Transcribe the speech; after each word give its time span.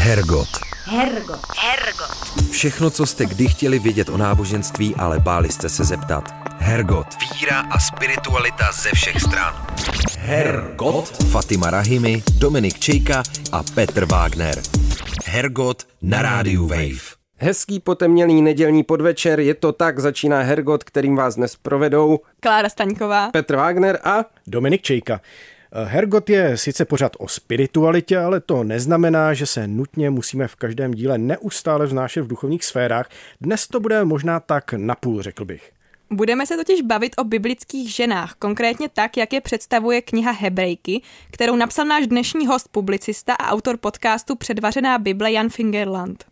Hergot. 0.00 0.48
Hergot. 0.84 1.40
Hergot. 1.58 2.50
Všechno, 2.50 2.90
co 2.90 3.06
jste 3.06 3.26
kdy 3.26 3.48
chtěli 3.48 3.78
vědět 3.78 4.08
o 4.08 4.16
náboženství, 4.16 4.94
ale 4.94 5.20
báli 5.20 5.48
jste 5.48 5.68
se 5.68 5.84
zeptat. 5.84 6.24
Hergot. 6.58 7.06
Víra 7.34 7.60
a 7.60 7.78
spiritualita 7.78 8.72
ze 8.72 8.90
všech 8.94 9.20
stran. 9.20 9.66
Hergot. 10.18 11.24
Fatima 11.30 11.70
Rahimi, 11.70 12.22
Dominik 12.38 12.78
Čejka 12.78 13.22
a 13.52 13.62
Petr 13.74 14.04
Wagner. 14.04 14.62
Hergot 15.24 15.86
na 16.02 16.22
rádiu 16.22 16.66
Wave. 16.66 17.20
Hezký 17.36 17.80
potemnělý 17.80 18.42
nedělní 18.42 18.82
podvečer, 18.82 19.40
je 19.40 19.54
to 19.54 19.72
tak, 19.72 19.98
začíná 19.98 20.42
Hergot, 20.42 20.84
kterým 20.84 21.16
vás 21.16 21.34
dnes 21.34 21.56
provedou 21.56 22.18
Klára 22.40 22.68
Staňková. 22.68 23.30
Petr 23.30 23.56
Wagner 23.56 23.98
a 24.04 24.24
Dominik 24.46 24.82
Čejka. 24.82 25.20
Hergot 25.72 26.30
je 26.30 26.56
sice 26.56 26.84
pořád 26.84 27.12
o 27.18 27.28
spiritualitě, 27.28 28.18
ale 28.18 28.40
to 28.40 28.64
neznamená, 28.64 29.34
že 29.34 29.46
se 29.46 29.66
nutně 29.66 30.10
musíme 30.10 30.48
v 30.48 30.56
každém 30.56 30.94
díle 30.94 31.18
neustále 31.18 31.86
vznášet 31.86 32.22
v 32.22 32.26
duchovních 32.26 32.64
sférách. 32.64 33.08
Dnes 33.40 33.68
to 33.68 33.80
bude 33.80 34.04
možná 34.04 34.40
tak 34.40 34.72
napůl, 34.72 35.22
řekl 35.22 35.44
bych. 35.44 35.72
Budeme 36.10 36.46
se 36.46 36.56
totiž 36.56 36.82
bavit 36.82 37.12
o 37.18 37.24
biblických 37.24 37.94
ženách, 37.94 38.34
konkrétně 38.38 38.88
tak, 38.88 39.16
jak 39.16 39.32
je 39.32 39.40
představuje 39.40 40.02
kniha 40.02 40.32
Hebrejky, 40.32 41.02
kterou 41.30 41.56
napsal 41.56 41.86
náš 41.86 42.06
dnešní 42.06 42.46
host, 42.46 42.68
publicista 42.68 43.34
a 43.34 43.50
autor 43.50 43.76
podcastu 43.76 44.36
Předvařená 44.36 44.98
Bible 44.98 45.32
Jan 45.32 45.48
Fingerland. 45.48 46.24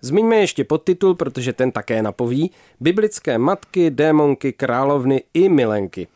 Zmiňme 0.00 0.36
ještě 0.36 0.64
podtitul, 0.64 1.14
protože 1.14 1.52
ten 1.52 1.72
také 1.72 2.02
napoví. 2.02 2.50
Biblické 2.80 3.38
matky, 3.38 3.90
démonky, 3.90 4.52
královny 4.52 5.22
i 5.34 5.48
milenky. 5.48 6.08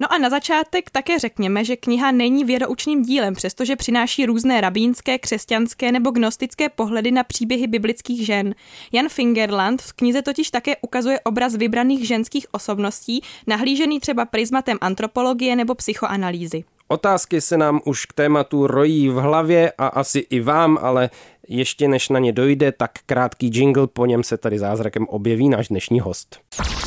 No 0.00 0.12
a 0.12 0.18
na 0.18 0.30
začátek 0.30 0.90
také 0.90 1.18
řekněme, 1.18 1.64
že 1.64 1.76
kniha 1.76 2.10
není 2.10 2.44
věroučným 2.44 3.02
dílem, 3.02 3.34
přestože 3.34 3.76
přináší 3.76 4.26
různé 4.26 4.60
rabínské, 4.60 5.18
křesťanské 5.18 5.92
nebo 5.92 6.10
gnostické 6.10 6.68
pohledy 6.68 7.10
na 7.10 7.24
příběhy 7.24 7.66
biblických 7.66 8.26
žen. 8.26 8.54
Jan 8.92 9.08
Fingerland 9.08 9.82
v 9.82 9.92
knize 9.92 10.22
totiž 10.22 10.50
také 10.50 10.76
ukazuje 10.76 11.20
obraz 11.20 11.56
vybraných 11.56 12.06
ženských 12.06 12.46
osobností, 12.54 13.22
nahlížený 13.46 14.00
třeba 14.00 14.24
prismatem 14.24 14.78
antropologie 14.80 15.56
nebo 15.56 15.74
psychoanalýzy. 15.74 16.64
Otázky 16.88 17.40
se 17.40 17.56
nám 17.56 17.80
už 17.84 18.06
k 18.06 18.12
tématu 18.12 18.66
rojí 18.66 19.08
v 19.08 19.14
hlavě 19.14 19.72
a 19.78 19.86
asi 19.86 20.18
i 20.18 20.40
vám, 20.40 20.78
ale 20.82 21.10
ještě 21.48 21.88
než 21.88 22.08
na 22.08 22.18
ně 22.18 22.32
dojde, 22.32 22.72
tak 22.72 22.90
krátký 23.06 23.50
jingle, 23.54 23.86
po 23.86 24.06
něm 24.06 24.22
se 24.24 24.36
tady 24.36 24.58
zázrakem 24.58 25.06
objeví 25.08 25.48
náš 25.48 25.68
dnešní 25.68 26.00
host. 26.00 26.40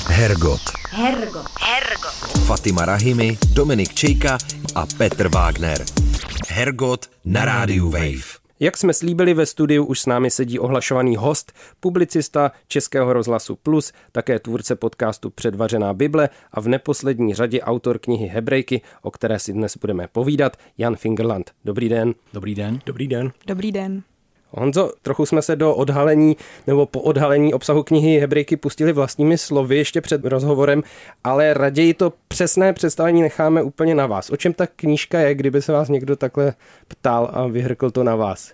Hergot. 0.07 0.61
Hergot. 0.89 1.45
Hergot. 1.61 2.45
Fatima 2.45 2.85
Rahimi, 2.85 3.37
Dominik 3.53 3.93
Čejka 3.93 4.37
a 4.75 4.85
Petr 4.97 5.27
Wagner. 5.27 5.85
Hergot 6.47 7.05
na 7.25 7.45
rádiu 7.45 7.89
Wave. 7.89 8.46
Jak 8.59 8.77
jsme 8.77 8.93
slíbili 8.93 9.33
ve 9.33 9.45
studiu, 9.45 9.85
už 9.85 9.99
s 9.99 10.05
námi 10.05 10.31
sedí 10.31 10.59
ohlašovaný 10.59 11.15
host, 11.15 11.53
publicista 11.79 12.51
Českého 12.67 13.13
rozhlasu 13.13 13.55
Plus, 13.55 13.93
také 14.11 14.39
tvůrce 14.39 14.75
podcastu 14.75 15.29
Předvařená 15.29 15.93
Bible 15.93 16.29
a 16.51 16.61
v 16.61 16.67
neposlední 16.67 17.33
řadě 17.33 17.61
autor 17.61 17.99
knihy 17.99 18.27
Hebrejky, 18.27 18.81
o 19.01 19.11
které 19.11 19.39
si 19.39 19.53
dnes 19.53 19.77
budeme 19.77 20.07
povídat, 20.07 20.57
Jan 20.77 20.95
Fingerland. 20.95 21.51
Dobrý 21.65 21.89
den. 21.89 22.13
Dobrý 22.33 22.55
den. 22.55 22.79
Dobrý 22.85 23.07
den. 23.07 23.31
Dobrý 23.47 23.71
den. 23.71 24.03
Honzo, 24.51 24.91
trochu 25.01 25.25
jsme 25.25 25.41
se 25.41 25.55
do 25.55 25.75
odhalení 25.75 26.37
nebo 26.67 26.85
po 26.85 27.01
odhalení 27.01 27.53
obsahu 27.53 27.83
knihy 27.83 28.19
Hebrejky 28.19 28.57
pustili 28.57 28.93
vlastními 28.93 29.37
slovy 29.37 29.77
ještě 29.77 30.01
před 30.01 30.25
rozhovorem, 30.25 30.83
ale 31.23 31.53
raději 31.53 31.93
to 31.93 32.13
přesné 32.27 32.73
představení 32.73 33.21
necháme 33.21 33.63
úplně 33.63 33.95
na 33.95 34.07
vás. 34.07 34.29
O 34.29 34.37
čem 34.37 34.53
ta 34.53 34.67
knížka 34.67 35.19
je, 35.19 35.35
kdyby 35.35 35.61
se 35.61 35.71
vás 35.71 35.89
někdo 35.89 36.15
takhle 36.15 36.53
ptal 36.87 37.29
a 37.33 37.47
vyhrkl 37.47 37.91
to 37.91 38.03
na 38.03 38.15
vás? 38.15 38.53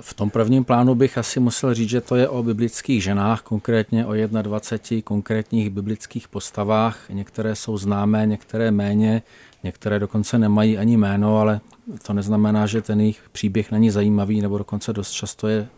V 0.00 0.14
tom 0.14 0.30
prvním 0.30 0.64
plánu 0.64 0.94
bych 0.94 1.18
asi 1.18 1.40
musel 1.40 1.74
říct, 1.74 1.88
že 1.88 2.00
to 2.00 2.16
je 2.16 2.28
o 2.28 2.42
biblických 2.42 3.02
ženách, 3.02 3.42
konkrétně 3.42 4.06
o 4.06 4.12
21 4.42 5.02
konkrétních 5.04 5.70
biblických 5.70 6.28
postavách. 6.28 7.10
Některé 7.10 7.54
jsou 7.54 7.78
známé, 7.78 8.26
některé 8.26 8.70
méně, 8.70 9.22
některé 9.62 9.98
dokonce 9.98 10.38
nemají 10.38 10.78
ani 10.78 10.96
jméno, 10.96 11.38
ale 11.38 11.60
to 12.02 12.12
neznamená, 12.12 12.66
že 12.66 12.82
ten 12.82 13.00
jejich 13.00 13.22
příběh 13.32 13.70
není 13.70 13.90
zajímavý 13.90 14.40
nebo 14.40 14.58
dokonce 14.58 14.92
dost 14.92 15.10
často 15.10 15.48
je 15.48 15.68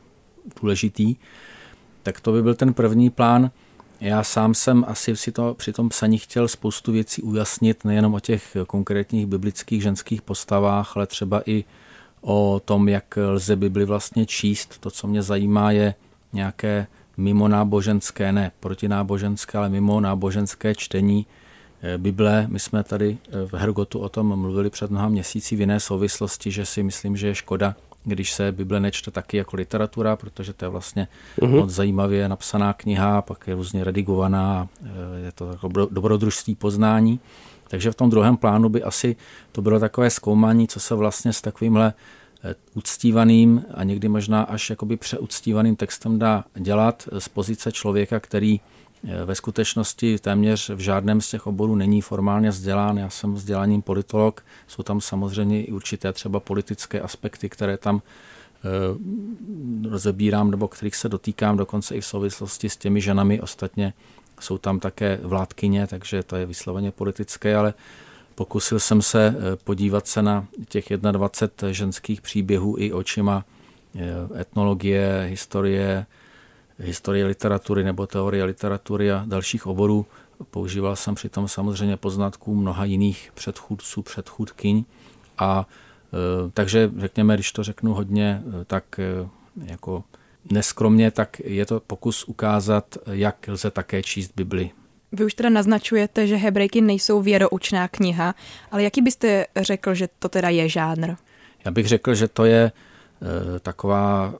důležitý. 0.60 1.16
Tak 2.02 2.20
to 2.20 2.32
by 2.32 2.42
byl 2.42 2.54
ten 2.54 2.74
první 2.74 3.10
plán. 3.10 3.50
Já 4.00 4.22
sám 4.22 4.54
jsem 4.54 4.84
asi 4.88 5.16
si 5.16 5.32
to 5.32 5.54
při 5.54 5.72
tom 5.72 5.88
psaní 5.88 6.18
chtěl 6.18 6.48
spoustu 6.48 6.92
věcí 6.92 7.22
ujasnit, 7.22 7.84
nejenom 7.84 8.14
o 8.14 8.20
těch 8.20 8.56
konkrétních 8.66 9.26
biblických 9.26 9.82
ženských 9.82 10.22
postavách, 10.22 10.96
ale 10.96 11.06
třeba 11.06 11.42
i 11.46 11.64
o 12.28 12.60
tom, 12.64 12.88
jak 12.88 13.16
lze 13.16 13.56
Bibli 13.56 13.84
vlastně 13.84 14.26
číst. 14.26 14.78
To, 14.80 14.90
co 14.90 15.06
mě 15.06 15.22
zajímá, 15.22 15.70
je 15.70 15.94
nějaké 16.32 16.86
mimo 17.16 17.48
náboženské, 17.48 18.32
ne 18.32 18.52
protináboženské, 18.60 19.58
ale 19.58 19.68
mimo 19.68 20.00
náboženské 20.00 20.74
čtení 20.74 21.26
Bible. 21.96 22.46
My 22.50 22.58
jsme 22.58 22.84
tady 22.84 23.18
v 23.46 23.54
Hergotu 23.54 23.98
o 23.98 24.08
tom 24.08 24.38
mluvili 24.38 24.70
před 24.70 24.90
mnoha 24.90 25.08
měsíci 25.08 25.56
v 25.56 25.60
jiné 25.60 25.80
souvislosti, 25.80 26.50
že 26.50 26.66
si 26.66 26.82
myslím, 26.82 27.16
že 27.16 27.26
je 27.26 27.34
škoda, 27.34 27.74
když 28.04 28.32
se 28.32 28.52
Bible 28.52 28.80
nečte 28.80 29.10
taky 29.10 29.36
jako 29.36 29.56
literatura, 29.56 30.16
protože 30.16 30.52
to 30.52 30.64
je 30.64 30.68
vlastně 30.68 31.08
uh-huh. 31.40 31.60
moc 31.60 31.70
zajímavě 31.70 32.28
napsaná 32.28 32.72
kniha, 32.72 33.22
pak 33.22 33.46
je 33.46 33.54
různě 33.54 33.84
redigovaná, 33.84 34.68
je 35.24 35.32
to 35.32 35.50
jako 35.50 35.68
dobrodružství 35.68 36.54
poznání. 36.54 37.20
Takže 37.68 37.90
v 37.90 37.94
tom 37.94 38.10
druhém 38.10 38.36
plánu 38.36 38.68
by 38.68 38.82
asi 38.82 39.16
to 39.52 39.62
bylo 39.62 39.80
takové 39.80 40.10
zkoumání, 40.10 40.68
co 40.68 40.80
se 40.80 40.94
vlastně 40.94 41.32
s 41.32 41.40
takovýmhle 41.40 41.92
uctívaným 42.74 43.64
a 43.74 43.84
někdy 43.84 44.08
možná 44.08 44.42
až 44.42 44.70
jakoby 44.70 44.96
přeuctívaným 44.96 45.76
textem 45.76 46.18
dá 46.18 46.44
dělat 46.54 47.08
z 47.18 47.28
pozice 47.28 47.72
člověka, 47.72 48.20
který 48.20 48.60
ve 49.24 49.34
skutečnosti 49.34 50.18
téměř 50.18 50.70
v 50.70 50.78
žádném 50.78 51.20
z 51.20 51.30
těch 51.30 51.46
oborů 51.46 51.74
není 51.74 52.00
formálně 52.00 52.50
vzdělán. 52.50 52.96
Já 52.96 53.10
jsem 53.10 53.34
vzděláním 53.34 53.82
politolog, 53.82 54.44
jsou 54.66 54.82
tam 54.82 55.00
samozřejmě 55.00 55.64
i 55.64 55.72
určité 55.72 56.12
třeba 56.12 56.40
politické 56.40 57.00
aspekty, 57.00 57.48
které 57.48 57.76
tam 57.76 58.02
rozebírám 59.90 60.50
nebo 60.50 60.68
kterých 60.68 60.96
se 60.96 61.08
dotýkám 61.08 61.56
dokonce 61.56 61.96
i 61.96 62.00
v 62.00 62.06
souvislosti 62.06 62.68
s 62.68 62.76
těmi 62.76 63.00
ženami. 63.00 63.40
Ostatně 63.40 63.92
jsou 64.40 64.58
tam 64.58 64.80
také 64.80 65.18
vládkyně, 65.22 65.86
takže 65.86 66.22
to 66.22 66.36
je 66.36 66.46
vysloveně 66.46 66.90
politické, 66.90 67.56
ale 67.56 67.74
pokusil 68.36 68.80
jsem 68.80 69.02
se 69.02 69.34
podívat 69.64 70.06
se 70.06 70.22
na 70.22 70.46
těch 70.68 70.88
21 70.88 71.72
ženských 71.72 72.20
příběhů 72.20 72.74
i 72.78 72.92
očima 72.92 73.44
etnologie, 74.40 75.26
historie, 75.30 76.06
historie 76.78 77.26
literatury 77.26 77.84
nebo 77.84 78.06
teorie 78.06 78.44
literatury 78.44 79.12
a 79.12 79.24
dalších 79.26 79.66
oborů. 79.66 80.06
Používal 80.50 80.96
jsem 80.96 81.14
přitom 81.14 81.48
samozřejmě 81.48 81.96
poznatků 81.96 82.54
mnoha 82.54 82.84
jiných 82.84 83.30
předchůdců, 83.34 84.02
předchůdkyň 84.02 84.84
a 85.38 85.66
e, 86.12 86.50
takže 86.50 86.90
řekněme, 86.98 87.34
když 87.34 87.52
to 87.52 87.62
řeknu 87.62 87.94
hodně, 87.94 88.42
tak 88.66 89.00
jako 89.64 90.04
neskromně, 90.50 91.10
tak 91.10 91.40
je 91.44 91.66
to 91.66 91.80
pokus 91.80 92.24
ukázat, 92.24 92.98
jak 93.06 93.48
lze 93.48 93.70
také 93.70 94.02
číst 94.02 94.32
Bibli. 94.36 94.70
Vy 95.12 95.24
už 95.24 95.34
teda 95.34 95.48
naznačujete, 95.48 96.26
že 96.26 96.36
hebrejky 96.36 96.80
nejsou 96.80 97.22
věroučná 97.22 97.88
kniha, 97.88 98.34
ale 98.70 98.82
jaký 98.82 99.02
byste 99.02 99.46
řekl, 99.56 99.94
že 99.94 100.08
to 100.18 100.28
teda 100.28 100.48
je 100.48 100.68
žánr? 100.68 101.14
Já 101.64 101.70
bych 101.70 101.86
řekl, 101.88 102.14
že 102.14 102.28
to 102.28 102.44
je 102.44 102.62
e, 102.62 103.60
taková 103.60 104.34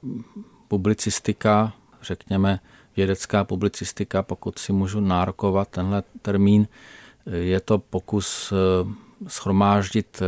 publicistika, 0.69 1.73
řekněme, 2.03 2.61
vědecká 2.97 3.45
publicistika, 3.45 4.23
pokud 4.23 4.59
si 4.59 4.73
můžu 4.73 5.01
nárokovat 5.01 5.69
tenhle 5.69 6.03
termín. 6.23 6.69
Je 7.27 7.61
to 7.61 7.79
pokus 7.79 8.53
schromáždit 9.29 10.23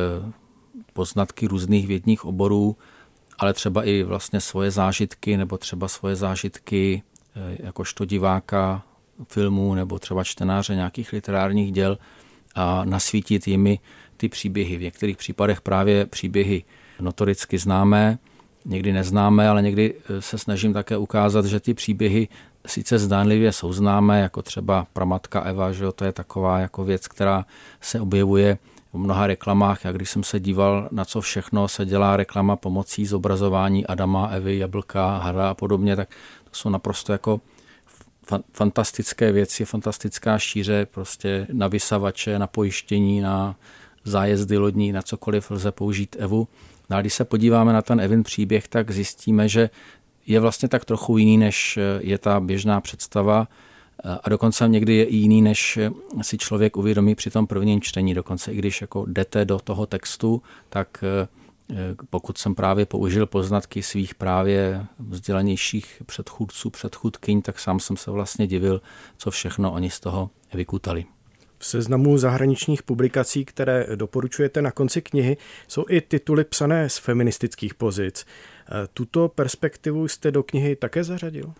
poznatky 0.92 1.46
různých 1.46 1.86
vědních 1.86 2.24
oborů, 2.24 2.76
ale 3.38 3.52
třeba 3.52 3.84
i 3.84 4.02
vlastně 4.02 4.40
svoje 4.40 4.70
zážitky, 4.70 5.36
nebo 5.36 5.58
třeba 5.58 5.88
svoje 5.88 6.16
zážitky 6.16 7.02
jakožto 7.58 8.04
diváka 8.04 8.82
filmů, 9.28 9.74
nebo 9.74 9.98
třeba 9.98 10.24
čtenáře 10.24 10.74
nějakých 10.74 11.12
literárních 11.12 11.72
děl 11.72 11.98
a 12.54 12.84
nasvítit 12.84 13.48
jimi 13.48 13.78
ty 14.16 14.28
příběhy. 14.28 14.76
V 14.76 14.82
některých 14.82 15.16
případech 15.16 15.60
právě 15.60 16.06
příběhy 16.06 16.64
notoricky 17.00 17.58
známé, 17.58 18.18
někdy 18.64 18.92
neznáme, 18.92 19.48
ale 19.48 19.62
někdy 19.62 19.94
se 20.20 20.38
snažím 20.38 20.72
také 20.72 20.96
ukázat, 20.96 21.44
že 21.44 21.60
ty 21.60 21.74
příběhy 21.74 22.28
sice 22.66 22.98
zdánlivě 22.98 23.52
jsou 23.52 23.72
známé, 23.72 24.20
jako 24.20 24.42
třeba 24.42 24.86
pramatka 24.92 25.40
Eva, 25.40 25.72
že 25.72 25.84
jo, 25.84 25.92
to 25.92 26.04
je 26.04 26.12
taková 26.12 26.58
jako 26.58 26.84
věc, 26.84 27.08
která 27.08 27.44
se 27.80 28.00
objevuje 28.00 28.58
v 28.92 28.98
mnoha 28.98 29.26
reklamách. 29.26 29.84
Já 29.84 29.92
když 29.92 30.10
jsem 30.10 30.22
se 30.22 30.40
díval, 30.40 30.88
na 30.92 31.04
co 31.04 31.20
všechno 31.20 31.68
se 31.68 31.86
dělá 31.86 32.16
reklama 32.16 32.56
pomocí 32.56 33.06
zobrazování 33.06 33.86
Adama, 33.86 34.26
Evy, 34.26 34.58
Jablka, 34.58 35.16
Hara 35.18 35.50
a 35.50 35.54
podobně, 35.54 35.96
tak 35.96 36.08
to 36.44 36.50
jsou 36.52 36.68
naprosto 36.68 37.12
jako 37.12 37.40
fantastické 38.52 39.32
věci, 39.32 39.64
fantastická 39.64 40.38
šíře 40.38 40.86
prostě 40.90 41.46
na 41.52 41.68
vysavače, 41.68 42.38
na 42.38 42.46
pojištění, 42.46 43.20
na 43.20 43.56
zájezdy 44.04 44.58
lodní, 44.58 44.92
na 44.92 45.02
cokoliv 45.02 45.50
lze 45.50 45.72
použít 45.72 46.16
Evu. 46.18 46.48
No 46.90 46.96
a 46.96 47.00
když 47.00 47.14
se 47.14 47.24
podíváme 47.24 47.72
na 47.72 47.82
ten 47.82 48.00
Evin 48.00 48.22
příběh, 48.22 48.68
tak 48.68 48.90
zjistíme, 48.90 49.48
že 49.48 49.70
je 50.26 50.40
vlastně 50.40 50.68
tak 50.68 50.84
trochu 50.84 51.18
jiný, 51.18 51.38
než 51.38 51.78
je 52.00 52.18
ta 52.18 52.40
běžná 52.40 52.80
představa 52.80 53.48
a 54.22 54.28
dokonce 54.28 54.68
někdy 54.68 54.94
je 54.94 55.04
i 55.04 55.16
jiný, 55.16 55.42
než 55.42 55.78
si 56.22 56.38
člověk 56.38 56.76
uvědomí 56.76 57.14
při 57.14 57.30
tom 57.30 57.46
prvním 57.46 57.80
čtení. 57.80 58.14
Dokonce 58.14 58.52
i 58.52 58.56
když 58.56 58.80
jako 58.80 59.04
jdete 59.08 59.44
do 59.44 59.58
toho 59.58 59.86
textu, 59.86 60.42
tak 60.68 61.04
pokud 62.10 62.38
jsem 62.38 62.54
právě 62.54 62.86
použil 62.86 63.26
poznatky 63.26 63.82
svých 63.82 64.14
právě 64.14 64.86
vzdělanějších 64.98 66.02
předchůdců, 66.06 66.70
předchůdkyň, 66.70 67.42
tak 67.42 67.58
sám 67.58 67.80
jsem 67.80 67.96
se 67.96 68.10
vlastně 68.10 68.46
divil, 68.46 68.82
co 69.16 69.30
všechno 69.30 69.72
oni 69.72 69.90
z 69.90 70.00
toho 70.00 70.30
vykutali. 70.54 71.04
V 71.58 71.66
seznamu 71.66 72.18
zahraničních 72.18 72.82
publikací, 72.82 73.44
které 73.44 73.86
doporučujete 73.94 74.62
na 74.62 74.70
konci 74.70 75.02
knihy, 75.02 75.36
jsou 75.68 75.84
i 75.88 76.00
tituly 76.00 76.44
psané 76.44 76.88
z 76.88 76.98
feministických 76.98 77.74
pozic. 77.74 78.26
Tuto 78.94 79.28
perspektivu 79.28 80.08
jste 80.08 80.30
do 80.30 80.42
knihy 80.42 80.76
také 80.76 81.04
zařadil? 81.04 81.52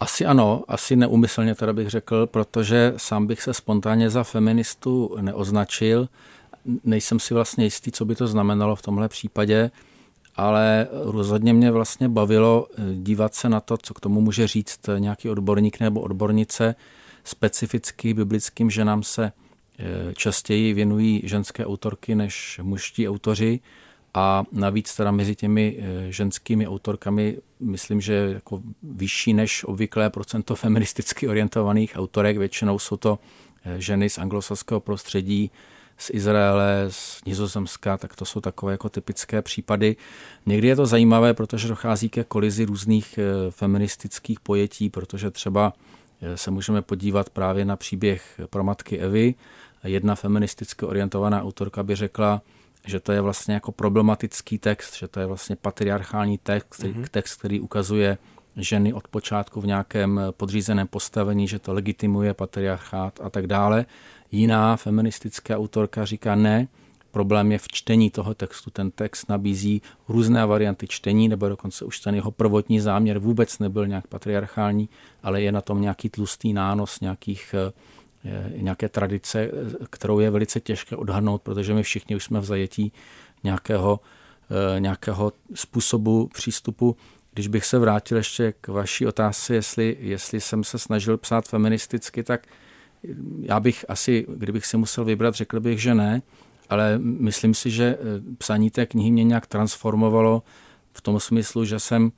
Asi 0.00 0.26
ano, 0.26 0.64
asi 0.68 0.96
neumyslně 0.96 1.54
teda 1.54 1.72
bych 1.72 1.90
řekl, 1.90 2.26
protože 2.26 2.94
sám 2.96 3.26
bych 3.26 3.42
se 3.42 3.54
spontánně 3.54 4.10
za 4.10 4.24
feministu 4.24 5.16
neoznačil. 5.20 6.08
Nejsem 6.84 7.20
si 7.20 7.34
vlastně 7.34 7.64
jistý, 7.64 7.92
co 7.92 8.04
by 8.04 8.14
to 8.14 8.26
znamenalo 8.26 8.76
v 8.76 8.82
tomhle 8.82 9.08
případě, 9.08 9.70
ale 10.36 10.88
rozhodně 10.92 11.52
mě 11.52 11.70
vlastně 11.70 12.08
bavilo 12.08 12.66
eh, 12.70 12.82
dívat 12.94 13.34
se 13.34 13.48
na 13.48 13.60
to, 13.60 13.76
co 13.76 13.94
k 13.94 14.00
tomu 14.00 14.20
může 14.20 14.46
říct 14.46 14.80
nějaký 14.98 15.30
odborník 15.30 15.80
nebo 15.80 16.00
odbornice. 16.00 16.74
Specificky 17.24 18.14
biblickým 18.14 18.70
ženám 18.70 19.02
se 19.02 19.32
eh, 19.78 20.14
častěji 20.14 20.74
věnují 20.74 21.22
ženské 21.24 21.66
autorky 21.66 22.14
než 22.14 22.60
mužští 22.62 23.08
autoři 23.08 23.60
a 24.14 24.44
navíc 24.52 24.96
teda 24.96 25.10
mezi 25.10 25.34
těmi 25.34 25.78
ženskými 26.08 26.68
autorkami 26.68 27.38
myslím, 27.60 28.00
že 28.00 28.30
jako 28.34 28.62
vyšší 28.82 29.34
než 29.34 29.64
obvyklé 29.64 30.10
procento 30.10 30.54
feministicky 30.54 31.28
orientovaných 31.28 31.92
autorek. 31.96 32.38
Většinou 32.38 32.78
jsou 32.78 32.96
to 32.96 33.18
ženy 33.78 34.10
z 34.10 34.18
anglosaského 34.18 34.80
prostředí, 34.80 35.50
z 35.98 36.10
Izraele, 36.14 36.86
z 36.88 37.24
Nizozemska, 37.26 37.96
tak 37.96 38.16
to 38.16 38.24
jsou 38.24 38.40
takové 38.40 38.72
jako 38.72 38.88
typické 38.88 39.42
případy. 39.42 39.96
Někdy 40.46 40.68
je 40.68 40.76
to 40.76 40.86
zajímavé, 40.86 41.34
protože 41.34 41.68
dochází 41.68 42.08
ke 42.08 42.24
kolizi 42.24 42.64
různých 42.64 43.18
eh, 43.18 43.50
feministických 43.50 44.40
pojetí, 44.40 44.90
protože 44.90 45.30
třeba 45.30 45.72
se 46.34 46.50
můžeme 46.50 46.82
podívat 46.82 47.30
právě 47.30 47.64
na 47.64 47.76
příběh 47.76 48.40
pro 48.50 48.64
matky 48.64 48.98
Evy. 48.98 49.34
Jedna 49.84 50.14
feministicky 50.14 50.86
orientovaná 50.86 51.42
autorka 51.42 51.82
by 51.82 51.96
řekla, 51.96 52.42
že 52.86 53.00
to 53.00 53.12
je 53.12 53.20
vlastně 53.20 53.54
jako 53.54 53.72
problematický 53.72 54.58
text, 54.58 54.96
že 54.96 55.08
to 55.08 55.20
je 55.20 55.26
vlastně 55.26 55.56
patriarchální 55.56 56.38
text, 56.38 56.82
mm-hmm. 56.82 57.04
text, 57.10 57.38
který 57.38 57.60
ukazuje 57.60 58.18
ženy 58.56 58.92
od 58.92 59.08
počátku 59.08 59.60
v 59.60 59.66
nějakém 59.66 60.20
podřízeném 60.30 60.88
postavení, 60.88 61.48
že 61.48 61.58
to 61.58 61.72
legitimuje 61.72 62.34
patriarchát 62.34 63.20
a 63.22 63.30
tak 63.30 63.46
dále. 63.46 63.86
Jiná 64.32 64.76
feministická 64.76 65.56
autorka 65.56 66.04
říká 66.04 66.34
ne, 66.34 66.68
problém 67.10 67.52
je 67.52 67.58
v 67.58 67.68
čtení 67.68 68.10
toho 68.10 68.34
textu. 68.34 68.70
Ten 68.70 68.90
text 68.90 69.28
nabízí 69.28 69.82
různé 70.08 70.46
varianty 70.46 70.86
čtení, 70.86 71.28
nebo 71.28 71.48
dokonce 71.48 71.84
už 71.84 72.00
ten 72.00 72.14
jeho 72.14 72.30
prvotní 72.30 72.80
záměr 72.80 73.18
vůbec 73.18 73.58
nebyl 73.58 73.86
nějak 73.86 74.06
patriarchální, 74.06 74.88
ale 75.22 75.42
je 75.42 75.52
na 75.52 75.60
tom 75.60 75.80
nějaký 75.80 76.08
tlustý 76.08 76.52
nános 76.52 77.00
nějakých 77.00 77.54
nějaké 78.56 78.88
tradice, 78.88 79.50
kterou 79.90 80.20
je 80.20 80.30
velice 80.30 80.60
těžké 80.60 80.96
odhadnout, 80.96 81.42
protože 81.42 81.74
my 81.74 81.82
všichni 81.82 82.16
už 82.16 82.24
jsme 82.24 82.40
v 82.40 82.44
zajetí 82.44 82.92
nějakého, 83.44 84.00
eh, 84.76 84.80
nějakého 84.80 85.32
způsobu 85.54 86.30
přístupu. 86.34 86.96
Když 87.34 87.48
bych 87.48 87.64
se 87.64 87.78
vrátil 87.78 88.16
ještě 88.16 88.54
k 88.60 88.68
vaší 88.68 89.06
otázce, 89.06 89.54
jestli, 89.54 89.96
jestli 90.00 90.40
jsem 90.40 90.64
se 90.64 90.78
snažil 90.78 91.18
psát 91.18 91.48
feministicky, 91.48 92.22
tak 92.22 92.46
já 93.40 93.60
bych 93.60 93.84
asi, 93.88 94.26
kdybych 94.36 94.66
si 94.66 94.76
musel 94.76 95.04
vybrat, 95.04 95.34
řekl 95.34 95.60
bych, 95.60 95.82
že 95.82 95.94
ne, 95.94 96.22
ale 96.70 96.98
myslím 96.98 97.54
si, 97.54 97.70
že 97.70 97.84
eh, 97.84 98.36
psaní 98.38 98.70
té 98.70 98.86
knihy 98.86 99.10
mě 99.10 99.24
nějak 99.24 99.46
transformovalo 99.46 100.42
v 100.92 101.00
tom 101.00 101.20
smyslu, 101.20 101.64
že 101.64 101.80
jsem 101.80 102.12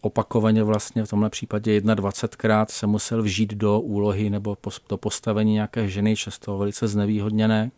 opakovaně 0.00 0.62
vlastně 0.62 1.04
v 1.04 1.08
tomhle 1.08 1.30
případě 1.30 1.80
21krát 1.80 2.66
se 2.68 2.86
musel 2.86 3.22
vžít 3.22 3.54
do 3.54 3.80
úlohy 3.80 4.30
nebo 4.30 4.56
do 4.88 4.96
postavení 4.96 5.52
nějaké 5.52 5.88
ženy, 5.88 6.16
často 6.16 6.58
velice 6.58 6.88
znevýhodněné. 6.88 7.70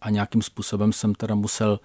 A 0.00 0.10
nějakým 0.10 0.42
způsobem 0.42 0.92
jsem 0.92 1.14
teda 1.14 1.34
musel 1.34 1.80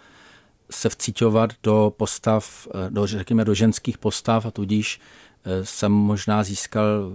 se 0.72 0.90
vcíťovat 0.90 1.54
do 1.64 1.94
postav, 1.98 2.68
do, 2.90 3.08
řekněme, 3.08 3.46
do 3.46 3.54
ženských 3.54 3.98
postav 3.98 4.46
a 4.46 4.52
tudíž 4.52 5.00
eh, 5.46 5.66
jsem 5.66 5.92
možná 5.92 6.44
získal 6.44 7.12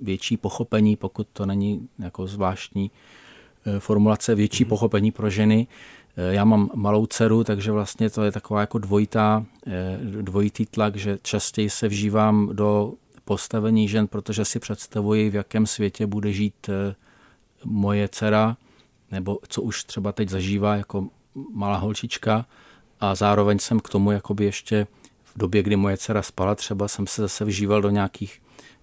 větší 0.00 0.36
pochopení, 0.36 0.96
pokud 0.96 1.28
to 1.32 1.46
není 1.46 1.88
jako 1.98 2.26
zvláštní 2.26 2.90
eh, 3.66 3.80
formulace, 3.80 4.34
větší 4.34 4.64
mm-hmm. 4.64 4.68
pochopení 4.68 5.12
pro 5.12 5.30
ženy, 5.30 5.66
Eh, 6.16 6.34
já 6.34 6.44
mám 6.44 6.70
malou 6.74 7.06
dceru, 7.06 7.44
takže 7.44 7.72
vlastně 7.72 8.10
to 8.10 8.22
je 8.22 8.32
taková 8.32 8.60
jako 8.60 8.78
dvojitá, 8.78 9.46
eh, 9.66 9.98
dvojitý 10.02 10.66
tlak, 10.66 10.96
že 10.96 11.18
častěji 11.22 11.70
se 11.70 11.88
vžívám 11.88 12.48
do 12.52 12.92
postavení 13.24 13.88
žen, 13.88 14.06
protože 14.06 14.44
si 14.44 14.58
představuji, 14.58 15.30
v 15.30 15.34
jakém 15.34 15.66
světě 15.66 16.06
bude 16.06 16.32
žít 16.32 16.68
eh, 16.68 16.94
moje 17.64 18.08
dcera, 18.08 18.56
nebo 19.10 19.38
co 19.48 19.62
už 19.62 19.84
třeba 19.84 20.12
teď 20.12 20.28
zažívá 20.28 20.76
jako 20.76 21.08
malá 21.52 21.76
holčička 21.76 22.46
a 23.02 23.14
zároveň 23.14 23.58
jsem 23.58 23.80
k 23.80 23.88
tomu 23.88 24.10
jakoby 24.10 24.44
ještě 24.44 24.86
v 25.24 25.38
době, 25.38 25.62
kdy 25.62 25.76
moje 25.76 25.96
dcera 25.96 26.22
spala, 26.22 26.54
třeba 26.54 26.88
jsem 26.88 27.06
se 27.06 27.22
zase 27.22 27.44
vžíval 27.44 27.82
do 27.82 27.90
nějakých 27.90 28.42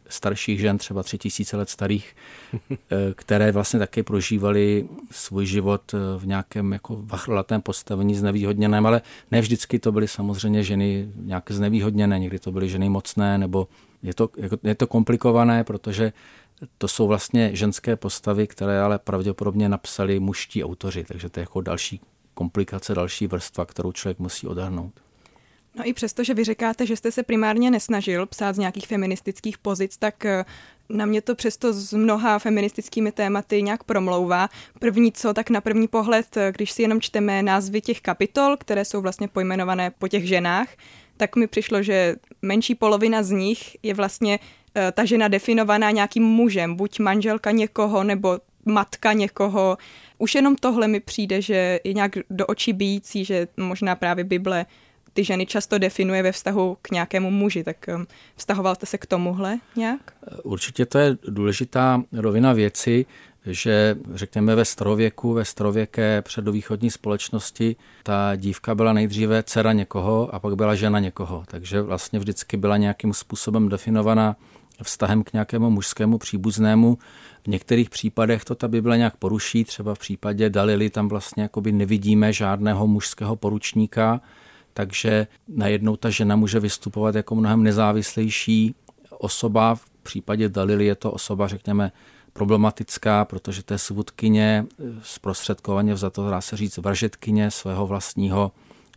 starších 0.09 0.59
žen, 0.59 0.77
třeba 0.77 1.03
tři 1.03 1.17
tisíce 1.17 1.57
let 1.57 1.69
starých, 1.69 2.15
eh, 2.71 2.77
které 3.15 3.51
vlastně 3.51 3.79
také 3.79 4.03
prožívaly 4.03 4.89
svůj 5.11 5.45
život 5.45 5.93
eh, 5.93 6.19
v 6.19 6.27
nějakém 6.27 6.73
jako 6.73 6.97
vachrolatém 6.99 7.61
postavení 7.61 8.15
znevýhodněném, 8.15 8.85
ale 8.85 9.01
ne 9.31 9.41
vždycky 9.41 9.79
to 9.79 9.91
byly 9.91 10.07
samozřejmě 10.07 10.63
ženy 10.63 11.11
nějaké 11.15 11.53
znevýhodněné, 11.53 12.19
někdy 12.19 12.39
to 12.39 12.51
byly 12.51 12.69
ženy 12.69 12.89
mocné, 12.89 13.37
nebo 13.37 13.67
je 14.03 14.13
to, 14.13 14.29
jako, 14.37 14.57
je 14.63 14.75
to 14.75 14.87
komplikované, 14.87 15.63
protože 15.63 16.13
to 16.77 16.87
jsou 16.87 17.07
vlastně 17.07 17.55
ženské 17.55 17.95
postavy, 17.95 18.47
které 18.47 18.81
ale 18.81 18.99
pravděpodobně 18.99 19.69
napsali 19.69 20.19
muští 20.19 20.63
autoři, 20.63 21.03
takže 21.03 21.29
to 21.29 21.39
je 21.39 21.41
jako 21.41 21.61
další 21.61 22.01
komplikace, 22.39 22.95
další 22.95 23.27
vrstva, 23.27 23.65
kterou 23.65 23.91
člověk 23.91 24.19
musí 24.19 24.47
odhrnout. 24.47 24.93
No 25.75 25.87
i 25.87 25.93
přesto, 25.93 26.23
že 26.23 26.33
vy 26.33 26.43
říkáte, 26.43 26.85
že 26.85 26.95
jste 26.95 27.11
se 27.11 27.23
primárně 27.23 27.71
nesnažil 27.71 28.25
psát 28.25 28.55
z 28.55 28.57
nějakých 28.57 28.87
feministických 28.87 29.57
pozic, 29.57 29.97
tak 29.97 30.25
eh, 30.25 30.45
na 30.89 31.05
mě 31.05 31.21
to 31.21 31.35
přesto 31.35 31.73
s 31.73 31.93
mnoha 31.93 32.39
feministickými 32.39 33.11
tématy 33.11 33.61
nějak 33.61 33.83
promlouvá. 33.83 34.49
První 34.79 35.11
co, 35.11 35.33
tak 35.33 35.49
na 35.49 35.61
první 35.61 35.87
pohled, 35.87 36.37
eh, 36.37 36.51
když 36.55 36.71
si 36.71 36.81
jenom 36.81 37.01
čteme 37.01 37.43
názvy 37.43 37.81
těch 37.81 38.01
kapitol, 38.01 38.57
které 38.57 38.85
jsou 38.85 39.01
vlastně 39.01 39.27
pojmenované 39.27 39.91
po 39.91 40.07
těch 40.07 40.27
ženách, 40.27 40.67
tak 41.17 41.35
mi 41.35 41.47
přišlo, 41.47 41.83
že 41.83 42.15
menší 42.41 42.75
polovina 42.75 43.23
z 43.23 43.31
nich 43.31 43.77
je 43.83 43.93
vlastně 43.93 44.39
eh, 44.39 44.91
ta 44.91 45.05
žena 45.05 45.27
definovaná 45.27 45.91
nějakým 45.91 46.23
mužem, 46.23 46.75
buď 46.75 46.99
manželka 46.99 47.51
někoho 47.51 48.03
nebo 48.03 48.39
matka 48.65 49.13
někoho. 49.13 49.77
Už 50.19 50.35
jenom 50.35 50.55
tohle 50.55 50.87
mi 50.87 50.99
přijde, 50.99 51.41
že 51.41 51.79
je 51.83 51.93
nějak 51.93 52.11
do 52.29 52.45
očí 52.45 52.73
bíjící, 52.73 53.25
že 53.25 53.47
možná 53.57 53.95
právě 53.95 54.23
Bible 54.23 54.65
ty 55.13 55.23
ženy 55.23 55.45
často 55.45 55.77
definuje 55.77 56.23
ve 56.23 56.31
vztahu 56.31 56.77
k 56.81 56.91
nějakému 56.91 57.31
muži, 57.31 57.63
tak 57.63 57.77
um, 57.95 58.07
vztahoval 58.35 58.75
jste 58.75 58.85
se 58.85 58.97
k 58.97 59.05
tomuhle 59.05 59.59
nějak? 59.75 60.13
Určitě 60.43 60.85
to 60.85 60.97
je 60.97 61.17
důležitá 61.27 62.03
rovina 62.11 62.53
věci, 62.53 63.05
že 63.45 63.95
řekněme 64.13 64.55
ve 64.55 64.65
starověku, 64.65 65.33
ve 65.33 65.45
starověké 65.45 66.21
předovýchodní 66.21 66.91
společnosti 66.91 67.75
ta 68.03 68.35
dívka 68.35 68.75
byla 68.75 68.93
nejdříve 68.93 69.43
dcera 69.43 69.73
někoho 69.73 70.35
a 70.35 70.39
pak 70.39 70.55
byla 70.55 70.75
žena 70.75 70.99
někoho. 70.99 71.43
Takže 71.47 71.81
vlastně 71.81 72.19
vždycky 72.19 72.57
byla 72.57 72.77
nějakým 72.77 73.13
způsobem 73.13 73.69
definovaná 73.69 74.35
vztahem 74.83 75.23
k 75.23 75.33
nějakému 75.33 75.69
mužskému 75.69 76.17
příbuznému. 76.17 76.97
V 77.43 77.47
některých 77.47 77.89
případech 77.89 78.45
to 78.45 78.55
ta 78.55 78.67
Bible 78.67 78.97
nějak 78.97 79.17
poruší, 79.17 79.63
třeba 79.63 79.95
v 79.95 79.99
případě 79.99 80.49
Dalily 80.49 80.89
tam 80.89 81.07
vlastně 81.07 81.43
jakoby 81.43 81.71
nevidíme 81.71 82.33
žádného 82.33 82.87
mužského 82.87 83.35
poručníka, 83.35 84.21
takže 84.73 85.27
najednou 85.47 85.95
ta 85.95 86.09
žena 86.09 86.35
může 86.35 86.59
vystupovat 86.59 87.15
jako 87.15 87.35
mnohem 87.35 87.63
nezávislejší 87.63 88.75
osoba. 89.17 89.75
V 89.75 89.89
případě 90.03 90.49
Dalily 90.49 90.85
je 90.85 90.95
to 90.95 91.11
osoba, 91.11 91.47
řekněme, 91.47 91.91
problematická, 92.33 93.25
protože 93.25 93.63
to 93.63 93.73
je 93.73 93.77
svůdkyně, 93.77 94.65
zprostředkovaně 95.01 95.95
to 96.11 96.29
dá 96.29 96.41
se 96.41 96.57
říct, 96.57 96.77
vražetkyně 96.77 97.51
svého 97.51 97.87
vlastního 97.87 98.51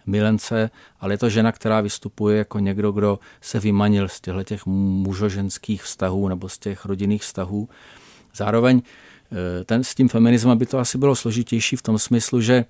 milence, 0.06 0.70
ale 1.00 1.14
je 1.14 1.18
to 1.18 1.30
žena, 1.30 1.52
která 1.52 1.80
vystupuje 1.80 2.38
jako 2.38 2.58
někdo, 2.58 2.92
kdo 2.92 3.18
se 3.40 3.60
vymanil 3.60 4.08
z 4.08 4.20
těchto 4.20 4.42
těch 4.42 4.66
mužoženských 4.66 5.82
vztahů 5.82 6.28
nebo 6.28 6.48
z 6.48 6.58
těch 6.58 6.84
rodinných 6.84 7.22
vztahů. 7.22 7.68
Zároveň 8.34 8.82
eh, 8.82 9.64
ten, 9.64 9.84
s 9.84 9.94
tím 9.94 10.08
feminismem 10.08 10.58
by 10.58 10.66
to 10.66 10.78
asi 10.78 10.98
bylo 10.98 11.16
složitější 11.16 11.76
v 11.76 11.82
tom 11.82 11.98
smyslu, 11.98 12.40
že 12.40 12.64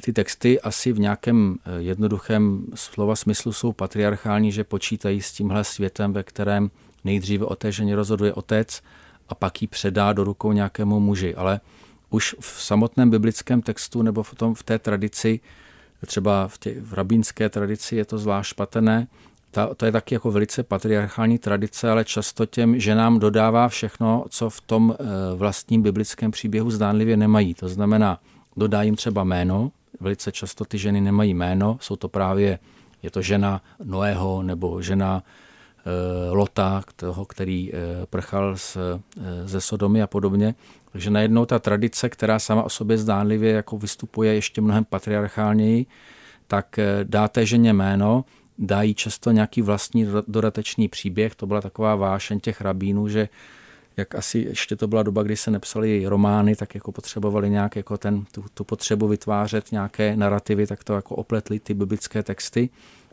ty 0.00 0.12
texty 0.12 0.60
asi 0.60 0.92
v 0.92 0.98
nějakém 0.98 1.56
eh, 1.64 1.82
jednoduchém 1.82 2.66
slova 2.74 3.16
smyslu 3.16 3.52
jsou 3.52 3.72
patriarchální, 3.72 4.52
že 4.52 4.64
počítají 4.64 5.22
s 5.22 5.32
tímhle 5.32 5.64
světem, 5.64 6.12
ve 6.12 6.22
kterém 6.22 6.70
nejdříve 7.04 7.44
o 7.44 7.56
té 7.56 7.72
ženě 7.72 7.96
rozhoduje 7.96 8.32
otec 8.32 8.82
a 9.28 9.34
pak 9.34 9.62
ji 9.62 9.68
předá 9.68 10.12
do 10.12 10.24
rukou 10.24 10.52
nějakému 10.52 11.00
muži. 11.00 11.34
Ale 11.34 11.60
už 12.10 12.36
v 12.40 12.62
samotném 12.62 13.10
biblickém 13.10 13.62
textu 13.62 14.02
nebo 14.02 14.22
v, 14.22 14.34
tom, 14.34 14.54
v 14.54 14.62
té 14.62 14.78
tradici, 14.78 15.40
třeba 16.06 16.48
v, 16.48 16.58
tě, 16.58 16.74
v 16.80 16.94
rabínské 16.94 17.48
tradici 17.48 17.96
je 17.96 18.04
to 18.04 18.18
zvlášť 18.18 18.50
špatné, 18.50 19.06
ta, 19.50 19.74
to 19.74 19.86
je 19.86 19.92
taky 19.92 20.14
jako 20.14 20.30
velice 20.30 20.62
patriarchální 20.62 21.38
tradice, 21.38 21.90
ale 21.90 22.04
často 22.04 22.46
těm 22.46 22.80
ženám 22.80 23.18
dodává 23.18 23.68
všechno, 23.68 24.24
co 24.28 24.50
v 24.50 24.60
tom 24.60 24.94
eh, 25.00 25.04
vlastním 25.36 25.82
biblickém 25.82 26.30
příběhu 26.30 26.70
zdánlivě 26.70 27.16
nemají. 27.16 27.54
To 27.54 27.68
znamená, 27.68 28.20
dodá 28.56 28.82
jim 28.82 28.96
třeba 28.96 29.24
jméno, 29.24 29.70
velice 30.00 30.32
často 30.32 30.64
ty 30.64 30.78
ženy 30.78 31.00
nemají 31.00 31.34
jméno, 31.34 31.78
jsou 31.80 31.96
to 31.96 32.08
právě, 32.08 32.58
je 33.02 33.10
to 33.10 33.22
žena 33.22 33.62
Noého 33.84 34.42
nebo 34.42 34.82
žena 34.82 35.22
e, 35.22 36.30
Lota, 36.30 36.82
toho, 36.96 37.24
který 37.24 37.72
e, 37.74 38.06
prchal 38.06 38.56
z, 38.56 38.76
e, 38.76 39.00
ze 39.44 39.60
Sodomy 39.60 40.02
a 40.02 40.06
podobně. 40.06 40.54
Takže 40.92 41.10
najednou 41.10 41.46
ta 41.46 41.58
tradice, 41.58 42.08
která 42.08 42.38
sama 42.38 42.62
o 42.62 42.68
sobě 42.68 42.98
zdánlivě 42.98 43.52
jako 43.52 43.78
vystupuje 43.78 44.34
ještě 44.34 44.60
mnohem 44.60 44.84
patriarchálněji, 44.84 45.86
tak 46.46 46.78
dá 47.04 47.28
té 47.28 47.46
ženě 47.46 47.72
jméno, 47.72 48.24
dají 48.58 48.94
často 48.94 49.30
nějaký 49.30 49.62
vlastní 49.62 50.06
dodatečný 50.28 50.88
příběh. 50.88 51.34
To 51.34 51.46
byla 51.46 51.60
taková 51.60 51.96
vášeň 51.96 52.40
těch 52.40 52.60
rabínů, 52.60 53.08
že 53.08 53.28
jak 53.96 54.14
asi 54.14 54.38
ještě 54.38 54.76
to 54.76 54.88
byla 54.88 55.02
doba, 55.02 55.22
kdy 55.22 55.36
se 55.36 55.50
nepsali 55.50 56.06
romány, 56.06 56.56
tak 56.56 56.74
jako 56.74 56.92
potřebovali 56.92 57.50
nějak 57.50 57.76
jako 57.76 57.98
ten, 57.98 58.24
tu, 58.32 58.44
tu 58.54 58.64
potřebu 58.64 59.08
vytvářet 59.08 59.72
nějaké 59.72 60.16
narrativy, 60.16 60.66
tak 60.66 60.84
to 60.84 60.92
jako 60.92 61.14
opletli 61.16 61.60
ty 61.60 61.74
biblické 61.74 62.22
texty 62.22 62.70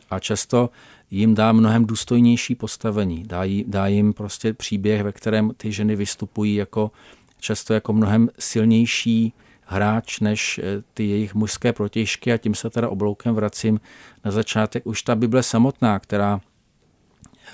a 0.10 0.20
často 0.20 0.70
jim 1.12 1.36
dá 1.36 1.52
mnohem 1.52 1.86
důstojnější 1.86 2.56
postavení. 2.56 3.24
Dá, 3.24 3.44
jí, 3.44 3.66
dá 3.68 3.88
jim 3.88 4.14
prostě 4.14 4.54
příběh, 4.54 5.04
ve 5.04 5.12
kterém 5.12 5.52
ty 5.58 5.72
ženy 5.72 5.96
vystupují 5.96 6.56
jako 6.56 6.92
často 7.40 7.74
jako 7.74 7.94
mnohem 7.94 8.30
silnější 8.40 9.34
hráč 9.66 10.20
než 10.20 10.60
eh, 10.64 10.84
ty 10.94 11.04
jejich 11.10 11.36
mužské 11.36 11.74
protěžky 11.74 12.34
a 12.34 12.38
tím 12.38 12.56
se 12.56 12.70
teda 12.70 12.90
obloukem 12.90 13.36
vracím 13.36 13.80
na 14.26 14.32
začátek. 14.32 14.88
Už 14.88 15.02
ta 15.02 15.16
Bible 15.16 15.44
samotná, 15.44 16.00
která 16.00 16.42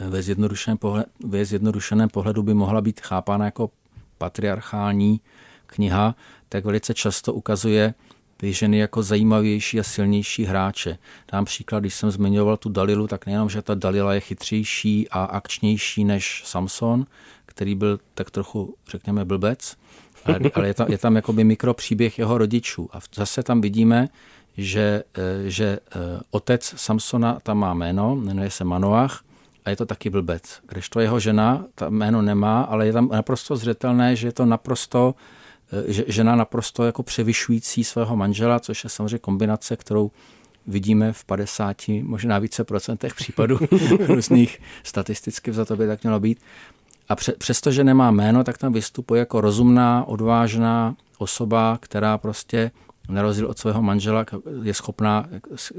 eh, 0.01 0.09
ve 0.09 0.21
zjednodušeném, 0.21 0.77
pohled, 0.77 1.07
ve 1.23 1.45
zjednodušeném 1.45 2.09
pohledu 2.09 2.43
by 2.43 2.53
mohla 2.53 2.81
být 2.81 3.01
chápána 3.01 3.45
jako 3.45 3.69
patriarchální 4.17 5.21
kniha, 5.65 6.15
tak 6.49 6.65
velice 6.65 6.93
často 6.93 7.33
ukazuje 7.33 7.93
ty 8.41 8.53
ženy 8.53 8.77
jako 8.77 9.03
zajímavější 9.03 9.79
a 9.79 9.83
silnější 9.83 10.45
hráče. 10.45 10.97
Dám 11.31 11.45
příklad, 11.45 11.79
když 11.79 11.95
jsem 11.95 12.11
zmiňoval 12.11 12.57
tu 12.57 12.69
Dalilu, 12.69 13.07
tak 13.07 13.25
nejenom, 13.25 13.49
že 13.49 13.61
ta 13.61 13.75
Dalila 13.75 14.13
je 14.13 14.19
chytřejší 14.19 15.09
a 15.09 15.23
akčnější 15.23 16.03
než 16.03 16.43
Samson, 16.45 17.05
který 17.45 17.75
byl 17.75 17.99
tak 18.13 18.31
trochu, 18.31 18.75
řekněme, 18.89 19.25
blbec, 19.25 19.77
ale, 20.25 20.39
ale 20.53 20.67
je 20.67 20.73
tam, 20.73 20.87
je 20.91 20.97
tam 20.97 21.15
jakoby 21.15 21.43
mikropříběh 21.43 22.19
jeho 22.19 22.37
rodičů. 22.37 22.89
A 22.93 22.99
zase 23.15 23.43
tam 23.43 23.61
vidíme, 23.61 24.09
že, 24.57 25.03
eh, 25.17 25.49
že 25.49 25.65
eh, 25.65 25.99
otec 26.31 26.73
Samsona 26.77 27.39
tam 27.43 27.57
má 27.57 27.73
jméno, 27.73 28.15
jmenuje 28.15 28.49
se 28.49 28.63
Manoach 28.63 29.23
a 29.65 29.69
je 29.69 29.75
to 29.75 29.85
taky 29.85 30.09
blbec. 30.09 30.59
Kdežto 30.67 30.99
jeho 30.99 31.19
žena 31.19 31.65
ta 31.75 31.89
jméno 31.89 32.21
nemá, 32.21 32.61
ale 32.61 32.85
je 32.85 32.93
tam 32.93 33.09
naprosto 33.11 33.55
zřetelné, 33.55 34.15
že 34.15 34.27
je 34.27 34.31
to 34.31 34.45
naprosto 34.45 35.15
eh, 35.73 35.93
že, 35.93 36.03
žena 36.07 36.35
naprosto 36.35 36.83
jako 36.83 37.03
převyšující 37.03 37.83
svého 37.83 38.15
manžela, 38.15 38.59
což 38.59 38.83
je 38.83 38.89
samozřejmě 38.89 39.17
kombinace, 39.17 39.77
kterou 39.77 40.11
vidíme 40.67 41.13
v 41.13 41.25
50, 41.25 41.77
možná 42.03 42.39
více 42.39 42.63
procentech 42.63 43.15
případů 43.15 43.59
různých 44.07 44.59
statisticky 44.83 45.53
za 45.53 45.65
to 45.65 45.75
by 45.75 45.87
tak 45.87 46.03
mělo 46.03 46.19
být. 46.19 46.39
A 47.11 47.15
pře- 47.15 47.33
přestože 47.37 47.83
nemá 47.83 48.11
jméno, 48.11 48.43
tak 48.43 48.57
tam 48.57 48.73
vystupuje 48.73 49.19
jako 49.19 49.41
rozumná, 49.41 50.03
odvážná 50.07 50.95
osoba, 51.17 51.77
která 51.81 52.17
prostě 52.17 52.71
na 53.09 53.21
rozdíl 53.21 53.47
od 53.47 53.59
svého 53.59 53.81
manžela 53.81 54.25
je 54.63 54.73
schopná 54.73 55.29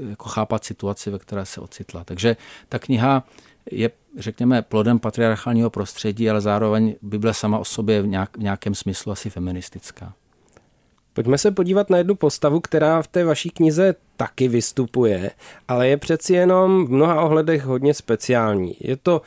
jako 0.09 0.29
chápat 0.29 0.63
situaci, 0.63 1.09
ve 1.09 1.19
které 1.19 1.45
se 1.45 1.61
ocitla. 1.61 2.03
Takže 2.03 2.37
ta 2.69 2.79
kniha 2.79 3.23
je, 3.71 3.91
řekněme, 4.17 4.61
plodem 4.61 4.99
patriarchálního 4.99 5.69
prostředí, 5.69 6.29
ale 6.29 6.41
zároveň 6.41 6.95
Bible 7.01 7.33
sama 7.33 7.57
o 7.57 7.65
sobě 7.65 8.01
v, 8.01 8.07
nějak, 8.07 8.37
v 8.37 8.41
nějakém 8.41 8.75
smyslu 8.75 9.11
asi 9.11 9.29
feministická. 9.29 10.13
Pojďme 11.13 11.37
se 11.37 11.51
podívat 11.51 11.89
na 11.89 11.97
jednu 11.97 12.15
postavu, 12.15 12.59
která 12.59 13.01
v 13.01 13.07
té 13.07 13.25
vaší 13.25 13.49
knize 13.49 13.95
taky 14.17 14.47
vystupuje, 14.47 15.31
ale 15.67 15.87
je 15.87 15.97
přeci 15.97 16.33
jenom 16.33 16.85
v 16.85 16.89
mnoha 16.89 17.21
ohledech 17.21 17.63
hodně 17.63 17.93
speciální. 17.93 18.75
Je 18.79 18.97
to 18.97 19.21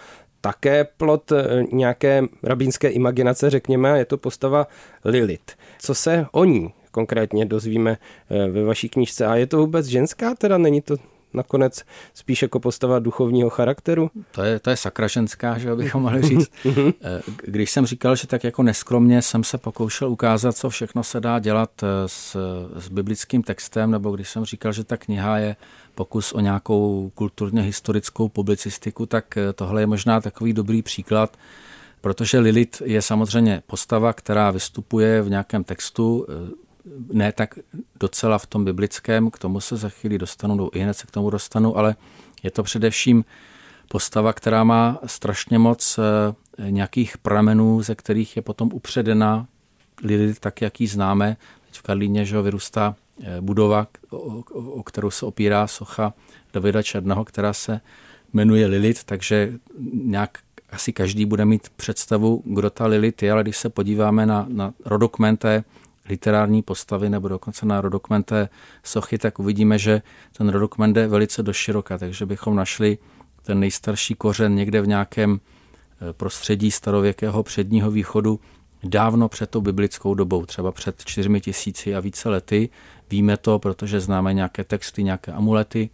také 0.47 0.85
plot 0.85 1.33
eh, 1.33 1.65
nějaké 1.73 2.23
rabínské 2.43 2.89
imaginace, 2.89 3.51
řekněme, 3.51 3.93
a 3.93 3.97
je 3.97 4.05
to 4.05 4.19
postava 4.19 4.67
Lilith. 5.05 5.53
Co 5.79 5.95
se 5.95 6.27
o 6.33 6.45
ní 6.45 6.75
konkrétně 6.91 7.47
dozvíme 7.47 7.99
eh, 8.31 8.49
ve 8.49 8.65
vaší 8.65 8.89
knížce? 8.89 9.27
A 9.27 9.37
je 9.37 9.47
to 9.47 9.59
vůbec 9.59 9.87
ženská, 9.87 10.35
teda 10.35 10.59
není 10.59 10.81
to 10.81 10.97
nakonec 11.37 11.83
spíš 12.15 12.43
jako 12.43 12.61
postava 12.61 12.99
duchovního 12.99 13.51
charakteru? 13.51 14.11
To 14.31 14.43
je, 14.43 14.59
to 14.59 14.71
je 14.71 14.77
sakra 14.77 15.09
ženská, 15.09 15.59
že 15.59 15.75
bychom 15.75 16.03
mohli 16.03 16.23
říct. 16.23 16.51
Mhm. 16.65 16.93
Eh, 17.03 17.23
když 17.45 17.71
jsem 17.71 17.87
říkal, 17.87 18.17
že 18.17 18.27
tak 18.27 18.45
jako 18.45 18.63
neskromně 18.63 19.23
jsem 19.23 19.45
se 19.45 19.59
pokoušel 19.59 20.11
ukázat, 20.11 20.57
co 20.57 20.71
všechno 20.71 21.05
se 21.05 21.21
dá 21.21 21.39
dělat 21.39 21.71
s, 22.07 22.37
s 22.79 22.89
biblickým 22.89 23.43
textem, 23.43 23.91
nebo 23.91 24.11
když 24.11 24.31
jsem 24.31 24.45
říkal, 24.45 24.73
že 24.73 24.85
ta 24.85 24.97
kniha 24.97 25.39
je 25.39 25.57
pokus 25.97 26.33
o 26.33 26.41
nějakou 26.41 27.11
kulturně 27.15 27.63
historickou 27.63 28.29
publicistiku, 28.29 29.07
tak 29.07 29.37
eh, 29.37 29.53
tohle 29.53 29.83
je 29.83 29.87
možná 29.87 30.21
takový 30.21 30.53
dobrý 30.53 30.83
příklad, 30.83 31.37
protože 32.01 32.39
Lilith 32.39 32.83
je 32.85 33.03
samozřejmě 33.03 33.63
postava, 33.67 34.13
která 34.13 34.51
vystupuje 34.51 35.23
v 35.23 35.31
nějakém 35.31 35.65
textu, 35.65 36.27
eh, 36.29 36.66
ne 37.13 37.33
tak 37.33 37.59
docela 38.01 38.39
v 38.39 38.47
tom 38.47 38.65
biblickém, 38.65 39.31
k 39.31 39.39
tomu 39.39 39.61
se 39.61 39.77
za 39.77 39.89
chvíli 39.89 40.19
dostanu, 40.19 40.71
i 40.73 40.79
hned 40.79 40.95
se 40.95 41.07
k 41.07 41.11
tomu 41.11 41.31
dostanu, 41.31 41.79
ale 41.79 41.97
je 42.43 42.51
to 42.51 42.63
především 42.63 43.25
postava, 43.89 44.33
která 44.33 44.65
má 44.65 44.99
strašně 45.07 45.59
moc 45.59 45.99
eh, 45.99 46.71
nějakých 46.71 47.19
pramenů, 47.19 47.83
ze 47.83 47.95
kterých 47.95 48.37
je 48.37 48.43
potom 48.43 48.71
upředena 48.73 49.47
Lilith, 50.03 50.41
tak 50.41 50.63
jak 50.63 50.81
ji 50.81 50.87
známe. 50.87 51.37
Teď 51.67 51.79
v 51.79 51.83
Karlíně 51.83 52.25
že 52.25 52.43
vyrůstá 52.43 52.97
Eh, 53.23 53.41
budova, 53.41 53.87
o, 54.11 54.19
o 54.53 54.83
kterou 54.83 55.11
se 55.11 55.27
opírá 55.27 55.67
socha 55.67 56.15
Davida 56.53 56.83
Černého, 56.83 57.25
která 57.25 57.53
se 57.53 57.81
jmenuje 58.33 58.67
Lilith, 58.67 59.05
takže 59.05 59.53
nějak 59.93 60.39
asi 60.71 60.93
každý 60.93 61.27
bude 61.27 61.45
mít 61.45 61.69
představu, 61.69 62.43
kdo 62.45 62.71
ta 62.71 62.87
Lilith 62.87 63.23
je, 63.23 63.33
ale 63.33 63.43
když 63.43 63.57
se 63.57 63.69
podíváme 63.69 64.27
na, 64.27 64.47
na 64.49 64.75
rodokmenté 64.85 65.65
literární 66.09 66.63
postavy 66.63 67.11
nebo 67.11 67.29
dokonce 67.29 67.67
na 67.67 67.81
rodokmenté 67.81 68.49
sochy, 68.83 69.19
tak 69.19 69.39
uvidíme, 69.39 69.79
že 69.79 70.03
ten 70.39 70.49
rodokment 70.49 70.93
jde 70.93 71.07
velice 71.07 71.43
doširoka, 71.43 71.99
takže 71.99 72.27
bychom 72.27 72.57
našli 72.57 72.99
ten 73.43 73.61
nejstarší 73.61 74.15
kořen 74.15 74.55
někde 74.55 74.81
v 74.81 74.87
nějakém 74.87 75.41
eh, 75.41 76.13
prostředí 76.13 76.71
starověkého 76.71 77.43
předního 77.43 77.91
východu 77.91 78.41
dávno 78.85 79.29
před 79.29 79.51
tou 79.51 79.61
biblickou 79.61 80.15
dobou, 80.15 80.47
třeba 80.47 80.73
před 80.73 81.05
čtyřmi 81.05 81.41
tisíci 81.41 81.95
a 81.95 82.01
více 82.01 82.29
lety. 82.29 82.69
Víme 83.11 83.37
to, 83.37 83.59
protože 83.59 84.01
známe 84.01 84.35
nějaké 84.35 84.65
texty, 84.65 85.05
nějaké 85.05 85.33
amulety. 85.33 85.91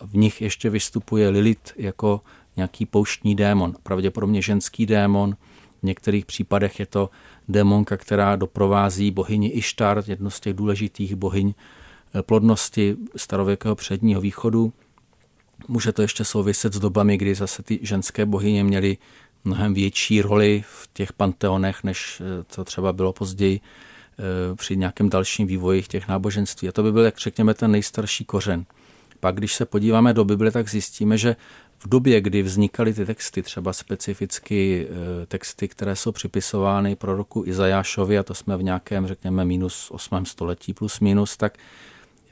V 0.00 0.16
nich 0.16 0.42
ještě 0.42 0.70
vystupuje 0.70 1.28
Lilith 1.28 1.72
jako 1.76 2.20
nějaký 2.56 2.86
pouštní 2.86 3.34
démon, 3.34 3.74
pravděpodobně 3.82 4.42
ženský 4.42 4.86
démon. 4.86 5.36
V 5.82 5.86
některých 5.86 6.26
případech 6.26 6.80
je 6.80 6.86
to 6.86 7.10
démonka, 7.48 7.96
která 7.96 8.36
doprovází 8.36 9.10
bohyni 9.10 9.48
Ištar, 9.48 10.04
jedno 10.06 10.30
z 10.30 10.40
těch 10.40 10.54
důležitých 10.54 11.14
bohyň 11.14 11.54
eh, 12.14 12.22
plodnosti 12.22 12.96
starověkého 13.16 13.74
předního 13.74 14.20
východu. 14.20 14.72
Může 15.68 15.92
to 15.92 16.02
ještě 16.02 16.24
souviset 16.24 16.74
s 16.74 16.78
dobami, 16.78 17.16
kdy 17.16 17.34
zase 17.34 17.62
ty 17.62 17.78
ženské 17.82 18.26
bohyně 18.26 18.64
měly 18.64 18.98
mnohem 19.44 19.74
větší 19.74 20.22
roli 20.22 20.64
v 20.66 20.88
těch 20.92 21.12
panteonech, 21.12 21.84
než 21.84 22.20
eh, 22.20 22.44
to 22.54 22.64
třeba 22.64 22.92
bylo 22.92 23.12
později 23.12 23.60
eh, 23.60 24.56
při 24.56 24.76
nějakém 24.76 25.08
dalším 25.08 25.46
vývoji 25.46 25.82
těch 25.82 26.08
náboženství. 26.08 26.68
A 26.68 26.72
to 26.72 26.82
by 26.82 26.92
byl, 26.92 27.04
jak 27.04 27.18
řekněme, 27.18 27.54
ten 27.54 27.70
nejstarší 27.70 28.24
kořen. 28.24 28.64
Pak, 29.20 29.34
když 29.34 29.54
se 29.54 29.66
podíváme 29.66 30.14
do 30.14 30.24
Bible, 30.24 30.50
tak 30.50 30.68
zjistíme, 30.68 31.18
že 31.18 31.36
v 31.84 31.88
době, 31.88 32.20
kdy 32.20 32.42
vznikaly 32.42 32.94
ty 32.94 33.06
texty, 33.06 33.42
třeba 33.42 33.72
specificky 33.72 34.86
eh, 35.22 35.26
texty, 35.26 35.68
které 35.68 35.96
jsou 35.96 36.12
připisovány 36.12 36.96
proroku 36.96 37.44
Izajášovi, 37.46 38.18
a 38.18 38.22
to 38.22 38.34
jsme 38.34 38.56
v 38.56 38.62
nějakém, 38.62 39.06
řekněme, 39.06 39.44
minus 39.44 39.90
8. 39.90 40.26
století 40.26 40.74
plus 40.74 41.00
minus, 41.00 41.36
tak 41.36 41.58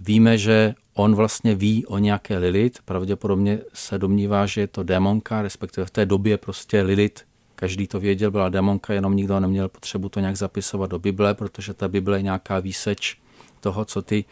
víme, 0.00 0.38
že 0.38 0.74
on 0.94 1.14
vlastně 1.14 1.54
ví 1.54 1.86
o 1.86 1.98
nějaké 1.98 2.38
Lilith, 2.38 2.82
pravděpodobně 2.84 3.58
se 3.74 3.98
domnívá, 3.98 4.46
že 4.46 4.60
je 4.60 4.66
to 4.66 4.82
démonka, 4.82 5.42
respektive 5.42 5.86
v 5.86 5.90
té 5.90 6.06
době 6.06 6.38
prostě 6.38 6.82
Lilith, 6.82 7.22
každý 7.54 7.86
to 7.86 8.00
věděl, 8.00 8.30
byla 8.30 8.48
démonka, 8.48 8.92
jenom 8.92 9.16
nikdo 9.16 9.40
neměl 9.40 9.68
potřebu 9.68 10.08
to 10.08 10.20
nějak 10.20 10.36
zapisovat 10.36 10.90
do 10.90 10.98
Bible, 10.98 11.34
protože 11.34 11.74
ta 11.74 11.88
Bible 11.88 12.18
je 12.18 12.22
nějaká 12.22 12.60
výseč 12.60 13.16
toho, 13.60 13.84
co 13.84 14.02
ty 14.02 14.24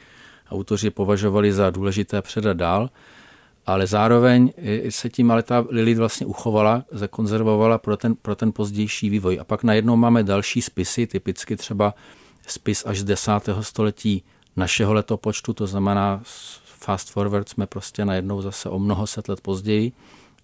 autoři 0.51 0.91
považovali 0.91 1.53
za 1.53 1.71
důležité 1.71 2.23
předat 2.23 2.57
dál, 2.57 2.91
ale 3.69 3.87
zároveň 3.87 4.53
se 4.89 5.09
tím 5.09 5.31
ale 5.31 5.43
ta 5.43 5.65
Lilith 5.71 5.99
vlastně 5.99 6.27
uchovala, 6.27 6.85
zakonzervovala 6.91 7.79
pro 7.79 7.97
ten, 7.97 8.15
pro 8.15 8.37
ten 8.37 8.53
pozdější 8.53 9.11
vývoj. 9.11 9.39
A 9.41 9.45
pak 9.45 9.65
najednou 9.65 9.97
máme 9.97 10.23
další 10.23 10.63
spisy, 10.63 11.07
typicky 11.07 11.57
třeba 11.57 11.95
spis 12.47 12.85
až 12.87 13.01
z 13.01 13.05
10. 13.05 13.33
století 13.61 14.25
našeho 14.57 14.95
letopočtu, 14.95 15.53
to 15.53 15.67
znamená 15.67 16.21
fast 16.65 17.11
forward 17.11 17.49
jsme 17.49 17.67
prostě 17.67 18.05
najednou 18.05 18.43
zase 18.43 18.69
o 18.69 18.79
mnoho 18.79 19.07
set 19.07 19.29
let 19.29 19.41
později 19.41 19.93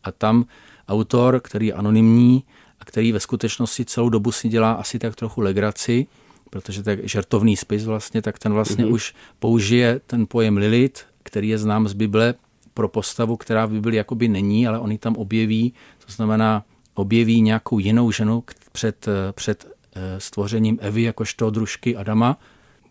a 0.02 0.12
tam 0.12 0.44
autor, 0.88 1.40
který 1.40 1.66
je 1.66 1.72
anonymní 1.72 2.44
a 2.80 2.84
který 2.84 3.12
ve 3.12 3.20
skutečnosti 3.20 3.84
celou 3.84 4.08
dobu 4.08 4.32
si 4.32 4.48
dělá 4.48 4.72
asi 4.72 4.98
tak 4.98 5.16
trochu 5.16 5.40
legraci, 5.40 6.06
protože 6.50 6.82
to 6.82 6.90
je 6.90 6.98
žertovný 7.04 7.56
spis 7.56 7.84
vlastně, 7.84 8.22
tak 8.22 8.38
ten 8.38 8.52
vlastně 8.52 8.84
mm-hmm. 8.84 8.92
už 8.92 9.14
použije 9.38 10.00
ten 10.06 10.26
pojem 10.26 10.56
Lilith, 10.56 11.00
který 11.22 11.48
je 11.48 11.58
znám 11.58 11.88
z 11.88 11.92
Bible 11.92 12.34
pro 12.74 12.88
postavu, 12.88 13.36
která 13.36 13.66
v 13.66 13.70
Bibli 13.70 13.96
jakoby 13.96 14.28
není, 14.28 14.66
ale 14.66 14.78
on 14.78 14.92
ji 14.92 14.98
tam 14.98 15.16
objeví, 15.16 15.72
to 16.06 16.12
znamená 16.12 16.64
objeví 16.94 17.40
nějakou 17.40 17.78
jinou 17.78 18.10
ženu 18.10 18.44
před, 18.72 19.06
před 19.32 19.66
eh, 19.96 20.20
stvořením 20.20 20.78
Evy 20.80 21.02
jakožto 21.02 21.50
družky 21.50 21.96
Adama 21.96 22.38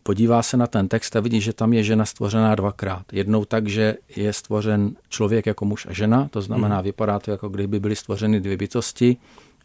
podívá 0.04 0.44
se 0.44 0.58
na 0.58 0.68
ten 0.68 0.88
text 0.88 1.16
a 1.16 1.20
vidí, 1.20 1.42
že 1.42 1.54
tam 1.54 1.74
je 1.74 1.84
žena 1.84 2.06
stvořená 2.06 2.56
dvakrát. 2.56 3.14
Jednou 3.14 3.46
tak, 3.46 3.68
že 3.68 3.96
je 4.16 4.34
stvořen 4.34 4.96
člověk 5.10 5.46
jako 5.46 5.66
muž 5.66 5.86
a 5.90 5.94
žena, 5.94 6.28
to 6.28 6.42
znamená, 6.42 6.76
hmm. 6.76 6.84
vypadá 6.84 7.20
to 7.20 7.32
jako 7.32 7.50
kdyby 7.50 7.80
byly 7.80 7.96
stvořeny 7.96 8.40
dvě 8.40 8.58
bytosti, 8.58 9.18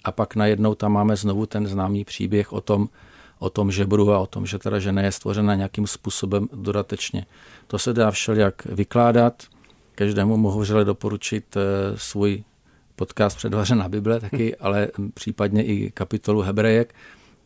a 0.05 0.13
pak 0.13 0.37
najednou 0.37 0.75
tam 0.75 0.93
máme 0.93 1.17
znovu 1.17 1.47
ten 1.47 1.67
známý 1.67 2.05
příběh 2.05 2.53
o 2.53 2.61
tom, 2.61 2.89
o 3.39 3.51
tom 3.51 3.71
žebru 3.71 4.13
a 4.13 4.19
o 4.19 4.27
tom, 4.27 4.47
že 4.47 4.59
teda 4.59 4.79
žena 4.79 5.03
je 5.03 5.13
stvořena 5.13 5.55
nějakým 5.55 5.87
způsobem 5.87 6.49
dodatečně. 6.53 7.27
To 7.67 7.79
se 7.79 7.93
dá 7.93 8.11
všelijak 8.11 8.65
vykládat. 8.65 9.43
Každému 9.99 10.37
mohu 10.37 10.61
vřele 10.61 10.85
doporučit 10.85 11.57
eh, 11.57 11.61
svůj 11.97 12.45
podcast 12.97 13.37
Předvařená 13.37 13.89
Bible 13.89 14.21
taky, 14.21 14.57
ale 14.57 14.89
případně 15.15 15.65
i 15.65 15.91
kapitolu 15.91 16.41
Hebrejek, 16.41 16.95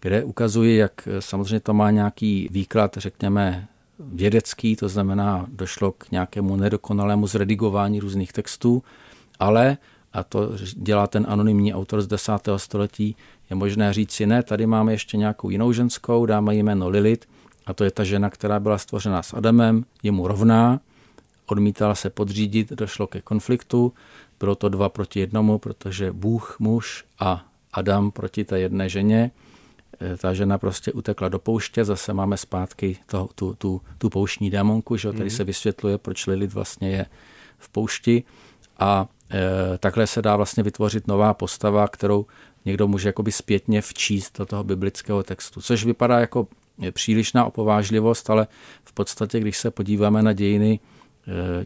kde 0.01 0.25
ukazuje, 0.25 0.77
jak 0.77 1.09
eh, 1.09 1.23
samozřejmě 1.23 1.61
to 1.61 1.75
má 1.75 1.91
nějaký 1.91 2.49
výklad, 2.51 2.97
řekněme, 2.97 3.69
vědecký, 3.99 4.77
to 4.77 4.89
znamená, 4.89 5.47
došlo 5.49 5.93
k 5.93 6.11
nějakému 6.11 6.57
nedokonalému 6.57 7.27
zredigování 7.27 8.01
různých 8.01 8.33
textů, 8.33 8.83
ale, 9.39 9.77
a 10.13 10.23
to 10.23 10.53
dělá 10.77 11.07
ten 11.07 11.27
anonymní 11.29 11.75
autor 11.75 12.03
z 12.03 12.07
10. 12.07 12.33
století, 12.57 13.17
je 13.51 13.57
možné 13.57 13.93
říct 13.93 14.13
si, 14.13 14.27
ne, 14.27 14.43
tady 14.43 14.67
máme 14.67 14.93
ještě 14.93 15.17
nějakou 15.17 15.51
jinou 15.51 15.73
ženskou, 15.73 16.27
dáme 16.27 16.55
jméno 16.55 16.89
Lilith, 16.89 17.27
a 17.67 17.73
to 17.73 17.85
je 17.85 17.91
ta 17.91 18.05
žena, 18.05 18.31
která 18.31 18.61
byla 18.61 18.79
stvořena 18.79 19.23
s 19.23 19.35
Adamem, 19.35 19.85
je 20.03 20.13
mu 20.13 20.29
rovná, 20.29 20.81
odmítala 21.53 21.95
se 21.95 22.11
podřídit, 22.11 22.73
došlo 22.73 23.07
ke 23.07 23.21
konfliktu, 23.21 23.93
bylo 24.41 24.55
to 24.55 24.69
dva 24.69 24.89
proti 24.89 25.21
jednomu, 25.21 25.59
protože 25.59 26.13
Bůh, 26.13 26.57
muž 26.59 27.05
a 27.21 27.45
Adam 27.73 28.11
proti 28.11 28.45
té 28.45 28.61
jedné 28.61 28.89
ženě 28.89 29.31
Eh, 30.01 30.17
ta 30.17 30.35
žena 30.35 30.59
prostě 30.59 30.93
utekla 30.93 31.29
do 31.29 31.39
pouště, 31.39 31.85
zase 31.85 32.13
máme 32.13 32.37
zpátky 32.37 32.97
to, 33.07 33.29
tu, 33.35 33.55
tu, 33.55 33.81
tu 33.99 34.11
pouštní 34.11 34.51
démonku, 34.51 34.97
že, 34.97 35.13
tady 35.13 35.25
mm. 35.25 35.31
se 35.31 35.45
vysvětluje, 35.45 35.99
proč 35.99 36.27
Lilith 36.27 36.55
vlastně 36.55 36.91
je 36.91 37.07
v 37.59 37.69
poušti 37.69 38.25
a 38.79 39.07
e, 39.31 39.79
takhle 39.79 40.07
se 40.07 40.23
dá 40.23 40.37
vlastně 40.37 40.63
vytvořit 40.63 41.07
nová 41.07 41.35
postava, 41.35 41.89
kterou 41.89 42.27
někdo 42.65 42.89
může 42.89 43.09
jakoby 43.09 43.33
zpětně 43.33 43.83
včíst 43.83 44.39
do 44.39 44.47
toho 44.47 44.65
biblického 44.65 45.23
textu, 45.23 45.61
což 45.61 45.85
vypadá 45.85 46.19
jako 46.19 46.49
přílišná 46.93 47.45
opovážlivost, 47.45 48.31
ale 48.31 48.47
v 48.85 48.93
podstatě, 48.93 49.41
když 49.41 49.59
se 49.59 49.71
podíváme 49.71 50.23
na 50.23 50.33
dějiny 50.33 50.81
e, 50.81 50.92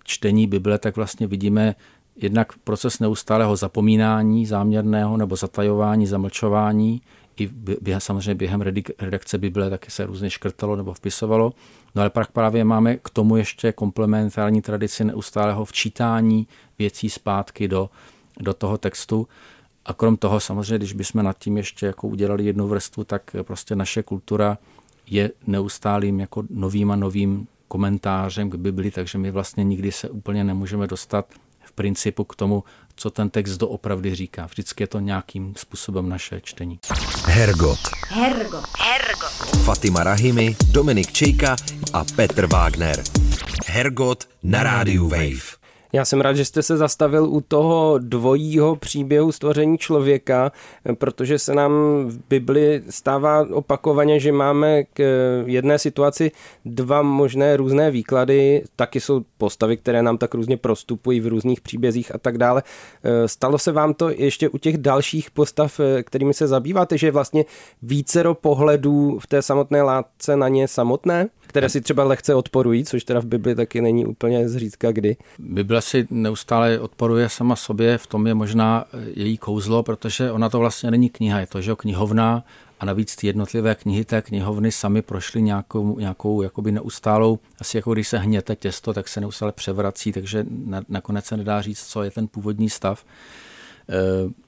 čtení 0.04 0.46
Bible, 0.46 0.78
tak 0.78 0.96
vlastně 0.96 1.26
vidíme 1.26 1.74
jednak 2.16 2.52
proces 2.58 2.98
neustálého 2.98 3.56
zapomínání 3.56 4.46
záměrného 4.46 5.16
nebo 5.16 5.36
zatajování, 5.36 6.06
zamlčování, 6.06 7.02
i 7.36 7.46
během, 7.80 8.00
samozřejmě 8.00 8.34
během 8.34 8.60
redakce 8.98 9.38
Bible 9.38 9.70
taky 9.70 9.90
se 9.90 10.06
různě 10.06 10.30
škrtalo 10.30 10.76
nebo 10.76 10.94
vpisovalo. 10.94 11.52
No 11.94 12.02
ale 12.02 12.10
pak 12.10 12.30
právě 12.30 12.64
máme 12.64 12.96
k 12.96 13.10
tomu 13.10 13.36
ještě 13.36 13.72
komplementární 13.72 14.62
tradici 14.62 15.04
neustálého 15.04 15.64
včítání 15.64 16.46
věcí 16.78 17.10
zpátky 17.10 17.68
do, 17.68 17.90
do 18.40 18.54
toho 18.54 18.78
textu. 18.78 19.28
A 19.86 19.94
krom 19.94 20.16
toho 20.16 20.40
samozřejmě, 20.40 20.78
když 20.78 20.92
bychom 20.92 21.22
nad 21.22 21.38
tím 21.38 21.56
ještě 21.56 21.86
jako 21.86 22.08
udělali 22.08 22.44
jednu 22.44 22.68
vrstvu, 22.68 23.04
tak 23.04 23.36
prostě 23.42 23.76
naše 23.76 24.02
kultura 24.02 24.58
je 25.06 25.30
neustálým 25.46 26.20
jako 26.20 26.44
novým 26.50 26.90
a 26.90 26.96
novým 26.96 27.46
komentářem 27.68 28.50
k 28.50 28.54
Bibli, 28.54 28.90
takže 28.90 29.18
my 29.18 29.30
vlastně 29.30 29.64
nikdy 29.64 29.92
se 29.92 30.08
úplně 30.08 30.44
nemůžeme 30.44 30.86
dostat 30.86 31.26
v 31.64 31.72
principu 31.72 32.24
k 32.24 32.36
tomu, 32.36 32.64
co 32.96 33.10
ten 33.10 33.30
text 33.30 33.56
doopravdy 33.56 34.14
říká. 34.14 34.46
Vždycky 34.46 34.82
je 34.82 34.86
to 34.86 35.00
nějakým 35.00 35.54
způsobem 35.56 36.08
naše 36.08 36.40
čtení. 36.40 36.78
Hergot. 37.26 37.78
Hergot. 38.08 38.64
Hergot. 38.78 39.64
Fatima 39.64 40.04
Rahimi, 40.04 40.56
Dominik 40.70 41.12
Čejka 41.12 41.56
a 41.92 42.04
Petr 42.04 42.46
Wagner. 42.46 43.02
Hergot 43.66 44.28
na 44.42 44.62
rádiu 44.62 45.08
Wave. 45.08 45.65
Já 45.96 46.04
jsem 46.04 46.20
rád, 46.20 46.36
že 46.36 46.44
jste 46.44 46.62
se 46.62 46.76
zastavil 46.76 47.24
u 47.24 47.40
toho 47.40 47.98
dvojího 47.98 48.76
příběhu 48.76 49.32
stvoření 49.32 49.78
člověka, 49.78 50.52
protože 50.98 51.38
se 51.38 51.54
nám 51.54 51.72
v 52.06 52.18
Bibli 52.28 52.82
stává 52.90 53.46
opakovaně, 53.52 54.20
že 54.20 54.32
máme 54.32 54.84
k 54.84 55.02
jedné 55.46 55.78
situaci 55.78 56.30
dva 56.64 57.02
možné 57.02 57.56
různé 57.56 57.90
výklady, 57.90 58.64
taky 58.76 59.00
jsou 59.00 59.24
postavy, 59.38 59.76
které 59.76 60.02
nám 60.02 60.18
tak 60.18 60.34
různě 60.34 60.56
prostupují 60.56 61.20
v 61.20 61.26
různých 61.26 61.60
příbězích 61.60 62.14
a 62.14 62.18
tak 62.18 62.38
dále. 62.38 62.62
Stalo 63.26 63.58
se 63.58 63.72
vám 63.72 63.94
to 63.94 64.10
ještě 64.10 64.48
u 64.48 64.58
těch 64.58 64.78
dalších 64.78 65.30
postav, 65.30 65.80
kterými 66.04 66.34
se 66.34 66.46
zabýváte, 66.46 66.98
že 66.98 67.10
vlastně 67.10 67.44
vícero 67.82 68.34
pohledů 68.34 69.18
v 69.18 69.26
té 69.26 69.42
samotné 69.42 69.82
látce 69.82 70.36
na 70.36 70.48
ně 70.48 70.68
samotné? 70.68 71.28
Které 71.56 71.68
si 71.68 71.80
třeba 71.80 72.04
lehce 72.04 72.34
odporují, 72.34 72.84
což 72.84 73.04
teda 73.04 73.20
v 73.20 73.24
Bibli 73.24 73.54
taky 73.54 73.80
není 73.80 74.06
úplně 74.06 74.48
zřídka 74.48 74.92
kdy. 74.92 75.16
Bible 75.38 75.82
si 75.82 76.06
neustále 76.10 76.80
odporuje 76.80 77.28
sama 77.28 77.56
sobě, 77.56 77.98
v 77.98 78.06
tom 78.06 78.26
je 78.26 78.34
možná 78.34 78.84
její 79.14 79.38
kouzlo, 79.38 79.82
protože 79.82 80.32
ona 80.32 80.48
to 80.48 80.58
vlastně 80.58 80.90
není 80.90 81.10
kniha, 81.10 81.40
je 81.40 81.46
to 81.46 81.60
že 81.60 81.74
knihovna 81.78 82.44
a 82.80 82.84
navíc 82.84 83.16
ty 83.16 83.26
jednotlivé 83.26 83.74
knihy 83.74 84.04
té 84.04 84.22
knihovny 84.22 84.72
sami 84.72 85.02
prošly 85.02 85.42
nějakou, 85.42 85.98
nějakou 85.98 86.42
jakoby 86.42 86.72
neustálou, 86.72 87.38
asi 87.60 87.76
jako 87.76 87.92
když 87.92 88.08
se 88.08 88.18
hněte 88.18 88.56
těsto, 88.56 88.92
tak 88.92 89.08
se 89.08 89.20
neustále 89.20 89.52
převrací, 89.52 90.12
takže 90.12 90.46
na, 90.50 90.82
nakonec 90.88 91.24
se 91.24 91.36
nedá 91.36 91.62
říct, 91.62 91.86
co 91.86 92.02
je 92.02 92.10
ten 92.10 92.28
původní 92.28 92.70
stav. 92.70 93.04
E, 93.88 94.46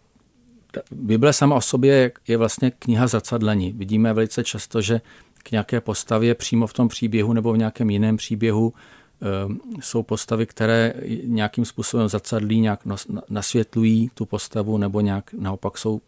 Bible 0.91 1.33
sama 1.33 1.57
o 1.57 1.61
sobě 1.61 2.13
je 2.29 2.37
vlastně 2.37 2.71
kniha 2.71 3.07
zrcadlení. 3.07 3.73
Vidíme 3.73 4.13
velice 4.13 4.45
často, 4.45 4.81
že 4.81 5.01
k 5.43 5.51
nějaké 5.51 5.81
postavě 5.81 6.35
přímo 6.35 6.67
v 6.67 6.73
tom 6.73 6.89
příběhu 6.89 7.33
nebo 7.33 7.53
v 7.53 7.59
nějakém 7.59 7.91
jiném 7.91 8.17
příběhu 8.17 8.73
ehm, 9.21 9.61
jsou 9.81 10.03
postavy, 10.03 10.47
které 10.47 10.95
nějakým 11.25 11.65
způsobem 11.65 12.09
zrcadlí, 12.09 12.61
nějak 12.61 12.81
nasvětlují 13.29 14.11
tu 14.15 14.27
postavu 14.27 14.79
nebo 14.79 15.01
nějak 15.01 15.33
naopak 15.33 15.79
jsou 15.79 16.01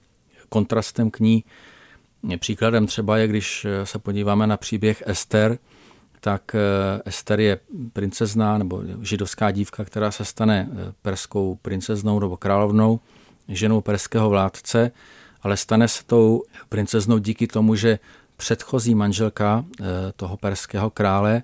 kontrastem 0.49 1.11
k 1.11 1.21
ní. 1.21 1.45
Příkladem 2.39 2.87
třeba 2.87 3.19
je, 3.19 3.29
když 3.29 3.67
se 3.85 3.99
podíváme 3.99 4.47
na 4.47 4.57
příběh 4.57 5.03
Ester, 5.07 5.59
tak 6.21 6.55
eh, 6.55 7.03
Ester 7.05 7.41
je 7.41 7.59
princezná 7.93 8.59
nebo 8.59 8.83
židovská 9.03 9.51
dívka, 9.51 9.85
která 9.85 10.11
se 10.11 10.25
stane 10.25 10.69
eh, 10.71 10.93
perskou 11.03 11.59
princeznou 11.63 12.21
nebo 12.21 12.37
královnou, 12.37 13.01
ženou 13.49 13.81
perského 13.81 14.31
vládce, 14.31 14.91
ale 15.43 15.57
stane 15.57 15.89
se 15.89 16.05
tou 16.05 16.43
princeznou 16.69 17.19
díky 17.19 17.47
tomu, 17.47 17.75
že 17.75 17.99
předchozí 18.41 18.95
manželka 18.95 19.65
eh, 19.81 19.85
toho 20.17 20.37
perského 20.37 20.91
krále 20.91 21.43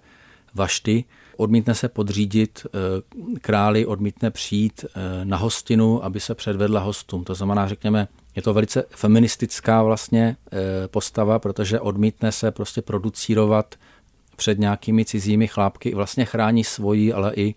Vašty 0.55 1.05
odmítne 1.37 1.75
se 1.75 1.89
podřídit 1.89 2.67
eh, 2.67 3.39
králi, 3.41 3.87
odmítne 3.87 4.31
přijít 4.31 4.85
eh, 4.85 5.25
na 5.25 5.37
hostinu, 5.37 6.05
aby 6.05 6.21
se 6.21 6.35
předvedla 6.35 6.81
hostům. 6.81 7.25
To 7.25 7.35
znamená, 7.35 7.69
řekněme, 7.69 8.09
je 8.37 8.43
to 8.43 8.55
velice 8.55 8.85
feministická 8.91 9.83
vlastně 9.83 10.37
postava, 10.87 11.39
protože 11.39 11.81
odmítne 11.81 12.33
se 12.33 12.51
prostě 12.51 12.83
producírovat 12.83 13.75
před 14.37 14.59
nějakými 14.59 15.05
cizími 15.05 15.49
chlápky, 15.49 15.95
vlastně 15.95 16.25
chrání 16.25 16.65
svoji, 16.65 17.13
ale 17.13 17.33
i 17.37 17.55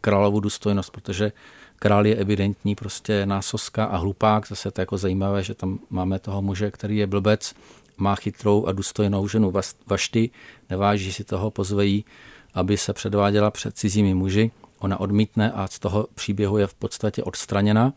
královu 0.00 0.40
důstojnost, 0.40 0.90
protože 0.90 1.32
král 1.76 2.06
je 2.06 2.16
evidentní 2.16 2.74
prostě 2.74 3.26
násoska 3.26 3.84
a 3.84 3.96
hlupák, 3.96 4.48
zase 4.48 4.70
to 4.70 4.80
je 4.80 4.82
jako 4.82 4.98
zajímavé, 4.98 5.42
že 5.42 5.54
tam 5.54 5.78
máme 5.90 6.18
toho 6.18 6.42
muže, 6.42 6.70
který 6.70 6.96
je 6.96 7.06
blbec 7.06 7.54
má 7.96 8.14
chytrou 8.14 8.66
a 8.66 8.72
důstojnou 8.72 9.28
ženu 9.28 9.52
Vašty, 9.86 10.30
neváží 10.70 11.12
si 11.12 11.24
toho, 11.24 11.50
pozvejí, 11.50 12.04
aby 12.54 12.76
se 12.76 12.92
předváděla 12.92 13.50
před 13.50 13.78
cizími 13.78 14.14
muži. 14.14 14.50
Ona 14.78 15.00
odmítne 15.00 15.52
a 15.52 15.66
z 15.66 15.78
toho 15.78 16.06
příběhu 16.14 16.58
je 16.58 16.66
v 16.66 16.74
podstatě 16.74 17.22
odstraněna. 17.22 17.92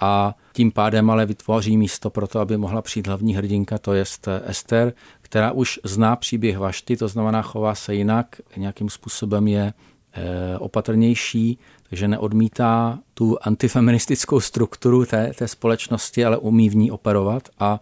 a 0.00 0.34
tím 0.52 0.72
pádem 0.72 1.10
ale 1.10 1.26
vytvoří 1.26 1.76
místo 1.76 2.10
pro 2.10 2.26
to, 2.26 2.40
aby 2.40 2.56
mohla 2.56 2.82
přijít 2.82 3.06
hlavní 3.06 3.34
hrdinka, 3.34 3.78
to 3.78 3.92
je 3.92 4.04
Ester, 4.44 4.92
která 5.22 5.52
už 5.52 5.80
zná 5.84 6.16
příběh 6.16 6.58
Vašty, 6.58 6.96
to 6.96 7.08
znamená 7.08 7.42
chová 7.42 7.74
se 7.74 7.94
jinak, 7.94 8.40
nějakým 8.56 8.90
způsobem 8.90 9.48
je 9.48 9.72
eh, 10.12 10.58
opatrnější, 10.58 11.58
takže 11.88 12.08
neodmítá 12.08 12.98
tu 13.14 13.36
antifeministickou 13.42 14.40
strukturu 14.40 15.04
té, 15.04 15.32
té 15.38 15.48
společnosti, 15.48 16.24
ale 16.24 16.36
umí 16.36 16.70
v 16.70 16.76
ní 16.76 16.90
operovat 16.90 17.48
a 17.58 17.80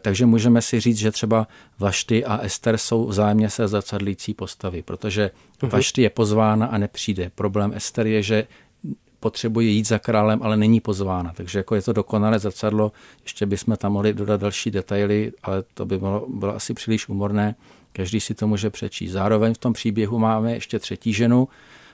takže 0.00 0.26
můžeme 0.26 0.62
si 0.62 0.80
říct, 0.80 0.98
že 0.98 1.10
třeba 1.10 1.46
Vašty 1.78 2.24
a 2.24 2.38
Ester 2.38 2.78
jsou 2.78 3.06
vzájemně 3.06 3.50
se 3.50 3.68
zrcadlící 3.68 4.34
postavy, 4.34 4.82
protože 4.82 5.30
uh-huh. 5.60 5.70
Vašty 5.70 6.02
je 6.02 6.10
pozvána 6.10 6.66
a 6.66 6.78
nepřijde. 6.78 7.30
Problém 7.34 7.72
Ester 7.74 8.06
je, 8.06 8.22
že 8.22 8.46
potřebuje 9.20 9.68
jít 9.68 9.86
za 9.86 9.98
králem, 9.98 10.42
ale 10.42 10.56
není 10.56 10.80
pozvána. 10.80 11.32
Takže 11.36 11.58
jako 11.58 11.74
je 11.74 11.82
to 11.82 11.92
dokonale 11.92 12.38
zrcadlo, 12.38 12.92
ještě 13.22 13.46
bychom 13.46 13.76
tam 13.76 13.92
mohli 13.92 14.14
dodat 14.14 14.40
další 14.40 14.70
detaily, 14.70 15.32
ale 15.42 15.64
to 15.74 15.86
by 15.86 15.98
bylo, 15.98 16.26
bylo 16.28 16.54
asi 16.54 16.74
příliš 16.74 17.08
umorné. 17.08 17.54
Každý 17.92 18.20
si 18.20 18.34
to 18.34 18.46
může 18.46 18.70
přečíst. 18.70 19.12
Zároveň 19.12 19.54
v 19.54 19.58
tom 19.58 19.72
příběhu 19.72 20.18
máme 20.18 20.52
ještě 20.52 20.78
třetí 20.78 21.12
ženu, 21.12 21.48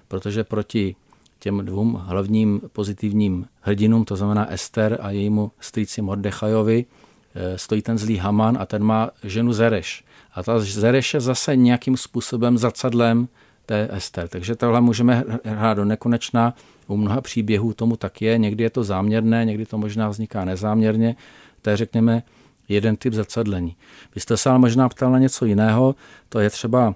protože 0.09 0.45
proti 0.45 0.97
těm 1.39 1.65
dvou 1.65 1.93
hlavním 1.93 2.61
pozitivním 2.73 3.47
hrdinům, 3.61 4.05
to 4.05 4.17
znamená 4.17 4.53
Ester 4.53 4.99
a 5.01 5.11
jejímu 5.11 5.53
strýci 5.61 6.03
Mordechajovi, 6.03 6.85
eh, 6.89 7.08
stojí 7.57 7.83
ten 7.83 7.99
zlý 7.99 8.17
Haman 8.17 8.59
a 8.61 8.67
ten 8.67 8.83
má 8.83 9.11
ženu 9.25 9.53
Zereš. 9.53 10.05
A 10.35 10.43
ta 10.43 10.59
Zereš 10.59 11.15
je 11.15 11.21
zase 11.21 11.57
nějakým 11.57 11.97
způsobem 11.97 12.59
zacadlem 12.59 13.29
té 13.67 13.89
Ester. 13.93 14.29
Takže 14.29 14.57
tohle 14.57 14.81
můžeme 14.81 15.25
hrát 15.45 15.75
do 15.75 15.85
nekonečna. 15.85 16.55
U 16.87 16.97
mnoha 16.97 17.21
příběhů 17.21 17.75
tomu 17.75 17.97
tak 17.97 18.23
je. 18.23 18.39
Někdy 18.39 18.65
je 18.65 18.71
to 18.71 18.85
záměrné, 18.85 19.45
někdy 19.45 19.67
to 19.67 19.79
možná 19.79 20.09
vzniká 20.09 20.45
nezáměrně. 20.45 21.17
To 21.63 21.71
je, 21.71 21.77
řekněme, 21.77 22.23
jeden 22.69 22.97
typ 22.97 23.15
zacadlení. 23.15 23.77
Vy 24.15 24.21
jste 24.21 24.37
se 24.37 24.51
ale 24.51 24.59
možná 24.59 24.89
ptal 24.89 25.13
na 25.13 25.19
něco 25.19 25.45
jiného. 25.45 25.95
To 26.29 26.41
je 26.41 26.51
třeba 26.51 26.95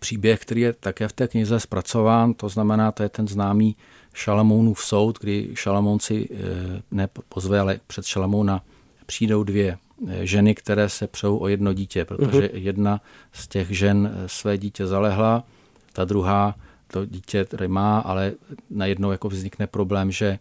příběh, 0.00 0.40
který 0.40 0.60
je 0.60 0.72
také 0.72 1.08
v 1.08 1.12
té 1.12 1.28
knize 1.28 1.60
zpracován, 1.60 2.34
to 2.34 2.48
znamená, 2.48 2.92
to 2.92 3.02
je 3.02 3.08
ten 3.08 3.28
známý 3.28 3.76
Šalamounův 4.14 4.80
soud, 4.80 5.18
kdy 5.20 5.50
Šalamoun 5.54 6.00
si 6.00 6.28
eh, 6.32 6.82
ne 6.90 7.08
pozve, 7.28 7.60
ale 7.60 7.80
před 7.86 8.04
Šalamouna 8.04 8.62
přijdou 9.08 9.42
dvě 9.42 9.78
eh, 10.08 10.26
ženy, 10.26 10.54
které 10.54 10.88
se 10.88 11.06
přou 11.06 11.38
o 11.38 11.48
jedno 11.48 11.72
dítě, 11.72 12.04
protože 12.04 12.40
uh-huh. 12.40 12.50
jedna 12.52 13.00
z 13.32 13.48
těch 13.48 13.70
žen 13.70 14.10
eh, 14.12 14.28
své 14.28 14.58
dítě 14.58 14.86
zalehla, 14.86 15.44
ta 15.92 16.04
druhá 16.04 16.54
to 16.86 17.06
dítě 17.06 17.44
tady 17.44 17.68
má, 17.68 17.98
ale 17.98 18.32
najednou 18.70 19.10
jako 19.10 19.28
vznikne 19.28 19.66
problém, 19.66 20.10
že 20.10 20.38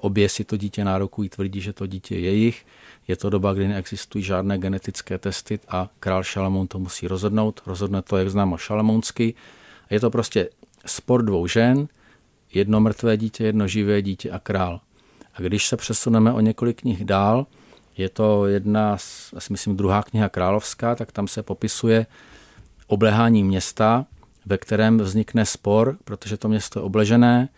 obě 0.00 0.28
si 0.28 0.44
to 0.44 0.56
dítě 0.56 0.84
nárokují, 0.84 1.28
tvrdí, 1.28 1.60
že 1.60 1.72
to 1.72 1.86
dítě 1.86 2.14
je 2.14 2.20
jejich 2.20 2.64
je 3.08 3.16
to 3.16 3.30
doba, 3.30 3.52
kdy 3.52 3.68
neexistují 3.68 4.24
žádné 4.24 4.58
genetické 4.58 5.18
testy 5.18 5.60
a 5.68 5.88
král 6.00 6.22
Šalamoun 6.22 6.66
to 6.66 6.78
musí 6.78 7.08
rozhodnout. 7.08 7.60
Rozhodne 7.66 8.02
to, 8.02 8.16
jak 8.16 8.30
známo, 8.30 8.56
šalamounsky. 8.56 9.34
Je 9.90 10.00
to 10.00 10.10
prostě 10.10 10.48
spor 10.86 11.22
dvou 11.22 11.46
žen, 11.46 11.88
jedno 12.54 12.80
mrtvé 12.80 13.16
dítě, 13.16 13.44
jedno 13.44 13.68
živé 13.68 14.02
dítě 14.02 14.30
a 14.30 14.38
král. 14.38 14.80
A 15.34 15.40
když 15.40 15.66
se 15.66 15.76
přesuneme 15.76 16.32
o 16.32 16.40
několik 16.40 16.80
knih 16.80 17.04
dál, 17.04 17.46
je 18.02 18.08
to 18.08 18.46
jedna, 18.46 18.92
asi 19.36 19.52
myslím 19.52 19.76
druhá 19.76 20.02
kniha 20.02 20.28
královská, 20.28 20.94
tak 20.94 21.12
tam 21.12 21.28
se 21.28 21.42
popisuje 21.42 22.06
oblehání 22.86 23.44
města, 23.44 24.06
ve 24.46 24.58
kterém 24.58 24.98
vznikne 24.98 25.46
spor, 25.46 25.96
protože 26.04 26.36
to 26.36 26.48
město 26.48 26.78
je 26.78 26.82
obležené, 26.82 27.48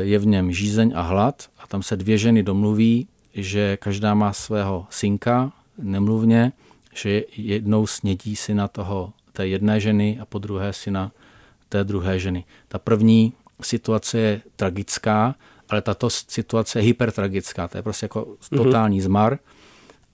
je 0.00 0.18
v 0.18 0.26
něm 0.26 0.52
žízeň 0.52 0.92
a 0.96 1.02
hlad 1.02 1.48
a 1.58 1.66
tam 1.66 1.82
se 1.82 1.96
dvě 1.96 2.18
ženy 2.18 2.42
domluví, 2.42 3.08
že 3.34 3.76
každá 3.76 4.14
má 4.14 4.32
svého 4.32 4.86
synka, 4.90 5.52
nemluvně, 5.78 6.52
že 6.94 7.22
jednou 7.36 7.86
snědí 7.86 8.36
syna 8.36 8.68
toho, 8.68 9.12
té 9.32 9.46
jedné 9.46 9.80
ženy 9.80 10.18
a 10.20 10.24
po 10.24 10.38
druhé 10.38 10.72
syna 10.72 11.12
té 11.68 11.84
druhé 11.84 12.18
ženy. 12.18 12.44
Ta 12.68 12.78
první 12.78 13.32
situace 13.62 14.18
je 14.18 14.40
tragická, 14.56 15.34
ale 15.68 15.82
tato 15.82 16.10
situace 16.10 16.78
je 16.78 16.82
hypertragická. 16.82 17.68
To 17.68 17.78
je 17.78 17.82
prostě 17.82 18.04
jako 18.04 18.26
mhm. 18.52 18.64
totální 18.64 19.00
zmar. 19.00 19.38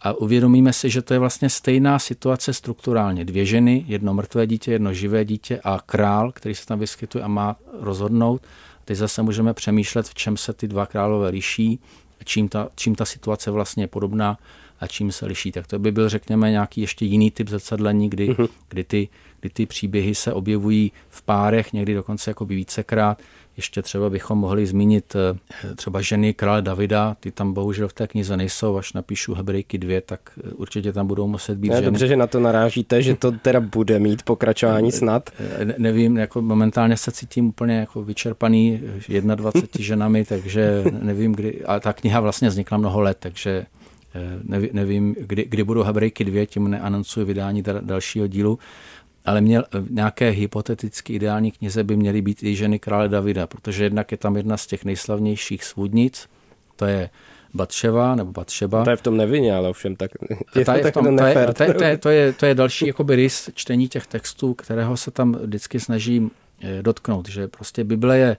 A 0.03 0.13
uvědomíme 0.13 0.73
si, 0.73 0.91
že 0.91 1.03
to 1.03 1.15
je 1.15 1.19
vlastně 1.19 1.51
stejná 1.51 1.99
situace 1.99 2.53
strukturálně. 2.53 3.25
Dvě 3.25 3.47
ženy, 3.47 3.85
jedno 3.87 4.15
mrtvé 4.15 4.47
dítě, 4.47 4.73
jedno 4.73 4.95
živé 4.95 5.25
dítě 5.25 5.61
a 5.65 5.81
král, 5.87 6.33
který 6.33 6.55
se 6.55 6.67
tam 6.67 6.79
vyskytuje 6.79 7.25
a 7.25 7.29
má 7.29 7.57
rozhodnout. 7.81 8.43
Teď 8.85 8.97
zase 8.97 9.23
můžeme 9.23 9.55
přemýšlet, 9.55 10.09
v 10.09 10.15
čem 10.15 10.37
se 10.37 10.53
ty 10.53 10.69
dva 10.69 10.87
králové 10.87 11.29
liší 11.29 11.81
čím 12.25 12.49
ta, 12.49 12.69
čím 12.75 12.95
ta 12.95 13.05
situace 13.05 13.51
vlastně 13.51 13.83
je 13.83 13.89
podobná 13.89 14.39
a 14.81 14.87
čím 14.87 15.13
se 15.13 15.27
liší. 15.27 15.53
Tak 15.53 15.67
to 15.67 15.79
by 15.79 15.93
byl, 15.93 16.09
řekněme, 16.09 16.51
nějaký 16.51 16.81
ještě 16.81 17.05
jiný 17.05 17.31
typ 17.31 17.49
zrcadlení, 17.49 18.11
kdy, 18.11 18.31
uh-huh. 18.31 18.49
kdy, 18.69 18.85
ty, 18.85 19.09
kdy 19.41 19.51
ty 19.51 19.67
příběhy 19.67 20.15
se 20.15 20.33
objevují 20.33 20.93
v 21.09 21.23
párech, 21.23 21.73
někdy 21.73 21.95
dokonce 21.95 22.31
jako 22.31 22.45
vícekrát. 22.45 23.19
Ještě 23.57 23.83
třeba 23.83 24.11
bychom 24.11 24.39
mohli 24.39 24.67
zmínit 24.67 25.17
eh, 25.17 25.75
třeba 25.75 26.01
ženy 26.01 26.35
krále 26.35 26.63
Davida, 26.63 27.17
ty 27.21 27.31
tam 27.31 27.53
bohužel 27.53 27.89
v 27.89 27.93
té 27.93 28.07
knize 28.07 28.37
nejsou, 28.37 28.77
až 28.77 28.93
napíšu 28.93 29.35
Hebrejky 29.35 29.79
dvě, 29.79 30.01
tak 30.01 30.21
eh, 30.39 30.51
určitě 30.51 30.93
tam 30.93 31.07
budou 31.07 31.27
muset 31.27 31.59
být 31.59 31.69
ne, 31.69 31.75
ženy. 31.75 31.85
Dobře, 31.85 32.07
že 32.07 32.17
na 32.17 32.27
to 32.27 32.41
narážíte, 32.41 33.03
že 33.03 33.15
to 33.15 33.33
teda 33.33 33.61
bude 33.61 33.99
mít 33.99 34.23
pokračování 34.23 34.89
eh, 34.89 34.93
snad. 34.93 35.31
Ne, 35.65 35.75
nevím, 35.79 36.17
jako 36.17 36.43
momentálně 36.43 36.97
se 36.97 37.13
cítím 37.13 37.49
úplně 37.49 37.79
jako 37.79 38.03
vyčerpaný 38.03 38.81
21 39.35 39.67
ženami, 39.79 40.25
takže 40.25 40.85
nevím, 41.03 41.33
kdy, 41.33 41.65
ale 41.65 41.81
ta 41.81 41.93
kniha 41.93 42.21
vlastně 42.21 42.49
vznikla 42.49 42.79
mnoho 42.79 43.01
let, 43.01 43.17
takže 43.21 43.67
nevím, 44.73 45.17
kdy, 45.21 45.45
kdy 45.49 45.65
budou 45.65 45.83
Hebrejky 45.83 46.25
dvě, 46.25 46.47
tím 46.47 46.71
neanoncuji 46.71 47.27
vydání 47.27 47.63
dalšího 47.81 48.27
dílu, 48.27 48.59
ale 49.25 49.41
měl, 49.41 49.65
nějaké 49.91 50.31
hypoteticky 50.31 51.13
ideální 51.13 51.51
knize 51.51 51.85
by 51.85 51.97
měly 51.97 52.23
být 52.23 52.43
i 52.43 52.57
ženy 52.57 52.79
krále 52.79 53.09
Davida, 53.09 53.47
protože 53.47 53.85
jednak 53.85 54.13
je 54.13 54.19
tam 54.19 54.37
jedna 54.37 54.57
z 54.57 54.67
těch 54.67 54.85
nejslavnějších 54.85 55.65
svůdnic, 55.65 56.29
to 56.77 56.87
je 56.87 57.11
Batševa 57.55 58.15
nebo 58.15 58.33
Batšeba. 58.33 58.85
To 58.85 58.91
je 58.91 58.97
v 58.97 59.03
tom 59.03 59.17
nevině, 59.17 59.55
ale 59.55 59.69
ovšem 59.69 59.97
tak 59.97 60.11
je 60.57 60.65
to, 60.65 60.73
je 60.77 60.85
v 60.85 60.93
tom, 60.93 61.17
to, 61.17 61.25
je, 61.25 61.35
to, 61.35 61.63
je, 61.63 61.75
to, 61.75 61.85
je, 61.85 61.99
to, 61.99 62.09
je, 62.09 62.33
to 62.33 62.47
je 62.47 62.55
další 62.55 62.87
jakoby 62.87 63.17
rys 63.17 63.51
čtení 63.55 63.89
těch 63.89 64.07
textů, 64.07 64.55
kterého 64.55 64.97
se 64.97 65.11
tam 65.11 65.33
vždycky 65.33 65.81
snažím 65.81 66.31
eh, 66.63 66.83
dotknout, 66.83 67.29
že 67.29 67.49
prostě 67.49 67.85
Bible 67.85 68.19
je 68.19 68.37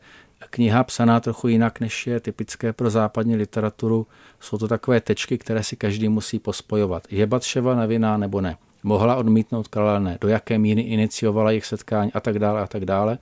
kniha 0.49 0.83
psaná 0.83 1.19
trochu 1.19 1.47
jinak, 1.47 1.79
než 1.79 2.07
je 2.07 2.19
typické 2.19 2.73
pro 2.73 2.89
západní 2.89 3.35
literaturu. 3.35 4.07
Jsou 4.39 4.57
to 4.57 4.67
takové 4.67 5.01
tečky, 5.01 5.37
které 5.37 5.63
si 5.63 5.75
každý 5.75 6.09
musí 6.09 6.39
pospojovat. 6.39 7.03
Je 7.11 7.25
Batševa 7.27 7.75
nevinná 7.75 8.17
nebo 8.17 8.41
ne? 8.41 8.57
Mohla 8.83 9.15
odmítnout 9.15 9.67
krále, 9.67 10.17
do 10.21 10.27
jaké 10.27 10.59
míry 10.59 10.81
iniciovala 10.81 11.51
jejich 11.51 11.65
setkání 11.65 12.13
a 12.13 12.19
tak 12.19 12.39
dále 12.39 12.61
a 12.61 12.67
tak 12.67 12.85
dále. 12.85 13.17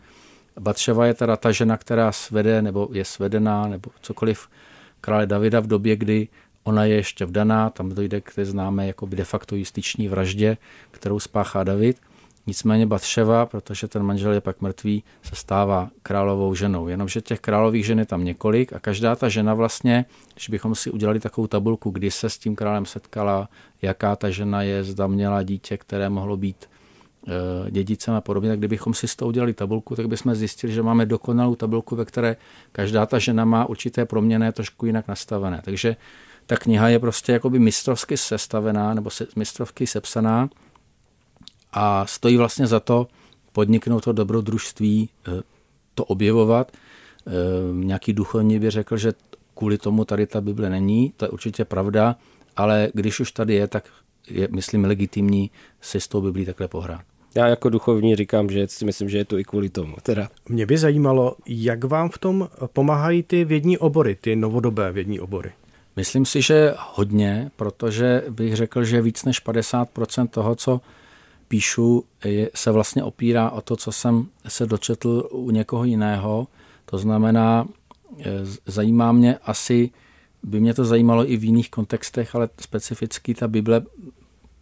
Batševa 0.59 1.05
je 1.05 1.13
teda 1.13 1.35
ta 1.37 1.51
žena, 1.51 1.77
která 1.77 2.11
svede 2.11 2.61
nebo 2.61 2.89
je 2.91 3.05
svedená 3.05 3.67
nebo 3.67 3.91
cokoliv 4.01 4.47
krále 5.01 5.27
Davida 5.27 5.59
v 5.59 5.67
době, 5.67 5.95
kdy 5.95 6.27
ona 6.63 6.85
je 6.85 6.95
ještě 6.95 7.25
vdaná, 7.25 7.69
tam 7.69 7.89
dojde 7.89 8.21
k 8.21 8.33
té 8.35 8.45
známé 8.45 8.87
jako 8.87 9.05
de 9.05 9.23
facto 9.23 9.55
justiční 9.55 10.07
vraždě, 10.07 10.57
kterou 10.91 11.19
spáchá 11.19 11.63
David. 11.63 11.97
Nicméně 12.49 12.85
Batševa, 12.85 13.45
protože 13.45 13.87
ten 13.87 14.03
manžel 14.03 14.31
je 14.31 14.41
pak 14.41 14.61
mrtvý, 14.61 15.03
se 15.23 15.35
stává 15.35 15.89
královou 16.03 16.55
ženou. 16.55 16.87
Jenomže 16.87 17.21
těch 17.21 17.39
králových 17.39 17.85
žen 17.85 17.99
je 17.99 18.05
tam 18.05 18.25
několik 18.25 18.73
a 18.73 18.79
každá 18.79 19.15
ta 19.15 19.29
žena 19.29 19.53
vlastně, 19.53 20.05
když 20.33 20.49
bychom 20.49 20.75
si 20.75 20.91
udělali 20.91 21.19
takovou 21.19 21.47
tabulku, 21.47 21.89
kdy 21.89 22.11
se 22.11 22.29
s 22.29 22.37
tím 22.37 22.55
králem 22.55 22.85
setkala, 22.85 23.49
jaká 23.81 24.15
ta 24.15 24.29
žena 24.29 24.61
je, 24.61 24.83
zda 24.83 25.07
měla 25.07 25.43
dítě, 25.43 25.77
které 25.77 26.09
mohlo 26.09 26.37
být 26.37 26.69
e, 27.67 27.71
dědicem 27.71 28.13
a 28.13 28.21
podobně, 28.21 28.49
tak 28.49 28.59
kdybychom 28.59 28.93
si 28.93 29.07
s 29.07 29.15
tou 29.15 29.27
udělali 29.27 29.53
tabulku, 29.53 29.95
tak 29.95 30.07
bychom 30.07 30.35
zjistili, 30.35 30.73
že 30.73 30.83
máme 30.83 31.05
dokonalou 31.05 31.55
tabulku, 31.55 31.95
ve 31.95 32.05
které 32.05 32.35
každá 32.71 33.05
ta 33.05 33.19
žena 33.19 33.45
má 33.45 33.65
určité 33.65 34.05
proměny 34.05 34.51
trošku 34.51 34.85
jinak 34.85 35.07
nastavené. 35.07 35.61
Takže 35.65 35.95
ta 36.45 36.57
kniha 36.57 36.89
je 36.89 36.99
prostě 36.99 37.31
jakoby 37.31 37.59
mistrovsky 37.59 38.17
sestavená 38.17 38.93
nebo 38.93 39.09
mistrovsky 39.35 39.87
sepsaná 39.87 40.49
a 41.73 42.05
stojí 42.05 42.37
vlastně 42.37 42.67
za 42.67 42.79
to 42.79 43.07
podniknout 43.51 44.03
to 44.03 44.13
dobrodružství, 44.13 45.09
eh, 45.27 45.41
to 45.95 46.05
objevovat. 46.05 46.71
Eh, 46.71 47.31
nějaký 47.73 48.13
duchovní 48.13 48.59
by 48.59 48.69
řekl, 48.69 48.97
že 48.97 49.13
kvůli 49.55 49.77
tomu 49.77 50.05
tady 50.05 50.27
ta 50.27 50.41
Bible 50.41 50.69
není, 50.69 51.13
to 51.17 51.25
je 51.25 51.29
určitě 51.29 51.65
pravda, 51.65 52.15
ale 52.55 52.89
když 52.93 53.19
už 53.19 53.31
tady 53.31 53.53
je, 53.53 53.67
tak 53.67 53.83
je, 54.29 54.47
myslím, 54.51 54.85
legitimní 54.85 55.51
si 55.81 55.99
s 55.99 56.07
tou 56.07 56.21
Biblí 56.21 56.45
takhle 56.45 56.67
pohrát. 56.67 57.01
Já 57.35 57.47
jako 57.47 57.69
duchovní 57.69 58.15
říkám, 58.15 58.49
že 58.49 58.67
si 58.67 58.85
myslím, 58.85 59.09
že 59.09 59.17
je 59.17 59.25
to 59.25 59.37
i 59.37 59.43
kvůli 59.43 59.69
tomu. 59.69 59.95
Teda. 60.03 60.29
Mě 60.49 60.65
by 60.65 60.77
zajímalo, 60.77 61.35
jak 61.45 61.83
vám 61.83 62.09
v 62.09 62.17
tom 62.17 62.49
pomáhají 62.73 63.23
ty 63.23 63.45
vědní 63.45 63.77
obory, 63.77 64.15
ty 64.15 64.35
novodobé 64.35 64.91
vědní 64.91 65.19
obory. 65.19 65.51
Myslím 65.95 66.25
si, 66.25 66.41
že 66.41 66.73
hodně, 66.93 67.51
protože 67.55 68.23
bych 68.29 68.55
řekl, 68.55 68.83
že 68.83 69.01
víc 69.01 69.25
než 69.25 69.45
50% 69.45 70.27
toho, 70.27 70.55
co 70.55 70.81
píšu, 71.49 72.03
je, 72.25 72.49
se 72.55 72.71
vlastně 72.71 73.03
opírá 73.03 73.49
o 73.49 73.61
to, 73.61 73.75
co 73.75 73.91
jsem 73.91 74.27
se 74.47 74.65
dočetl 74.65 75.27
u 75.31 75.51
někoho 75.51 75.83
jiného. 75.83 76.47
To 76.85 76.97
znamená, 76.97 77.67
e, 78.19 78.25
zajímá 78.65 79.11
mě 79.11 79.37
asi 79.37 79.91
by 80.43 80.59
mě 80.59 80.73
to 80.73 80.85
zajímalo 80.85 81.31
i 81.31 81.37
v 81.37 81.43
jiných 81.43 81.69
kontextech, 81.69 82.35
ale 82.35 82.49
specificky 82.61 83.33
ta 83.33 83.47
Bible 83.47 83.81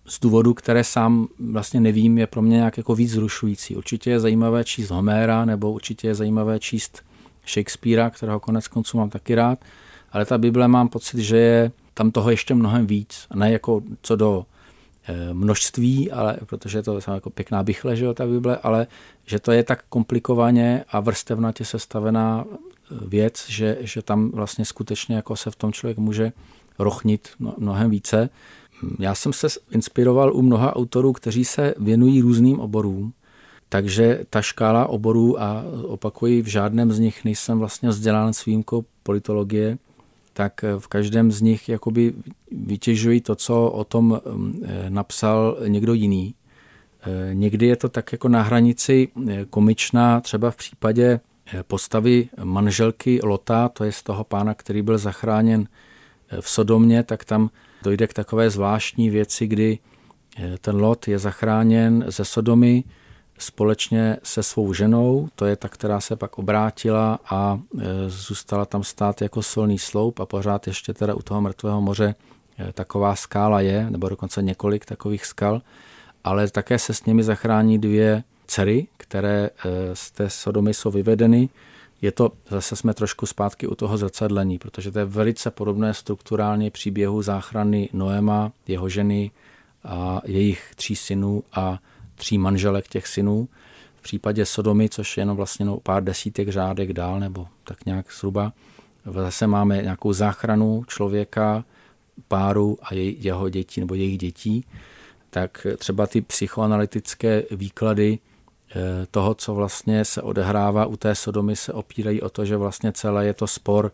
z 0.06 0.20
důvodu, 0.20 0.54
které 0.54 0.84
sám 0.84 1.28
vlastně 1.40 1.80
nevím, 1.80 2.18
je 2.18 2.28
pro 2.28 2.42
mě 2.42 2.56
nějak 2.56 2.78
jako 2.78 2.96
víc 2.96 3.12
zrušující. 3.12 3.76
Určitě 3.76 4.10
je 4.10 4.20
zajímavé 4.20 4.64
číst 4.64 4.90
Homéra, 4.90 5.46
nebo 5.46 5.72
určitě 5.72 6.08
je 6.08 6.16
zajímavé 6.16 6.60
číst 6.60 7.04
Shakespearea, 7.48 8.10
kterého 8.10 8.40
konec 8.40 8.68
konců 8.68 8.98
mám 8.98 9.10
taky 9.10 9.36
rád, 9.36 9.60
ale 10.12 10.26
ta 10.26 10.38
Bible 10.38 10.68
mám 10.68 10.90
pocit, 10.90 11.20
že 11.20 11.38
je 11.38 11.72
tam 11.94 12.12
toho 12.12 12.30
ještě 12.30 12.54
mnohem 12.54 12.88
víc. 12.88 13.28
Ne 13.36 13.52
jako 13.52 13.82
co 14.02 14.16
do 14.16 14.46
množství, 15.34 16.12
ale 16.12 16.38
protože 16.46 16.84
to 16.84 16.96
je 16.96 17.02
jako 17.08 17.30
pěkná 17.30 17.64
bychle, 17.64 17.96
že 17.96 18.06
jo, 18.06 18.14
ta 18.14 18.26
Bible, 18.26 18.58
ale 18.64 18.88
že 19.26 19.40
to 19.40 19.52
je 19.52 19.64
tak 19.64 19.84
komplikovaně 19.90 20.86
a 20.90 21.00
vrstevnatě 21.00 21.66
sestavená 21.66 22.46
eh, 22.48 22.96
věc, 23.08 23.46
že, 23.50 23.78
že 23.82 24.02
tam 24.02 24.32
vlastně 24.32 24.66
skutečně 24.66 25.16
jako 25.16 25.36
se 25.36 25.52
v 25.52 25.56
tom 25.56 25.74
člověk 25.74 25.98
může 25.98 26.32
rochnit 26.80 27.30
mnohem 27.58 27.90
více. 27.90 28.30
Já 29.00 29.16
jsem 29.16 29.34
se 29.34 29.48
inspiroval 29.72 30.36
u 30.36 30.42
mnoha 30.42 30.76
autorů, 30.76 31.14
kteří 31.14 31.46
se 31.46 31.74
věnují 31.78 32.22
různým 32.22 32.60
oborům, 32.60 33.14
takže 33.70 34.20
ta 34.30 34.42
škála 34.42 34.88
oborů, 34.88 35.42
a 35.42 35.64
opakuji, 35.84 36.42
v 36.42 36.48
žádném 36.48 36.92
z 36.92 37.00
nich 37.00 37.26
nejsem 37.26 37.60
vlastně 37.60 37.90
vzdělán 37.90 38.34
s 38.34 38.46
výjimkou 38.46 38.86
politologie, 39.04 39.78
tak 40.38 40.66
v 40.80 40.88
každém 40.88 41.32
z 41.32 41.42
nich 41.42 41.70
jakoby 41.70 42.14
vytěžují 42.52 43.22
to, 43.22 43.36
co 43.36 43.70
o 43.70 43.84
tom 43.84 44.22
mm, 44.26 44.62
eh, 44.66 44.90
napsal 44.90 45.58
někdo 45.68 45.94
jiný. 45.94 46.36
Eh, 47.02 47.34
někdy 47.34 47.66
je 47.66 47.76
to 47.76 47.90
tak 47.90 48.12
jako 48.12 48.30
na 48.30 48.42
hranici 48.42 49.08
eh, 49.30 49.46
komičná, 49.50 50.22
třeba 50.22 50.52
v 50.52 50.56
případě 50.56 51.20
postavy 51.68 52.30
manželky 52.44 53.20
Lota, 53.24 53.70
to 53.70 53.84
je 53.84 53.92
z 53.92 54.04
toho 54.04 54.24
pána, 54.24 54.54
který 54.54 54.82
byl 54.82 54.98
zachráněn 54.98 55.68
v 56.42 56.50
Sodomě, 56.50 57.04
tak 57.04 57.26
tam 57.26 57.50
dojde 57.84 58.08
k 58.08 58.14
takové 58.14 58.50
zvláštní 58.50 59.10
věci, 59.10 59.48
kdy 59.48 59.80
ten 60.62 60.76
Lot 60.76 61.08
je 61.08 61.20
zachráněn 61.20 62.06
ze 62.08 62.26
Sodomy, 62.26 62.84
společně 63.38 64.18
se 64.24 64.44
svou 64.44 64.74
ženou, 64.74 65.30
to 65.36 65.46
je 65.46 65.56
ta, 65.56 65.70
která 65.70 66.00
se 66.02 66.16
pak 66.16 66.38
obrátila 66.38 67.20
a 67.30 67.60
e, 67.80 68.10
zůstala 68.10 68.66
tam 68.66 68.84
stát 68.84 69.22
jako 69.22 69.44
solný 69.44 69.80
sloup 69.80 70.20
a 70.20 70.26
pořád 70.26 70.68
ještě 70.68 70.94
teda 70.94 71.14
u 71.16 71.22
toho 71.22 71.42
mrtvého 71.42 71.82
moře 71.82 72.16
e, 72.60 72.74
taková 72.74 73.16
skála 73.16 73.62
je, 73.62 73.90
nebo 73.90 74.10
dokonce 74.10 74.42
několik 74.42 74.86
takových 74.86 75.26
skal, 75.26 75.62
ale 76.24 76.50
také 76.50 76.80
se 76.80 76.94
s 76.94 77.06
nimi 77.06 77.24
zachrání 77.24 77.80
dvě 77.80 78.24
dcery, 78.48 78.88
které 78.98 79.46
e, 79.46 79.50
z 79.96 80.12
té 80.12 80.30
Sodomy 80.30 80.74
jsou 80.74 80.92
vyvedeny. 80.92 81.50
Je 82.02 82.12
to, 82.12 82.32
zase 82.50 82.76
jsme 82.76 82.94
trošku 82.94 83.26
zpátky 83.26 83.68
u 83.68 83.76
toho 83.76 83.98
zrcadlení, 83.98 84.60
protože 84.60 84.92
to 84.92 85.00
je 85.00 85.06
velice 85.06 85.52
podobné 85.52 85.94
strukturálně 85.94 86.72
příběhu 86.72 87.22
záchrany 87.22 87.90
Noema, 87.94 88.52
jeho 88.68 88.90
ženy 88.90 89.32
a 89.84 90.22
jejich 90.26 90.72
tří 90.76 90.96
synů 90.96 91.44
a 91.54 91.80
tří 92.18 92.38
manželek 92.38 92.88
těch 92.88 93.08
synů. 93.08 93.50
V 93.96 94.02
případě 94.02 94.46
Sodomy, 94.46 94.90
což 94.90 95.18
je 95.18 95.22
jenom 95.22 95.38
vlastně 95.38 95.66
no 95.66 95.78
pár 95.78 96.04
desítek 96.04 96.50
řádek 96.50 96.94
dál, 96.94 97.20
nebo 97.20 97.48
tak 97.64 97.86
nějak 97.86 98.06
zhruba, 98.12 98.54
zase 99.06 99.48
máme 99.48 99.82
nějakou 99.82 100.14
záchranu 100.14 100.84
člověka, 100.88 101.64
páru 102.28 102.78
a 102.82 102.94
jej, 102.94 103.16
jeho 103.20 103.50
dětí 103.50 103.80
nebo 103.80 103.96
jejich 103.96 104.18
dětí, 104.18 104.66
tak 105.30 105.68
třeba 105.78 106.08
ty 106.08 106.22
psychoanalytické 106.22 107.44
výklady 107.52 108.20
eh, 108.20 108.76
toho, 109.12 109.36
co 109.36 109.56
vlastně 109.56 110.06
se 110.06 110.22
odehrává 110.22 110.86
u 110.86 110.98
té 110.98 111.16
Sodomy, 111.16 111.56
se 111.56 111.74
opírají 111.74 112.22
o 112.22 112.30
to, 112.30 112.46
že 112.46 112.58
vlastně 112.58 112.92
celé 112.92 113.26
je 113.26 113.34
to 113.34 113.48
spor 113.48 113.92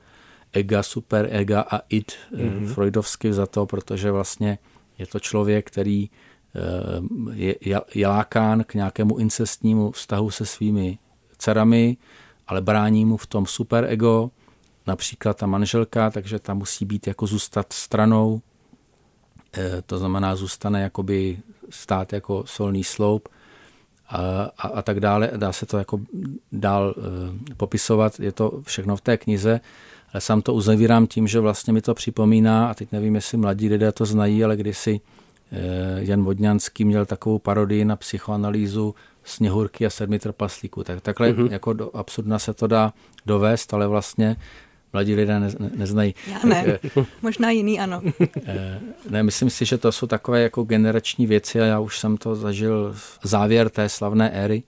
ega, 0.54 0.84
super 0.84 1.28
ega 1.32 1.62
a 1.62 1.82
id, 1.90 2.12
mm-hmm. 2.32 2.74
freudovsky 2.74 3.34
za 3.34 3.46
to, 3.46 3.66
protože 3.66 4.12
vlastně 4.12 4.58
je 4.98 5.08
to 5.08 5.20
člověk, 5.20 5.68
který 5.68 6.10
je, 7.96 8.08
lákán 8.08 8.64
k 8.64 8.74
nějakému 8.74 9.18
incestnímu 9.18 9.92
vztahu 9.92 10.32
se 10.32 10.46
svými 10.46 10.98
dcerami, 11.38 11.98
ale 12.48 12.62
brání 12.62 13.06
mu 13.06 13.18
v 13.18 13.28
tom 13.28 13.46
superego, 13.46 14.32
například 14.88 15.38
ta 15.38 15.46
manželka, 15.46 16.10
takže 16.10 16.40
ta 16.40 16.54
musí 16.54 16.86
být 16.86 17.08
jako 17.08 17.28
zůstat 17.28 17.74
stranou, 17.74 18.42
eh, 19.58 19.82
to 19.86 19.98
znamená 19.98 20.36
zůstane 20.36 20.82
jakoby 20.82 21.40
stát 21.70 22.14
jako 22.14 22.44
solný 22.48 22.84
sloup 22.84 23.30
a, 24.10 24.18
a, 24.58 24.68
a 24.68 24.82
tak 24.82 25.00
dále. 25.00 25.32
Dá 25.38 25.54
se 25.54 25.66
to 25.66 25.78
jako 25.78 26.00
dál 26.52 26.96
uh, 26.98 27.04
popisovat, 27.58 28.20
je 28.20 28.32
to 28.32 28.62
všechno 28.62 28.96
v 28.96 29.02
té 29.02 29.18
knize, 29.18 29.62
ale 30.14 30.22
sám 30.22 30.42
to 30.42 30.54
uzavírám 30.54 31.08
tím, 31.08 31.28
že 31.28 31.40
vlastně 31.40 31.74
mi 31.74 31.82
to 31.82 31.94
připomíná, 31.94 32.68
a 32.70 32.74
teď 32.74 32.92
nevím, 32.92 33.16
jestli 33.16 33.38
mladí 33.38 33.70
lidé 33.70 33.92
to 33.92 34.06
znají, 34.06 34.44
ale 34.44 34.58
kdysi 34.58 35.02
Eh, 35.02 35.23
Jan 35.98 36.24
Vodňanský 36.24 36.86
měl 36.86 37.06
takovou 37.06 37.40
parodii 37.40 37.86
na 37.86 37.96
psychoanalýzu 37.96 38.96
Sněhurky 39.24 39.86
a 39.86 39.90
sedmi 39.90 40.20
trpaslíků. 40.20 40.84
Tak, 40.84 41.02
takhle 41.02 41.32
mm-hmm. 41.32 41.52
jako 41.52 41.74
do 41.74 41.96
absurdna 41.96 42.40
se 42.40 42.54
to 42.54 42.68
dá 42.68 42.94
dovést, 43.26 43.74
ale 43.74 43.88
vlastně 43.88 44.36
mladí 44.94 45.16
lidé 45.16 45.40
ne, 45.40 45.48
ne, 45.60 45.70
neznají. 45.76 46.16
Já 46.32 46.40
ne, 46.44 46.80
tak, 46.82 46.92
eh, 46.98 47.06
možná 47.22 47.52
jiný 47.52 47.80
ano. 47.80 48.02
Eh, 48.46 48.80
ne, 49.10 49.24
myslím 49.24 49.50
si, 49.50 49.66
že 49.66 49.78
to 49.78 49.92
jsou 49.92 50.08
takové 50.08 50.42
jako 50.42 50.64
generační 50.64 51.28
věci 51.28 51.62
a 51.62 51.66
já 51.66 51.80
už 51.80 52.00
jsem 52.00 52.18
to 52.18 52.36
zažil 52.36 52.96
závěr 53.24 53.70
té 53.70 53.90
slavné 53.90 54.30
éry, 54.30 54.64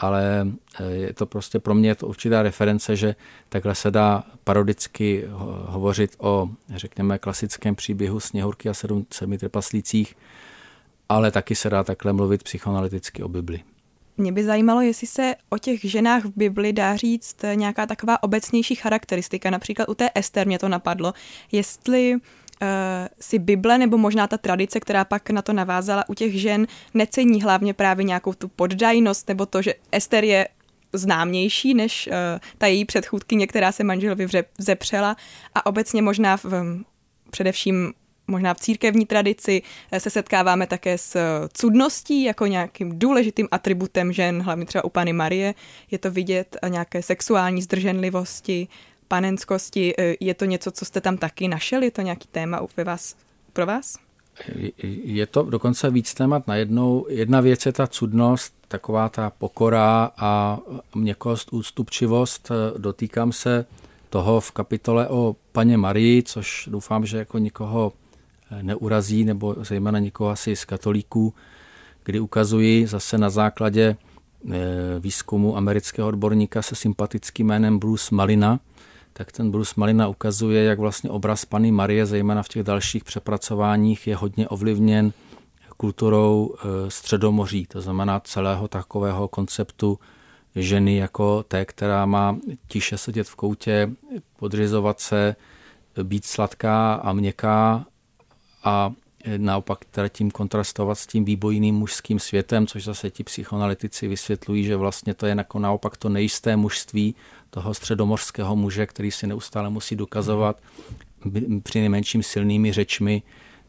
ale 0.00 0.46
je 0.90 1.12
to 1.12 1.26
prostě 1.26 1.58
pro 1.58 1.74
mě 1.74 1.88
je 1.88 1.94
to 1.94 2.06
určitá 2.06 2.42
reference, 2.42 2.96
že 2.96 3.14
takhle 3.48 3.74
se 3.74 3.90
dá 3.90 4.24
parodicky 4.44 5.24
hovořit 5.66 6.16
o, 6.18 6.48
řekněme, 6.74 7.18
klasickém 7.18 7.74
příběhu 7.74 8.20
Sněhurky 8.20 8.68
a 8.68 8.74
sedm, 8.74 9.06
sedmi 9.10 9.38
trpaslících, 9.38 10.16
ale 11.08 11.30
taky 11.30 11.54
se 11.54 11.70
dá 11.70 11.84
takhle 11.84 12.12
mluvit 12.12 12.42
psychoanalyticky 12.42 13.22
o 13.22 13.28
Bibli. 13.28 13.60
Mě 14.16 14.32
by 14.32 14.44
zajímalo, 14.44 14.80
jestli 14.80 15.06
se 15.06 15.34
o 15.48 15.58
těch 15.58 15.84
ženách 15.84 16.24
v 16.24 16.32
Bibli 16.36 16.72
dá 16.72 16.96
říct 16.96 17.36
nějaká 17.54 17.86
taková 17.86 18.22
obecnější 18.22 18.74
charakteristika. 18.74 19.50
Například 19.50 19.88
u 19.88 19.94
té 19.94 20.10
Ester 20.14 20.46
mě 20.46 20.58
to 20.58 20.68
napadlo. 20.68 21.12
Jestli 21.52 22.16
si 23.20 23.38
Bible 23.38 23.78
nebo 23.78 23.98
možná 23.98 24.26
ta 24.26 24.38
tradice, 24.38 24.80
která 24.80 25.04
pak 25.04 25.30
na 25.30 25.42
to 25.42 25.52
navázala 25.52 26.08
u 26.08 26.14
těch 26.14 26.40
žen, 26.40 26.66
necení 26.94 27.42
hlavně 27.42 27.74
právě 27.74 28.04
nějakou 28.04 28.32
tu 28.32 28.48
poddajnost 28.48 29.28
nebo 29.28 29.46
to, 29.46 29.62
že 29.62 29.74
Ester 29.92 30.24
je 30.24 30.48
známější 30.92 31.74
než 31.74 32.08
uh, 32.08 32.14
ta 32.58 32.66
její 32.66 32.84
předchůdkyně, 32.84 33.46
která 33.46 33.72
se 33.72 33.84
manželovi 33.84 34.26
vzepřela 34.58 35.16
a 35.54 35.66
obecně 35.66 36.02
možná 36.02 36.36
v, 36.36 36.44
především 37.30 37.92
možná 38.30 38.54
v 38.54 38.60
církevní 38.60 39.06
tradici 39.06 39.62
eh, 39.92 40.00
se 40.00 40.10
setkáváme 40.10 40.66
také 40.66 40.98
s 40.98 41.16
eh, 41.16 41.48
cudností 41.52 42.24
jako 42.24 42.46
nějakým 42.46 42.98
důležitým 42.98 43.48
atributem 43.50 44.12
žen, 44.12 44.42
hlavně 44.42 44.66
třeba 44.66 44.84
u 44.84 44.88
Pany 44.88 45.12
Marie. 45.12 45.54
Je 45.90 45.98
to 45.98 46.10
vidět 46.10 46.56
nějaké 46.68 47.02
sexuální 47.02 47.62
zdrženlivosti, 47.62 48.68
panenskosti. 49.10 49.94
Je 50.20 50.34
to 50.34 50.44
něco, 50.44 50.70
co 50.70 50.84
jste 50.84 51.00
tam 51.00 51.16
taky 51.18 51.48
našel? 51.48 51.82
Je 51.82 51.90
to 51.90 52.02
nějaký 52.02 52.28
téma 52.32 52.60
ve 52.76 52.84
vás, 52.84 53.16
pro 53.52 53.66
vás? 53.66 53.98
Je 54.82 55.26
to 55.26 55.42
dokonce 55.42 55.90
víc 55.90 56.14
témat 56.14 56.46
najednou. 56.46 57.06
Jedna 57.08 57.40
věc 57.40 57.66
je 57.66 57.72
ta 57.72 57.86
cudnost, 57.86 58.54
taková 58.68 59.08
ta 59.08 59.30
pokora 59.30 60.10
a 60.16 60.58
měkost, 60.94 61.52
ústupčivost. 61.52 62.50
Dotýkám 62.78 63.32
se 63.32 63.66
toho 64.10 64.40
v 64.40 64.50
kapitole 64.50 65.08
o 65.08 65.36
paně 65.52 65.76
Marii, 65.76 66.22
což 66.22 66.68
doufám, 66.70 67.06
že 67.06 67.18
jako 67.18 67.38
nikoho 67.38 67.92
neurazí, 68.62 69.24
nebo 69.24 69.56
zejména 69.58 69.98
nikoho 69.98 70.30
asi 70.30 70.56
z 70.56 70.64
katolíků, 70.64 71.34
kdy 72.04 72.20
ukazují 72.20 72.86
zase 72.86 73.18
na 73.18 73.30
základě 73.30 73.96
výzkumu 75.00 75.56
amerického 75.56 76.08
odborníka 76.08 76.62
se 76.62 76.74
sympatickým 76.74 77.46
jménem 77.46 77.78
Bruce 77.78 78.14
Malina, 78.14 78.60
tak 79.20 79.32
ten 79.32 79.50
Bruce 79.50 79.74
Malina 79.76 80.08
ukazuje, 80.08 80.64
jak 80.64 80.78
vlastně 80.78 81.10
obraz 81.10 81.44
Pany 81.44 81.72
Marie, 81.72 82.06
zejména 82.06 82.42
v 82.42 82.48
těch 82.48 82.62
dalších 82.62 83.04
přepracováních, 83.04 84.06
je 84.06 84.16
hodně 84.16 84.48
ovlivněn 84.48 85.12
kulturou 85.76 86.54
eh, 86.54 86.90
středomoří, 86.90 87.66
to 87.66 87.80
znamená 87.80 88.20
celého 88.20 88.68
takového 88.68 89.28
konceptu 89.28 89.98
ženy 90.56 90.96
jako 90.96 91.42
té, 91.42 91.64
která 91.64 92.06
má 92.06 92.36
tiše 92.68 92.98
sedět 92.98 93.28
v 93.28 93.34
koutě, 93.36 93.90
podřizovat 94.36 95.00
se, 95.00 95.36
být 96.02 96.24
sladká 96.24 96.94
a 96.94 97.12
měkká 97.12 97.86
a 98.64 98.92
naopak 99.36 99.84
teda 99.84 100.08
tím 100.08 100.30
kontrastovat 100.30 100.98
s 100.98 101.06
tím 101.06 101.24
výbojným 101.24 101.74
mužským 101.74 102.18
světem, 102.18 102.66
což 102.66 102.84
zase 102.84 103.10
ti 103.10 103.24
psychoanalytici 103.24 104.08
vysvětlují, 104.08 104.64
že 104.64 104.76
vlastně 104.76 105.14
to 105.14 105.26
je 105.26 105.34
jako 105.38 105.58
naopak 105.58 105.96
to 105.96 106.08
nejisté 106.08 106.56
mužství 106.56 107.14
toho 107.50 107.74
středomorského 107.74 108.56
muže, 108.56 108.86
který 108.86 109.10
si 109.10 109.26
neustále 109.26 109.70
musí 109.70 109.96
dokazovat 109.96 110.62
při 111.62 111.80
nejmenším 111.80 112.22
silnými 112.22 112.72
řečmi, 112.72 113.22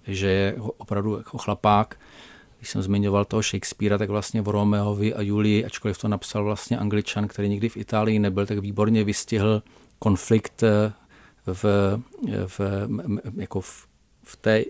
že 0.08 0.28
je 0.28 0.56
opravdu 0.78 1.18
jako 1.18 1.38
chlapák. 1.38 2.00
Když 2.58 2.70
jsem 2.70 2.82
zmiňoval 2.82 3.26
toho 3.26 3.42
Shakespearea, 3.42 3.98
tak 3.98 4.10
vlastně 4.10 4.42
v 4.42 4.48
Romeovi 4.48 5.14
a 5.14 5.22
Julii, 5.22 5.66
ačkoliv 5.66 5.98
to 5.98 6.08
napsal 6.08 6.44
vlastně 6.44 6.78
angličan, 6.78 7.28
který 7.28 7.50
nikdy 7.50 7.70
v 7.70 7.78
Itálii 7.78 8.20
nebyl, 8.20 8.46
tak 8.46 8.58
výborně 8.58 9.04
vystihl 9.04 9.64
konflikt 10.00 10.64
eh, 10.64 10.94
v, 11.46 11.66
v, 12.48 12.60
jako 13.36 13.62
v, 13.62 13.88
v 14.24 14.36
té 14.36 14.64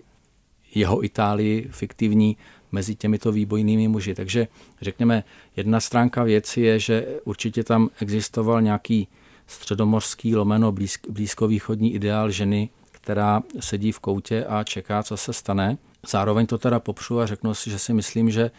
jeho 0.74 1.04
Itálii 1.04 1.68
fiktivní 1.70 2.36
mezi 2.72 2.94
těmito 2.94 3.32
výbojnými 3.32 3.88
muži. 3.88 4.14
Takže 4.14 4.48
řekněme, 4.80 5.24
jedna 5.56 5.80
stránka 5.80 6.22
věci 6.22 6.60
je, 6.60 6.78
že 6.78 7.06
určitě 7.24 7.64
tam 7.64 7.90
existoval 8.00 8.62
nějaký 8.62 9.08
středomorský 9.46 10.36
lomeno 10.36 10.72
blízk, 10.72 11.08
blízkovýchodní 11.08 11.94
ideál 11.94 12.30
ženy, 12.30 12.68
která 12.92 13.42
sedí 13.60 13.92
v 13.92 13.98
koutě 14.00 14.44
a 14.44 14.64
čeká, 14.64 15.02
co 15.02 15.16
se 15.16 15.32
stane. 15.32 15.78
Zároveň 16.08 16.46
to 16.46 16.58
teda 16.58 16.80
popřu 16.80 17.20
a 17.20 17.26
řeknu 17.26 17.54
si, 17.54 17.70
že 17.70 17.78
si 17.78 17.92
myslím, 17.94 18.30
že 18.30 18.50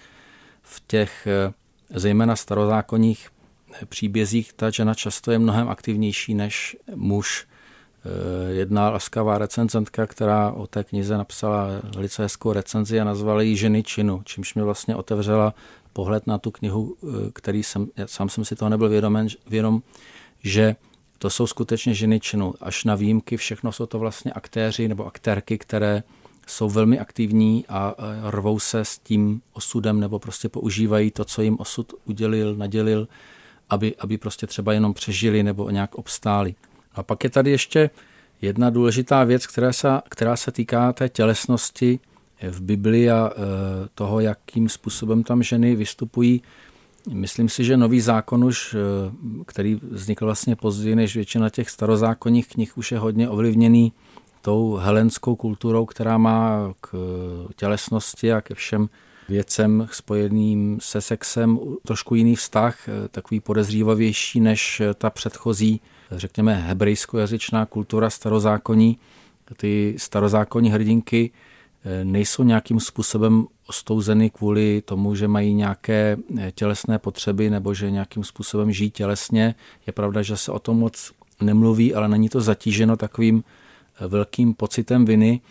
v 0.62 0.84
těch 0.88 1.28
eh, 1.28 1.54
zejména 2.00 2.36
starozákonních 2.36 3.30
příbězích 3.86 4.54
ta 4.54 4.70
žena 4.70 4.94
často 4.94 5.32
je 5.32 5.40
mnohem 5.40 5.70
aktivnější 5.70 6.34
než 6.34 6.78
muž. 6.96 7.48
Eh, 8.06 8.54
jedna 8.54 8.90
laskavá 8.90 9.38
recenzentka, 9.38 10.08
která 10.08 10.52
o 10.52 10.68
té 10.68 10.84
knize 10.84 11.18
napsala 11.18 11.68
velice 11.96 12.24
hezkou 12.24 12.54
recenzi 12.54 13.00
a 13.00 13.04
nazvala 13.04 13.42
ji 13.42 13.56
Ženy 13.56 13.84
činu, 13.84 14.22
čímž 14.26 14.56
mě 14.56 14.64
vlastně 14.64 14.96
otevřela 14.96 15.54
pohled 15.94 16.28
na 16.28 16.38
tu 16.38 16.52
knihu, 16.52 16.96
eh, 17.04 17.32
který 17.34 17.64
jsem, 17.64 17.88
já 17.98 18.08
sám 18.08 18.30
jsem 18.30 18.46
si 18.46 18.56
toho 18.56 18.70
nebyl 18.70 18.90
vědom, 18.90 19.28
vědom 19.50 19.82
že 20.44 20.76
to 21.18 21.30
jsou 21.30 21.48
skutečně 21.48 21.94
ženy 21.94 22.20
činu. 22.20 22.54
Až 22.62 22.84
na 22.84 22.96
výjimky 22.96 23.38
všechno 23.38 23.72
jsou 23.72 23.86
to 23.86 24.00
vlastně 24.00 24.32
aktéři 24.32 24.88
nebo 24.88 25.06
aktérky, 25.06 25.58
které 25.58 26.04
jsou 26.48 26.70
velmi 26.70 27.00
aktivní 27.00 27.66
a 27.70 27.96
rvou 28.30 28.60
se 28.60 28.86
s 28.86 28.98
tím 28.98 29.42
osudem 29.54 30.00
nebo 30.00 30.20
prostě 30.20 30.50
používají 30.50 31.12
to, 31.12 31.26
co 31.26 31.42
jim 31.42 31.58
osud 31.60 31.94
udělil, 32.06 32.56
nadělil, 32.56 33.08
aby, 33.70 33.96
aby 34.00 34.18
prostě 34.18 34.48
třeba 34.48 34.74
jenom 34.74 34.94
přežili 34.94 35.44
nebo 35.44 35.70
nějak 35.70 35.96
obstáli. 35.96 36.56
A 36.96 37.04
pak 37.04 37.24
je 37.24 37.30
tady 37.30 37.52
ještě 37.52 37.90
jedna 38.42 38.70
důležitá 38.70 39.24
věc, 39.24 39.48
která 39.48 39.74
se, 39.74 39.88
která 40.10 40.36
se 40.36 40.52
týká 40.52 40.94
té 40.94 41.10
tělesnosti 41.10 42.00
v 42.50 42.62
Bibli 42.62 43.12
a 43.12 43.32
e, 43.32 43.40
toho, 43.96 44.20
jakým 44.20 44.70
způsobem 44.70 45.24
tam 45.24 45.44
ženy 45.44 45.76
vystupují. 45.76 46.42
Myslím 47.14 47.50
si, 47.50 47.64
že 47.64 47.78
nový 47.78 48.02
zákon 48.02 48.44
už, 48.44 48.74
e, 48.74 48.78
který 49.46 49.80
vznikl 49.92 50.26
vlastně 50.26 50.56
později 50.56 50.96
než 50.96 51.16
většina 51.16 51.50
těch 51.50 51.70
starozákonních 51.70 52.48
knih, 52.48 52.78
už 52.78 52.92
je 52.92 53.00
hodně 53.00 53.30
ovlivněný 53.30 53.94
tou 54.42 54.76
helenskou 54.76 55.36
kulturou, 55.36 55.86
která 55.86 56.18
má 56.18 56.74
k 56.82 56.96
tělesnosti 57.56 58.34
a 58.34 58.42
ke 58.42 58.56
všem 58.56 58.90
věcem 59.30 59.88
spojeným 59.92 60.80
se 60.82 61.02
sexem 61.02 61.60
trošku 61.88 62.16
jiný 62.16 62.36
vztah, 62.36 62.90
e, 62.90 63.08
takový 63.08 63.40
podezřívavější 63.40 64.40
než 64.40 64.82
ta 64.98 65.10
předchozí 65.10 65.82
řekněme, 66.12 66.56
hebrejskojazyčná 66.56 67.66
kultura 67.66 68.10
starozákonní, 68.10 68.98
ty 69.58 69.96
starozákonní 69.98 70.72
hrdinky 70.72 71.32
eh, 71.86 72.06
nejsou 72.06 72.44
nějakým 72.44 72.80
způsobem 72.80 73.48
ostouzeny 73.68 74.30
kvůli 74.30 74.82
tomu, 74.86 75.16
že 75.16 75.28
mají 75.28 75.54
nějaké 75.54 76.18
eh, 76.38 76.52
tělesné 76.56 77.00
potřeby 77.00 77.50
nebo 77.50 77.74
že 77.74 77.92
nějakým 77.92 78.24
způsobem 78.24 78.72
žijí 78.72 78.92
tělesně. 78.92 79.56
Je 79.88 79.94
pravda, 79.94 80.22
že 80.22 80.38
se 80.38 80.52
o 80.52 80.60
tom 80.60 80.80
moc 80.80 81.12
nemluví, 81.42 81.94
ale 81.94 82.08
není 82.08 82.30
to 82.30 82.42
zatíženo 82.42 82.98
takovým 82.98 83.44
eh, 83.44 84.08
velkým 84.08 84.54
pocitem 84.54 85.06
viny. 85.06 85.42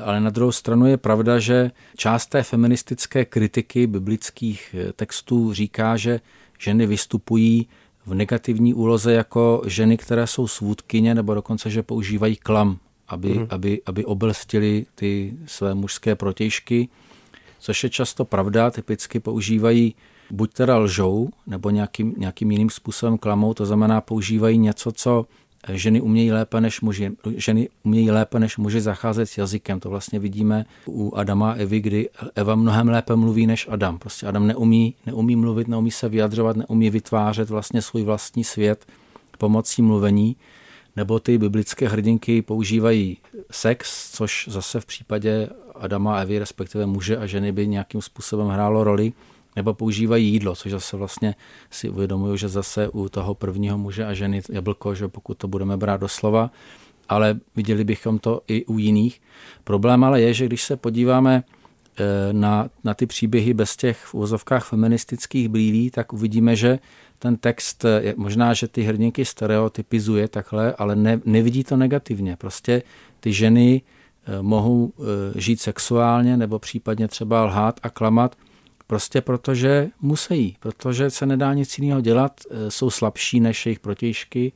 Ale 0.00 0.20
na 0.20 0.30
druhou 0.30 0.52
stranu 0.52 0.86
je 0.86 0.96
pravda, 0.96 1.38
že 1.38 1.70
část 1.96 2.26
té 2.26 2.42
feministické 2.42 3.24
kritiky 3.24 3.86
biblických 3.86 4.74
textů 4.96 5.52
říká, 5.52 5.96
že 5.96 6.20
ženy 6.58 6.86
vystupují 6.86 7.68
v 8.06 8.14
negativní 8.14 8.74
úloze 8.74 9.12
jako 9.12 9.62
ženy, 9.66 9.96
které 9.96 10.26
jsou 10.26 10.48
svůdkyně, 10.48 11.14
nebo 11.14 11.34
dokonce, 11.34 11.70
že 11.70 11.82
používají 11.82 12.36
klam, 12.36 12.78
aby, 13.08 13.34
mm. 13.34 13.46
aby, 13.50 13.82
aby 13.86 14.04
obelstili 14.04 14.86
ty 14.94 15.34
své 15.46 15.74
mužské 15.74 16.14
protějšky, 16.14 16.88
což 17.58 17.84
je 17.84 17.90
často 17.90 18.24
pravda, 18.24 18.70
typicky 18.70 19.20
používají 19.20 19.94
buď 20.30 20.52
teda 20.52 20.78
lžou, 20.78 21.28
nebo 21.46 21.70
nějakým, 21.70 22.14
nějakým 22.16 22.50
jiným 22.50 22.70
způsobem 22.70 23.18
klamou, 23.18 23.54
to 23.54 23.66
znamená 23.66 24.00
používají 24.00 24.58
něco, 24.58 24.92
co 24.92 25.26
ženy 25.68 26.00
umějí 26.00 26.32
lépe 26.32 26.60
než 26.60 26.80
muži. 26.80 27.10
Ženy 27.36 27.68
umějí 27.82 28.10
lépe 28.10 28.40
než 28.40 28.56
muži 28.56 28.80
zacházet 28.80 29.28
s 29.28 29.38
jazykem. 29.38 29.80
To 29.80 29.90
vlastně 29.90 30.18
vidíme 30.18 30.64
u 30.86 31.14
Adama 31.14 31.52
a 31.52 31.54
Evy, 31.54 31.80
kdy 31.80 32.08
Eva 32.34 32.54
mnohem 32.54 32.88
lépe 32.88 33.16
mluví 33.16 33.46
než 33.46 33.68
Adam. 33.70 33.98
Prostě 33.98 34.26
Adam 34.26 34.46
neumí, 34.46 34.94
neumí 35.06 35.36
mluvit, 35.36 35.68
neumí 35.68 35.90
se 35.90 36.08
vyjadřovat, 36.08 36.56
neumí 36.56 36.90
vytvářet 36.90 37.50
vlastně 37.50 37.82
svůj 37.82 38.02
vlastní 38.02 38.44
svět 38.44 38.86
pomocí 39.38 39.82
mluvení. 39.82 40.36
Nebo 40.96 41.20
ty 41.20 41.38
biblické 41.38 41.88
hrdinky 41.88 42.42
používají 42.42 43.16
sex, 43.50 44.10
což 44.12 44.48
zase 44.50 44.80
v 44.80 44.86
případě 44.86 45.48
Adama 45.74 46.16
a 46.16 46.22
Evy, 46.22 46.38
respektive 46.38 46.86
muže 46.86 47.16
a 47.16 47.26
ženy 47.26 47.52
by 47.52 47.68
nějakým 47.68 48.02
způsobem 48.02 48.48
hrálo 48.48 48.84
roli 48.84 49.12
nebo 49.56 49.74
používají 49.74 50.32
jídlo, 50.32 50.56
což 50.56 50.72
zase 50.72 50.96
vlastně 50.96 51.34
si 51.70 51.88
uvědomuju, 51.88 52.36
že 52.36 52.48
zase 52.48 52.88
u 52.88 53.08
toho 53.08 53.34
prvního 53.34 53.78
muže 53.78 54.06
a 54.06 54.14
ženy 54.14 54.42
jablko, 54.50 54.94
že 54.94 55.08
pokud 55.08 55.38
to 55.38 55.48
budeme 55.48 55.76
brát 55.76 56.00
do 56.00 56.08
slova, 56.08 56.50
ale 57.08 57.40
viděli 57.56 57.84
bychom 57.84 58.18
to 58.18 58.40
i 58.48 58.64
u 58.64 58.78
jiných. 58.78 59.20
Problém 59.64 60.04
ale 60.04 60.20
je, 60.20 60.34
že 60.34 60.46
když 60.46 60.62
se 60.62 60.76
podíváme 60.76 61.42
eh, 61.42 62.32
na, 62.32 62.68
na 62.84 62.94
ty 62.94 63.06
příběhy 63.06 63.54
bez 63.54 63.76
těch 63.76 64.04
v 64.04 64.14
úvozovkách 64.14 64.68
feministických 64.68 65.48
brýlí, 65.48 65.90
tak 65.90 66.12
uvidíme, 66.12 66.56
že 66.56 66.78
ten 67.18 67.36
text, 67.36 67.84
eh, 67.84 68.14
možná, 68.16 68.54
že 68.54 68.68
ty 68.68 68.82
hrdinky 68.82 69.24
stereotypizuje 69.24 70.28
takhle, 70.28 70.74
ale 70.74 70.96
ne, 70.96 71.20
nevidí 71.24 71.64
to 71.64 71.76
negativně. 71.76 72.36
Prostě 72.36 72.82
ty 73.20 73.32
ženy 73.32 73.82
eh, 73.82 74.42
mohou 74.42 74.92
žít 75.34 75.60
sexuálně 75.60 76.36
nebo 76.36 76.58
případně 76.58 77.08
třeba 77.08 77.44
lhát 77.44 77.80
a 77.82 77.90
klamat, 77.90 78.36
Prostě 78.90 79.20
protože 79.20 79.88
musí, 80.00 80.56
protože 80.60 81.10
se 81.10 81.26
nedá 81.26 81.54
nic 81.54 81.78
jiného 81.78 82.00
dělat, 82.00 82.40
e, 82.50 82.70
jsou 82.70 82.90
slabší 82.90 83.40
než 83.40 83.66
jejich 83.66 83.78
protějšky, 83.78 84.52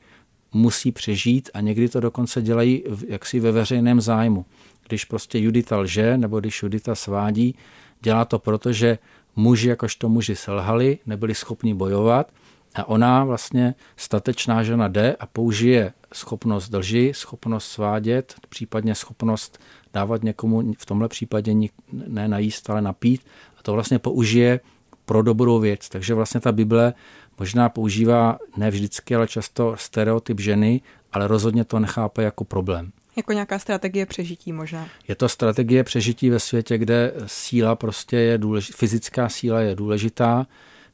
musí 0.53 0.91
přežít 0.91 1.49
a 1.53 1.61
někdy 1.61 1.89
to 1.89 1.99
dokonce 1.99 2.41
dělají 2.41 2.83
jaksi 3.07 3.39
ve 3.39 3.51
veřejném 3.51 4.01
zájmu. 4.01 4.45
Když 4.87 5.05
prostě 5.05 5.39
Judita 5.39 5.77
lže 5.77 6.17
nebo 6.17 6.39
když 6.39 6.63
Judita 6.63 6.95
svádí, 6.95 7.55
dělá 8.01 8.25
to 8.25 8.39
proto, 8.39 8.73
že 8.73 8.97
muži 9.35 9.69
jakožto 9.69 10.09
muži 10.09 10.35
selhali, 10.35 10.99
nebyli 11.05 11.35
schopni 11.35 11.73
bojovat 11.73 12.31
a 12.75 12.87
ona 12.87 13.23
vlastně 13.23 13.75
statečná 13.97 14.63
žena 14.63 14.87
jde 14.87 15.15
a 15.19 15.25
použije 15.25 15.93
schopnost 16.13 16.73
lži, 16.73 17.11
schopnost 17.15 17.67
svádět, 17.67 18.35
případně 18.49 18.95
schopnost 18.95 19.59
dávat 19.95 20.23
někomu 20.23 20.73
v 20.77 20.85
tomhle 20.85 21.07
případě 21.07 21.55
ne 21.91 22.27
najíst, 22.27 22.69
ale 22.69 22.81
napít 22.81 23.21
to 23.65 23.73
vlastně 23.73 23.99
použije 23.99 24.59
pro 25.05 25.23
dobrou 25.23 25.59
věc. 25.59 25.89
Takže 25.89 26.13
vlastně 26.13 26.39
ta 26.39 26.51
Bible 26.51 26.93
možná 27.39 27.69
používá 27.69 28.39
ne 28.57 28.71
vždycky, 28.71 29.15
ale 29.15 29.27
často 29.27 29.75
stereotyp 29.77 30.39
ženy, 30.39 30.81
ale 31.13 31.27
rozhodně 31.27 31.63
to 31.63 31.79
nechápe 31.79 32.23
jako 32.23 32.43
problém. 32.43 32.91
Jako 33.17 33.33
nějaká 33.33 33.59
strategie 33.59 34.05
přežití 34.05 34.53
možná. 34.53 34.87
Je 35.07 35.15
to 35.15 35.29
strategie 35.29 35.83
přežití 35.83 36.29
ve 36.29 36.39
světě, 36.39 36.77
kde 36.77 37.13
síla 37.25 37.75
prostě 37.75 38.17
je 38.17 38.37
důležitá, 38.37 38.77
fyzická 38.77 39.29
síla 39.29 39.61
je 39.61 39.75
důležitá, 39.75 40.47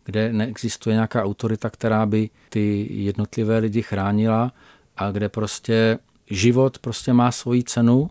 kde 0.06 0.34
neexistuje 0.34 0.94
nějaká 0.94 1.24
autorita, 1.24 1.70
která 1.70 2.06
by 2.06 2.30
ty 2.50 2.88
jednotlivé 2.90 3.58
lidi 3.58 3.82
chránila 3.82 4.52
a 4.98 5.12
kde 5.12 5.30
prostě 5.30 6.00
život 6.30 6.80
prostě 6.80 7.14
má 7.14 7.32
svoji 7.32 7.64
cenu 7.64 8.10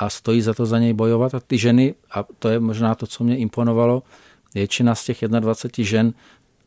a 0.00 0.10
stojí 0.10 0.42
za 0.42 0.54
to 0.54 0.66
za 0.66 0.78
něj 0.78 0.92
bojovat. 0.92 1.34
A 1.34 1.40
ty 1.40 1.58
ženy, 1.58 1.94
a 2.10 2.24
to 2.38 2.48
je 2.48 2.60
možná 2.60 2.94
to, 2.94 3.06
co 3.06 3.24
mě 3.24 3.36
imponovalo, 3.36 4.02
většina 4.54 4.94
z 4.94 5.04
těch 5.04 5.20
21 5.40 5.88
žen 5.88 6.12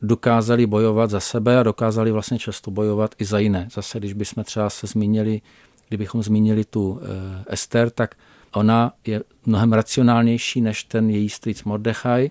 dokázali 0.02 0.65
bojovat 0.65 1.10
za 1.10 1.19
sebe 1.19 1.60
a 1.60 1.63
dokázali 1.63 2.12
vlastně 2.12 2.39
často 2.39 2.72
bojovat 2.72 3.15
i 3.19 3.26
za 3.26 3.39
jiné. 3.39 3.67
Zase, 3.74 4.00
když 4.00 4.13
bychom 4.13 4.43
třeba 4.43 4.69
se 4.69 4.88
zmínili, 4.88 5.41
kdybychom 5.88 6.24
zmínili 6.24 6.65
tu 6.65 7.00
e, 7.02 7.54
Ester, 7.54 7.89
tak 7.89 8.15
ona 8.54 8.91
je 9.06 9.22
mnohem 9.46 9.74
racionálnější 9.74 10.62
než 10.62 10.84
ten 10.84 11.10
její 11.10 11.30
strýc 11.30 11.63
Mordechaj, 11.63 12.30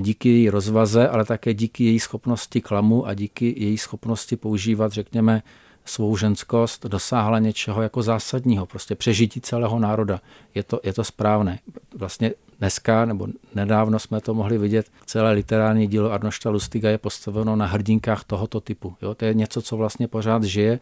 díky 0.00 0.28
její 0.28 0.50
rozvaze, 0.50 1.08
ale 1.08 1.24
také 1.24 1.54
díky 1.54 1.84
její 1.84 2.00
schopnosti 2.00 2.60
klamu 2.60 3.06
a 3.06 3.14
díky 3.14 3.54
její 3.56 3.78
schopnosti 3.78 4.36
používat, 4.36 4.92
řekněme, 4.92 5.42
svou 5.84 6.16
ženskost 6.16 6.86
dosáhla 6.86 7.38
něčeho 7.38 7.82
jako 7.82 8.02
zásadního, 8.02 8.66
prostě 8.66 8.94
přežití 8.94 9.40
celého 9.40 9.78
národa. 9.78 10.20
Je 10.54 10.62
to, 10.62 10.80
je 10.82 10.92
to 10.92 11.04
správné. 11.04 11.58
Vlastně 11.96 12.32
dneska, 12.58 13.04
nebo 13.04 13.26
nedávno 13.54 13.98
jsme 13.98 14.20
to 14.20 14.34
mohli 14.34 14.58
vidět, 14.58 14.86
celé 15.06 15.32
literární 15.32 15.86
dílo 15.86 16.12
Arnošta 16.12 16.50
Lustiga 16.50 16.90
je 16.90 16.98
postaveno 16.98 17.56
na 17.56 17.66
hrdinkách 17.66 18.24
tohoto 18.24 18.60
typu. 18.60 18.94
Jo? 19.02 19.14
To 19.14 19.24
je 19.24 19.34
něco, 19.34 19.62
co 19.62 19.76
vlastně 19.76 20.08
pořád 20.08 20.44
žije 20.44 20.80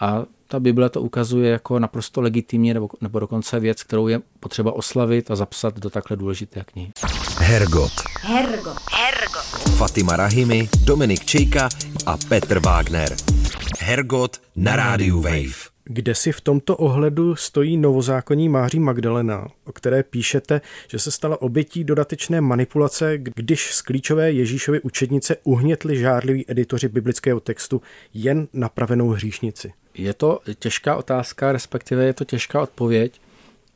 a 0.00 0.24
ta 0.48 0.60
Bible 0.60 0.90
to 0.90 1.02
ukazuje 1.02 1.50
jako 1.50 1.78
naprosto 1.78 2.20
legitimní 2.20 2.74
nebo, 2.74 2.88
nebo 3.00 3.20
dokonce 3.20 3.60
věc, 3.60 3.82
kterou 3.82 4.08
je 4.08 4.20
potřeba 4.40 4.72
oslavit 4.72 5.30
a 5.30 5.36
zapsat 5.36 5.78
do 5.78 5.90
takhle 5.90 6.16
důležité 6.16 6.64
knihy. 6.64 6.90
Hergot. 7.38 7.92
Hergot. 8.20 8.78
Hergot. 8.92 9.76
Fatima 9.76 10.16
Rahimi, 10.16 10.68
Dominik 10.84 11.24
Čejka 11.24 11.68
a 12.06 12.16
Petr 12.28 12.58
Wagner. 12.58 13.35
Hergot 13.78 14.40
na 14.56 14.76
rádiu 14.76 15.20
Wave. 15.20 15.76
Kde 15.84 16.14
si 16.14 16.32
v 16.32 16.40
tomto 16.40 16.76
ohledu 16.76 17.36
stojí 17.36 17.76
novozákonní 17.76 18.48
Máří 18.48 18.80
Magdalena, 18.80 19.48
o 19.64 19.72
které 19.72 20.02
píšete, 20.02 20.60
že 20.88 20.98
se 20.98 21.10
stala 21.10 21.42
obětí 21.42 21.84
dodatečné 21.84 22.40
manipulace, 22.40 23.18
když 23.18 23.74
z 23.74 23.82
klíčové 23.82 24.32
Ježíšovy 24.32 24.80
učednice 24.80 25.36
uhnětli 25.44 25.98
žárliví 25.98 26.44
editoři 26.48 26.88
biblického 26.88 27.40
textu 27.40 27.82
jen 28.14 28.48
napravenou 28.52 29.08
hříšnici? 29.08 29.72
Je 29.94 30.14
to 30.14 30.40
těžká 30.58 30.96
otázka, 30.96 31.52
respektive 31.52 32.04
je 32.04 32.12
to 32.12 32.24
těžká 32.24 32.62
odpověď. 32.62 33.20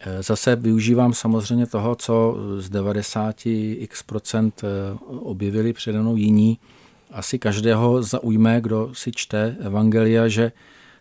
Eh, 0.01 0.23
zase 0.23 0.57
využívám 0.57 1.15
samozřejmě 1.15 1.67
toho, 1.67 1.95
co 1.95 2.37
z 2.59 2.71
90x 2.71 4.05
procent 4.07 4.63
eh, 4.65 4.99
objevili 5.09 5.73
přede 5.73 6.01
mnou 6.01 6.17
jiní. 6.17 6.59
Asi 7.13 7.39
každého 7.39 8.03
zaujme, 8.03 8.61
kdo 8.61 8.95
si 8.95 9.13
čte 9.13 9.57
Evangelia, 9.61 10.29
že 10.29 10.53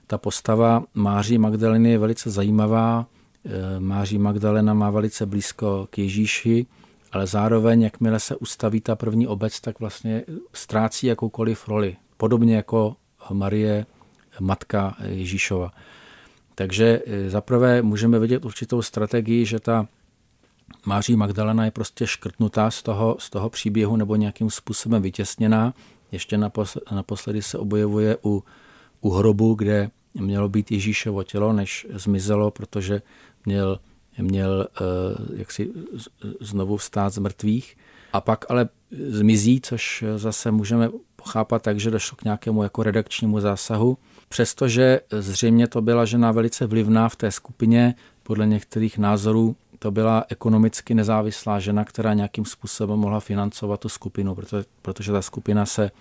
ta 0.08 0.18
postava 0.18 0.84
Máří 0.94 1.38
Magdaleny 1.38 1.92
je 1.92 1.98
velice 1.98 2.30
zajímavá. 2.30 3.06
Eh, 3.46 3.80
Máří 3.80 4.18
Magdalena 4.18 4.74
má 4.74 4.90
velice 4.90 5.26
blízko 5.26 5.88
k 5.90 5.98
Ježíši, 5.98 6.66
ale 7.12 7.28
zároveň, 7.28 7.82
jakmile 7.82 8.20
se 8.20 8.36
ustaví 8.36 8.82
ta 8.82 8.96
první 8.96 9.28
obec, 9.28 9.62
tak 9.62 9.80
vlastně 9.80 10.24
ztrácí 10.54 11.08
jakoukoliv 11.08 11.68
roli. 11.68 11.96
Podobně 12.18 12.56
jako 12.56 12.96
Marie, 13.34 13.86
matka 14.40 14.96
Ježíšova. 15.06 15.72
Takže 16.56 17.02
e, 17.06 17.30
zaprvé 17.30 17.82
můžeme 17.82 18.20
vidět 18.20 18.46
určitou 18.46 18.82
strategii, 18.82 19.46
že 19.46 19.60
ta 19.60 19.88
Máří 20.86 21.16
Magdalena 21.16 21.66
je 21.66 21.72
prostě 21.72 22.08
škrtnutá 22.08 22.72
z 22.72 22.84
toho, 22.84 23.16
z 23.20 23.30
toho 23.30 23.50
příběhu 23.50 23.96
nebo 23.96 24.16
nějakým 24.16 24.50
způsobem 24.50 25.02
vytěsněná. 25.02 25.74
Ještě 26.12 26.40
naposledy 26.92 27.42
se 27.42 27.58
objevuje 27.58 28.18
u, 28.24 28.44
u 29.02 29.10
hrobu, 29.10 29.54
kde 29.54 29.90
mělo 30.14 30.50
být 30.50 30.72
Ježíšovo 30.72 31.24
tělo, 31.24 31.54
než 31.54 31.88
zmizelo, 31.94 32.52
protože 32.52 33.02
měl, 33.46 33.80
měl 34.18 34.68
e, 34.82 35.40
jak 35.40 35.52
si 35.52 35.72
znovu 36.40 36.78
vstát 36.78 37.14
z 37.14 37.18
mrtvých. 37.18 37.78
A 38.14 38.22
pak 38.22 38.46
ale 38.50 38.70
zmizí, 38.92 39.62
což 39.62 40.04
zase 40.16 40.52
můžeme 40.52 40.90
pochápat 41.16 41.62
tak, 41.62 41.80
že 41.80 41.92
došlo 41.92 42.18
k 42.18 42.24
nějakému 42.24 42.64
jako 42.64 42.84
redakčnímu 42.84 43.40
zásahu 43.40 43.98
Přestože 44.30 45.00
zřejmě 45.12 45.68
to 45.68 45.82
byla 45.82 46.06
žena 46.06 46.32
velice 46.32 46.66
vlivná 46.66 47.10
v 47.10 47.16
té 47.16 47.32
skupině, 47.32 47.96
podle 48.24 48.48
některých 48.48 48.98
názorů 48.98 49.56
to 49.80 49.92
byla 49.92 50.26
ekonomicky 50.30 50.94
nezávislá 50.94 51.60
žena, 51.60 51.86
která 51.86 52.14
nějakým 52.14 52.46
způsobem 52.46 53.00
mohla 53.00 53.20
financovat 53.20 53.80
tu 53.80 53.90
skupinu, 53.90 54.36
protože, 54.36 54.64
protože 54.82 55.12
ta 55.12 55.22
skupina 55.22 55.66
se 55.66 55.92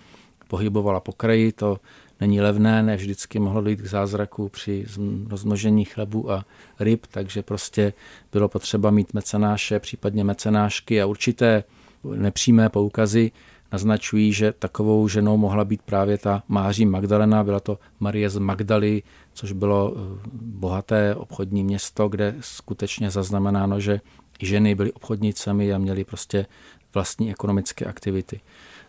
pohybovala 0.47 0.99
po 0.99 1.11
kraji, 1.11 1.51
to 1.51 1.79
není 2.21 2.41
levné, 2.41 2.83
ne 2.83 2.95
vždycky 2.95 3.39
mohlo 3.39 3.61
dojít 3.61 3.81
k 3.81 3.87
zázraku 3.87 4.49
při 4.49 4.85
rozmnožení 5.27 5.85
chlebu 5.85 6.31
a 6.31 6.45
ryb, 6.79 7.05
takže 7.11 7.41
prostě 7.41 7.93
bylo 8.31 8.49
potřeba 8.49 8.91
mít 8.91 9.13
mecenáše, 9.13 9.79
případně 9.79 10.23
mecenášky 10.23 11.01
a 11.01 11.05
určité 11.05 11.63
nepřímé 12.03 12.69
poukazy 12.69 13.31
naznačují, 13.71 14.33
že 14.33 14.51
takovou 14.51 15.07
ženou 15.07 15.37
mohla 15.37 15.65
být 15.65 15.81
právě 15.81 16.17
ta 16.17 16.43
Máří 16.47 16.85
Magdalena. 16.85 17.43
Byla 17.43 17.59
to 17.59 17.79
Marie 17.99 18.29
z 18.29 18.37
Magdaly, 18.37 19.03
což 19.33 19.51
bylo 19.51 19.93
eh, 19.95 20.19
bohaté 20.33 21.15
obchodní 21.15 21.63
město, 21.63 22.09
kde 22.09 22.35
skutečně 22.39 23.11
zaznamenáno, 23.11 23.79
že 23.79 24.01
ženy 24.39 24.75
byly 24.75 24.93
obchodnicemi 24.93 25.73
a 25.73 25.77
měly 25.77 26.03
prostě 26.03 26.45
vlastní 26.93 27.31
ekonomické 27.31 27.85
aktivity. 27.85 28.39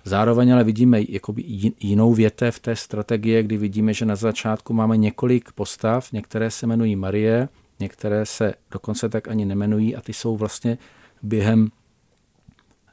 Zároveň 0.05 0.53
ale 0.53 0.65
vidíme 0.65 1.01
jakoby 1.09 1.45
jinou 1.81 2.15
větev 2.15 2.59
té 2.59 2.77
strategie, 2.77 3.43
kdy 3.43 3.57
vidíme, 3.57 3.95
že 3.95 4.05
na 4.05 4.17
začátku 4.17 4.73
máme 4.73 4.97
několik 4.97 5.53
postav, 5.53 6.13
některé 6.13 6.51
se 6.51 6.67
jmenují 6.67 6.97
Marie, 6.97 7.49
některé 7.81 8.27
se 8.27 8.55
dokonce 8.71 9.09
tak 9.09 9.29
ani 9.29 9.45
nemenují 9.45 9.97
a 9.97 10.01
ty 10.01 10.13
jsou 10.13 10.37
vlastně 10.37 10.79
během 11.23 11.69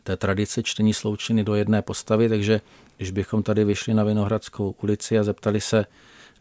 té 0.08 0.18
tradice 0.18 0.64
čtení 0.64 0.94
sloučeny 0.94 1.44
do 1.44 1.56
jedné 1.56 1.82
postavy, 1.82 2.30
takže 2.30 2.62
když 2.98 3.12
bychom 3.12 3.44
tady 3.44 3.64
vyšli 3.64 3.94
na 3.94 4.04
Vinohradskou 4.04 4.76
ulici 4.84 5.20
a 5.20 5.24
zeptali 5.24 5.62
se 5.62 5.86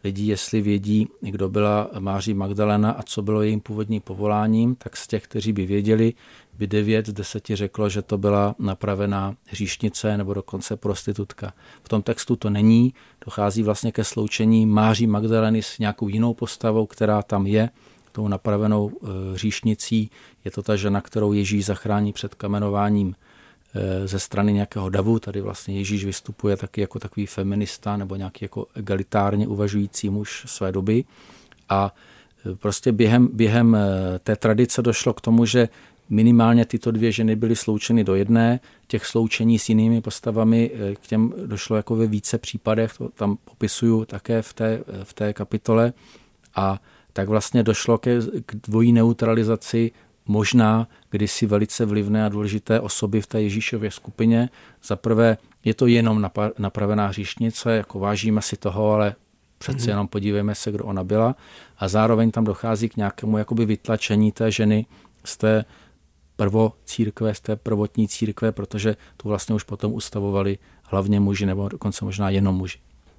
lidí, 0.03 0.27
jestli 0.27 0.61
vědí, 0.61 1.07
kdo 1.21 1.49
byla 1.49 1.89
Máří 1.99 2.33
Magdalena 2.33 2.91
a 2.91 3.03
co 3.03 3.21
bylo 3.21 3.41
jejím 3.41 3.59
původním 3.59 4.01
povoláním, 4.01 4.75
tak 4.75 4.97
z 4.97 5.07
těch, 5.07 5.23
kteří 5.23 5.53
by 5.53 5.65
věděli, 5.65 6.13
by 6.57 6.67
9 6.67 7.07
z 7.07 7.13
10 7.13 7.45
řeklo, 7.53 7.89
že 7.89 8.01
to 8.01 8.17
byla 8.17 8.55
napravená 8.59 9.35
hříšnice 9.45 10.17
nebo 10.17 10.33
dokonce 10.33 10.77
prostitutka. 10.77 11.53
V 11.83 11.89
tom 11.89 12.01
textu 12.01 12.35
to 12.35 12.49
není, 12.49 12.93
dochází 13.25 13.63
vlastně 13.63 13.91
ke 13.91 14.03
sloučení 14.03 14.65
Máří 14.65 15.07
Magdaleny 15.07 15.63
s 15.63 15.79
nějakou 15.79 16.07
jinou 16.07 16.33
postavou, 16.33 16.85
která 16.85 17.21
tam 17.21 17.47
je, 17.47 17.69
tou 18.11 18.27
napravenou 18.27 18.91
hříšnicí. 19.33 20.11
Je 20.45 20.51
to 20.51 20.63
ta 20.63 20.75
žena, 20.75 21.01
kterou 21.01 21.33
Ježíš 21.33 21.65
zachrání 21.65 22.13
před 22.13 22.35
kamenováním 22.35 23.15
ze 24.05 24.19
strany 24.19 24.53
nějakého 24.53 24.89
davu. 24.89 25.19
Tady 25.19 25.41
vlastně 25.41 25.77
Ježíš 25.77 26.05
vystupuje 26.05 26.57
taky 26.57 26.81
jako 26.81 26.99
takový 26.99 27.25
feminista 27.25 27.97
nebo 27.97 28.15
nějaký 28.15 28.45
jako 28.45 28.67
egalitárně 28.75 29.47
uvažující 29.47 30.09
muž 30.09 30.43
své 30.47 30.71
doby. 30.71 31.03
A 31.69 31.95
eh, 32.51 32.55
prostě 32.55 32.91
během, 32.91 33.29
během 33.33 33.75
eh, 33.75 34.19
té 34.19 34.35
tradice 34.35 34.81
došlo 34.81 35.13
k 35.13 35.21
tomu, 35.21 35.45
že 35.45 35.69
minimálně 36.09 36.65
tyto 36.65 36.91
dvě 36.91 37.11
ženy 37.11 37.35
byly 37.35 37.55
sloučeny 37.55 38.03
do 38.03 38.15
jedné. 38.15 38.59
Těch 38.87 39.05
sloučení 39.05 39.59
s 39.59 39.69
jinými 39.69 40.01
postavami 40.01 40.71
k 41.01 41.07
těm 41.07 41.33
došlo 41.45 41.75
jako 41.75 41.95
ve 41.95 42.07
více 42.07 42.37
případech, 42.37 42.93
to 42.97 43.09
tam 43.09 43.37
popisuju 43.45 44.05
také 44.05 44.41
v 44.41 44.53
té, 44.53 44.83
v 45.03 45.13
té 45.13 45.33
kapitole. 45.33 45.93
A 46.55 46.81
tak 47.13 47.29
vlastně 47.29 47.63
došlo 47.63 47.97
ke, 47.97 48.19
k 48.45 48.55
dvojí 48.55 48.91
neutralizaci 48.91 49.91
možná 50.27 50.87
kdysi 51.09 51.45
velice 51.45 51.85
vlivné 51.85 52.25
a 52.25 52.29
důležité 52.29 52.79
osoby 52.79 53.21
v 53.21 53.27
té 53.27 53.41
Ježíšově 53.41 53.91
skupině. 53.91 54.49
Za 54.83 54.95
prvé 54.95 55.37
je 55.65 55.73
to 55.73 55.87
jenom 55.87 56.29
napravená 56.57 57.07
hříšnice, 57.07 57.75
jako 57.75 57.99
vážíme 57.99 58.41
si 58.41 58.57
toho, 58.57 58.91
ale 58.91 59.15
přece 59.57 59.77
mm-hmm. 59.77 59.89
jenom 59.89 60.07
podívejme 60.07 60.55
se, 60.55 60.71
kdo 60.71 60.83
ona 60.83 61.03
byla. 61.03 61.35
A 61.77 61.87
zároveň 61.87 62.31
tam 62.31 62.43
dochází 62.43 62.89
k 62.89 62.97
nějakému 62.97 63.37
jakoby 63.37 63.65
vytlačení 63.65 64.31
té 64.31 64.51
ženy 64.51 64.85
z 65.25 65.37
té 65.37 65.65
prvo 66.35 66.73
církve, 66.85 67.33
z 67.33 67.39
té 67.39 67.55
prvotní 67.55 68.07
církve, 68.07 68.51
protože 68.51 68.95
tu 69.17 69.29
vlastně 69.29 69.55
už 69.55 69.63
potom 69.63 69.93
ustavovali 69.93 70.57
hlavně 70.83 71.19
muži 71.19 71.45
nebo 71.45 71.69
dokonce 71.69 72.05
možná 72.05 72.29
jenom 72.29 72.55
muži. 72.55 72.77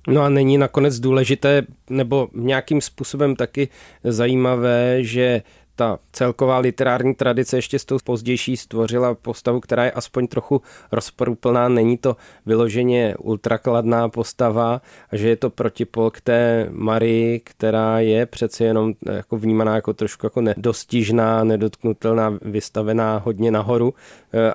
No 0.09 0.23
a 0.23 0.29
není 0.29 0.59
nakonec 0.59 1.01
důležité 1.01 1.67
nebo 1.91 2.29
nějakým 2.35 2.81
způsobem 2.81 3.37
taky 3.37 3.69
zajímavé, 4.05 5.05
že 5.05 5.43
ta 5.79 5.99
celková 6.13 6.59
literární 6.59 7.15
tradice 7.15 7.57
ještě 7.57 7.79
s 7.79 7.85
tou 7.85 7.99
pozdější 8.05 8.57
stvořila 8.57 9.15
postavu, 9.15 9.61
která 9.61 9.85
je 9.85 9.91
aspoň 9.91 10.27
trochu 10.27 10.63
rozporuplná, 10.93 11.69
není 11.69 11.97
to 11.99 12.17
vyloženě 12.47 13.15
ultrakladná 13.19 14.09
postava 14.09 14.81
a 15.11 15.17
že 15.17 15.29
je 15.29 15.37
to 15.37 15.51
protipol 15.51 16.11
k 16.11 16.21
té 16.21 16.67
Marii, 16.71 17.41
která 17.41 18.01
je 18.01 18.27
přece 18.27 18.65
jenom 18.65 18.93
jako 19.13 19.37
vnímaná 19.37 19.75
jako 19.75 19.93
trošku 19.93 20.27
jako 20.27 20.41
nedostižná, 20.41 21.45
nedotknutelná, 21.45 22.39
vystavená 22.43 23.23
hodně 23.25 23.51
nahoru 23.51 23.95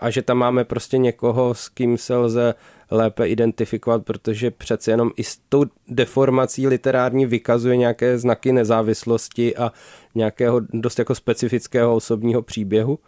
a 0.01 0.09
že 0.09 0.21
tam 0.21 0.37
máme 0.37 0.63
prostě 0.63 0.97
někoho, 0.97 1.53
s 1.53 1.69
kým 1.69 1.97
se 1.97 2.15
lze 2.15 2.55
lépe 2.91 3.27
identifikovat, 3.27 4.05
protože 4.05 4.51
přece 4.51 4.91
jenom 4.91 5.11
i 5.15 5.23
s 5.23 5.39
tou 5.49 5.63
deformací 5.87 6.67
literární 6.67 7.25
vykazuje 7.25 7.77
nějaké 7.77 8.17
znaky 8.17 8.51
nezávislosti 8.51 9.55
a 9.55 9.71
nějakého 10.15 10.61
dost 10.73 10.99
jako 10.99 11.15
specifického 11.15 11.95
osobního 11.95 12.41
příběhu? 12.41 12.99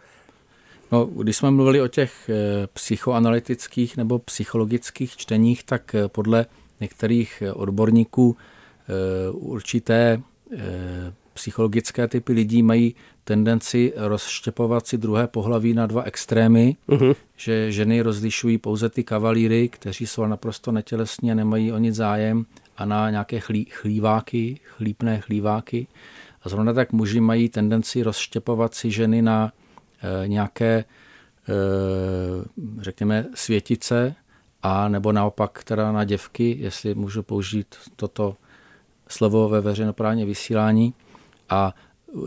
No, 0.92 1.06
když 1.06 1.38
jsme 1.38 1.52
mluvili 1.52 1.82
o 1.82 1.88
těch 1.88 2.30
eh, 2.30 2.68
psychoanalytických 2.74 3.98
nebo 3.98 4.20
psychologických 4.20 5.18
čteních, 5.18 5.64
tak 5.64 5.96
eh, 5.96 6.08
podle 6.08 6.46
některých 6.82 7.42
eh, 7.42 7.54
odborníků 7.54 8.38
určité 9.32 10.22
psychologické 11.36 12.08
typy 12.08 12.34
lidí 12.34 12.64
mají 12.64 12.96
tendenci 13.24 13.94
rozštěpovat 13.96 14.88
si 14.88 14.98
druhé 14.98 15.28
pohlaví 15.28 15.74
na 15.74 15.86
dva 15.88 16.04
extrémy, 16.04 16.76
uh-huh. 16.90 17.16
že 17.38 17.72
ženy 17.72 18.02
rozlišují 18.02 18.58
pouze 18.58 18.90
ty 18.90 19.04
kavalíry, 19.04 19.70
kteří 19.70 20.08
jsou 20.08 20.26
naprosto 20.26 20.72
netělesní 20.72 21.32
a 21.32 21.36
nemají 21.36 21.72
o 21.72 21.78
nic 21.78 21.96
zájem 21.96 22.46
a 22.78 22.86
na 22.86 23.10
nějaké 23.10 23.40
chlí, 23.40 23.66
chlíváky, 23.66 24.60
chlípné 24.64 25.22
chlíváky. 25.22 25.88
A 26.44 26.50
zrovna 26.50 26.74
tak 26.74 26.92
muži 26.92 27.20
mají 27.20 27.50
tendenci 27.50 28.04
rozštěpovat 28.04 28.74
si 28.74 28.92
ženy 28.92 29.22
na 29.22 29.52
e, 30.24 30.28
nějaké, 30.28 30.74
e, 30.76 30.86
řekněme, 32.82 33.26
světice, 33.34 34.16
a 34.64 34.90
nebo 34.90 35.12
naopak 35.12 35.64
teda 35.64 35.92
na 35.92 36.04
děvky, 36.04 36.58
jestli 36.60 36.96
můžu 36.96 37.24
použít 37.24 37.76
toto 37.96 38.36
slovo 39.08 39.50
ve 39.50 39.62
veřejnoprávně 39.62 40.26
vysílání. 40.26 40.94
A 41.50 41.74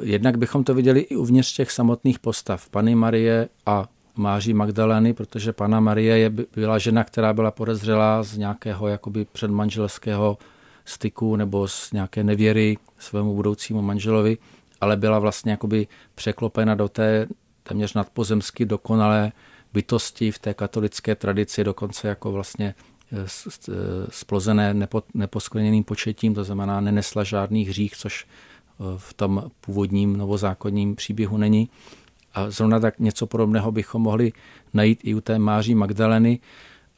jednak 0.02 0.38
bychom 0.38 0.64
to 0.64 0.74
viděli 0.74 1.00
i 1.00 1.16
uvnitř 1.16 1.56
těch 1.56 1.70
samotných 1.70 2.18
postav. 2.18 2.68
Pany 2.68 2.94
Marie 2.94 3.48
a 3.66 3.88
Máří 4.16 4.54
Magdalény, 4.54 5.14
protože 5.14 5.52
Pana 5.52 5.80
Marie 5.80 6.18
je, 6.18 6.30
byla 6.30 6.78
žena, 6.78 7.04
která 7.04 7.32
byla 7.32 7.50
podezřelá 7.50 8.22
z 8.22 8.36
nějakého 8.36 8.88
jakoby 8.88 9.24
předmanželského 9.32 10.38
styku 10.84 11.36
nebo 11.36 11.68
z 11.68 11.92
nějaké 11.92 12.24
nevěry 12.24 12.76
svému 12.98 13.34
budoucímu 13.34 13.82
manželovi, 13.82 14.38
ale 14.80 14.96
byla 14.96 15.18
vlastně 15.18 15.50
jakoby 15.50 15.86
překlopena 16.14 16.74
do 16.74 16.88
té 16.88 17.26
téměř 17.62 17.94
nadpozemsky 17.94 18.66
dokonalé 18.66 19.32
bytosti 19.72 20.30
v 20.30 20.38
té 20.38 20.54
katolické 20.54 21.14
tradici, 21.14 21.64
dokonce 21.64 22.08
jako 22.08 22.32
vlastně 22.32 22.74
splozené 24.10 24.74
nepo, 24.74 25.02
neposkleněným 25.14 25.84
početím, 25.84 26.34
to 26.34 26.44
znamená 26.44 26.80
nenesla 26.80 27.24
žádný 27.24 27.64
hřích, 27.64 27.96
což 27.96 28.26
v 28.96 29.14
tom 29.14 29.50
původním 29.60 30.16
novozákonním 30.16 30.96
příběhu 30.96 31.36
není. 31.36 31.70
A 32.34 32.50
zrovna 32.50 32.80
tak 32.80 32.98
něco 32.98 33.26
podobného 33.26 33.72
bychom 33.72 34.02
mohli 34.02 34.32
najít 34.74 35.00
i 35.02 35.14
u 35.14 35.20
té 35.20 35.38
Máří 35.38 35.74
Magdaleny. 35.74 36.38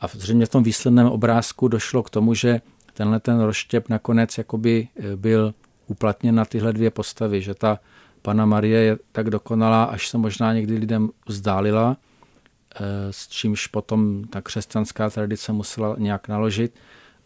A 0.01 0.09
zřejmě 0.09 0.47
v 0.47 0.49
tom 0.49 0.63
výsledném 0.63 1.07
obrázku 1.07 1.69
došlo 1.69 2.03
k 2.03 2.11
tomu, 2.11 2.35
že 2.35 2.61
tenhle 2.95 3.21
ten 3.21 3.41
rozštěp 3.41 3.89
nakonec 3.89 4.39
jakoby 4.39 4.89
e, 4.97 5.17
byl 5.17 5.55
uplatněn 5.87 6.35
na 6.35 6.45
tyhle 6.45 6.73
dvě 6.73 6.91
postavy, 6.91 7.43
že 7.43 7.55
ta 7.55 7.79
Pana 8.23 8.47
Marie 8.47 8.81
je 8.81 8.99
tak 9.13 9.31
dokonalá, 9.31 9.85
až 9.85 10.09
se 10.09 10.19
možná 10.19 10.53
někdy 10.53 10.77
lidem 10.77 11.11
vzdálila, 11.27 11.97
e, 12.75 13.13
s 13.13 13.29
čímž 13.29 13.67
potom 13.67 14.25
ta 14.25 14.41
křesťanská 14.41 15.11
tradice 15.11 15.53
musela 15.53 15.97
nějak 15.99 16.29
naložit, 16.29 16.75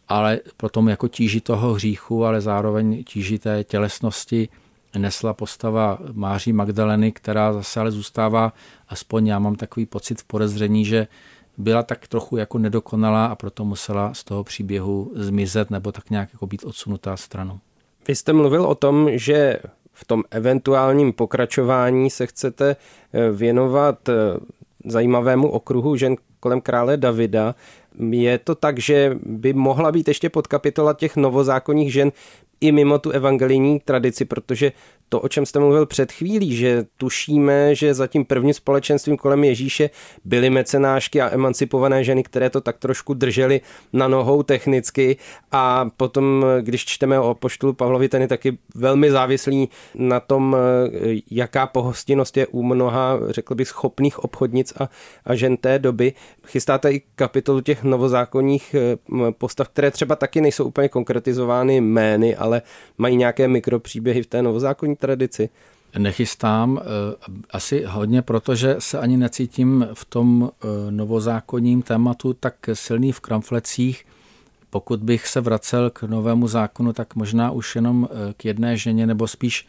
ale 0.09 0.41
potom 0.57 0.89
jako 0.89 1.09
tíži 1.09 1.41
toho 1.41 1.73
hříchu, 1.73 2.25
ale 2.25 2.41
zároveň 2.41 3.05
tíži 3.05 3.39
té 3.39 3.65
tělesnosti 3.65 4.49
nesla 4.99 5.35
postava 5.35 5.99
Máří 6.13 6.53
Magdaleny, 6.53 7.13
která 7.13 7.53
zase 7.53 7.81
ale 7.81 7.91
zůstává, 7.91 8.53
aspoň 8.89 9.27
já 9.27 9.39
mám 9.39 9.55
takový 9.55 9.87
pocit 9.87 10.21
v 10.21 10.25
podezření, 10.25 10.85
že 10.85 11.07
byla 11.59 11.83
tak 11.83 12.09
trochu 12.09 12.37
jako 12.37 12.59
nedokonalá 12.59 13.27
a 13.27 13.35
proto 13.35 13.65
musela 13.65 14.15
z 14.15 14.25
toho 14.25 14.45
příběhu 14.45 15.13
zmizet 15.15 15.71
nebo 15.71 15.93
tak 15.93 16.11
nějak 16.11 16.29
jako 16.33 16.47
být 16.47 16.65
odsunutá 16.65 17.17
stranou. 17.17 17.59
Vy 18.09 18.15
jste 18.15 18.33
mluvil 18.33 18.67
o 18.67 18.75
tom, 18.75 19.09
že 19.13 19.59
v 19.93 20.05
tom 20.05 20.23
eventuálním 20.31 21.13
pokračování 21.13 22.11
se 22.11 22.27
chcete 22.27 22.77
eh, 23.13 23.31
věnovat 23.31 24.09
eh, 24.09 24.13
zajímavému 24.85 25.51
okruhu 25.51 25.97
žen 25.97 26.17
kolem 26.41 26.61
krále 26.61 26.97
Davida. 26.97 27.55
Je 27.99 28.38
to 28.38 28.55
tak, 28.55 28.78
že 28.78 29.18
by 29.22 29.53
mohla 29.53 29.92
být 29.92 30.09
ještě 30.09 30.30
podkapitola 30.30 30.92
těch 30.95 31.16
novozákonních 31.16 31.92
žen 31.92 32.12
i 32.61 32.72
mimo 32.72 32.99
tu 32.99 33.11
evangelijní 33.11 33.80
tradici, 33.80 34.24
protože 34.24 34.72
to, 35.09 35.20
o 35.20 35.28
čem 35.28 35.47
jste 35.47 35.59
mluvil 35.59 35.86
před 35.86 36.12
chvílí, 36.12 36.57
že 36.57 36.84
tušíme, 36.97 37.74
že 37.74 37.95
za 37.95 38.07
tím 38.07 38.24
prvním 38.24 38.55
společenstvím 38.55 39.16
kolem 39.16 39.45
Ježíše 39.45 39.90
byly 40.24 40.51
mecenášky 40.51 41.20
a 41.20 41.34
emancipované 41.34 42.05
ženy, 42.05 42.22
které 42.22 42.51
to 42.51 42.61
tak 42.61 42.78
trošku 42.78 43.14
držely 43.14 43.61
na 43.92 44.09
nohou 44.09 44.42
technicky 44.42 45.16
a 45.53 45.90
potom, 45.97 46.47
když 46.61 46.84
čteme 46.84 47.20
o 47.20 47.34
poštulu 47.34 47.72
Pavlovi, 47.72 48.09
ten 48.09 48.22
je 48.22 48.28
taky 48.28 48.59
velmi 48.74 49.11
závislý 49.11 49.68
na 49.95 50.20
tom, 50.20 50.57
jaká 51.30 51.66
pohostinnost 51.66 52.36
je 52.36 52.47
u 52.47 52.62
mnoha, 52.62 53.18
řekl 53.28 53.55
bych, 53.55 53.68
schopných 53.68 54.18
obchodnic 54.18 54.72
a, 54.80 54.88
a 55.24 55.34
žen 55.34 55.57
té 55.57 55.78
doby. 55.78 56.12
Chystáte 56.47 56.92
i 56.92 57.03
kapitolu 57.14 57.61
těch 57.61 57.84
novozákonních 57.85 58.76
postav, 59.39 59.68
které 59.68 59.91
třeba 59.91 60.16
taky 60.16 60.41
nejsou 60.41 60.64
úplně 60.64 60.89
konkretizovány 60.89 61.80
jmény, 61.80 62.37
ale 62.37 62.62
mají 62.99 63.16
nějaké 63.16 63.49
mikropříběhy 63.49 64.22
v 64.22 64.26
té 64.26 64.43
novozákonní 64.43 64.97
tradici? 64.97 65.49
Nechystám, 65.99 66.80
eh, 66.82 66.85
asi 67.51 67.85
hodně, 67.87 68.22
protože 68.22 68.76
se 68.78 68.99
ani 68.99 69.16
necítím 69.16 69.89
v 69.95 70.05
tom 70.05 70.51
eh, 70.51 70.66
novozákonním 70.91 71.82
tématu 71.82 72.32
tak 72.32 72.55
silný 72.72 73.12
v 73.12 73.20
kramflecích. 73.20 74.07
Pokud 74.70 75.03
bych 75.03 75.26
se 75.26 75.41
vracel 75.41 75.91
k 75.91 76.03
novému 76.03 76.49
zákonu, 76.49 76.93
tak 76.93 77.14
možná 77.14 77.51
už 77.51 77.74
jenom 77.76 78.09
eh, 78.11 78.35
k 78.37 78.45
jedné 78.45 78.76
ženě 78.76 79.07
nebo 79.07 79.28
spíš 79.28 79.68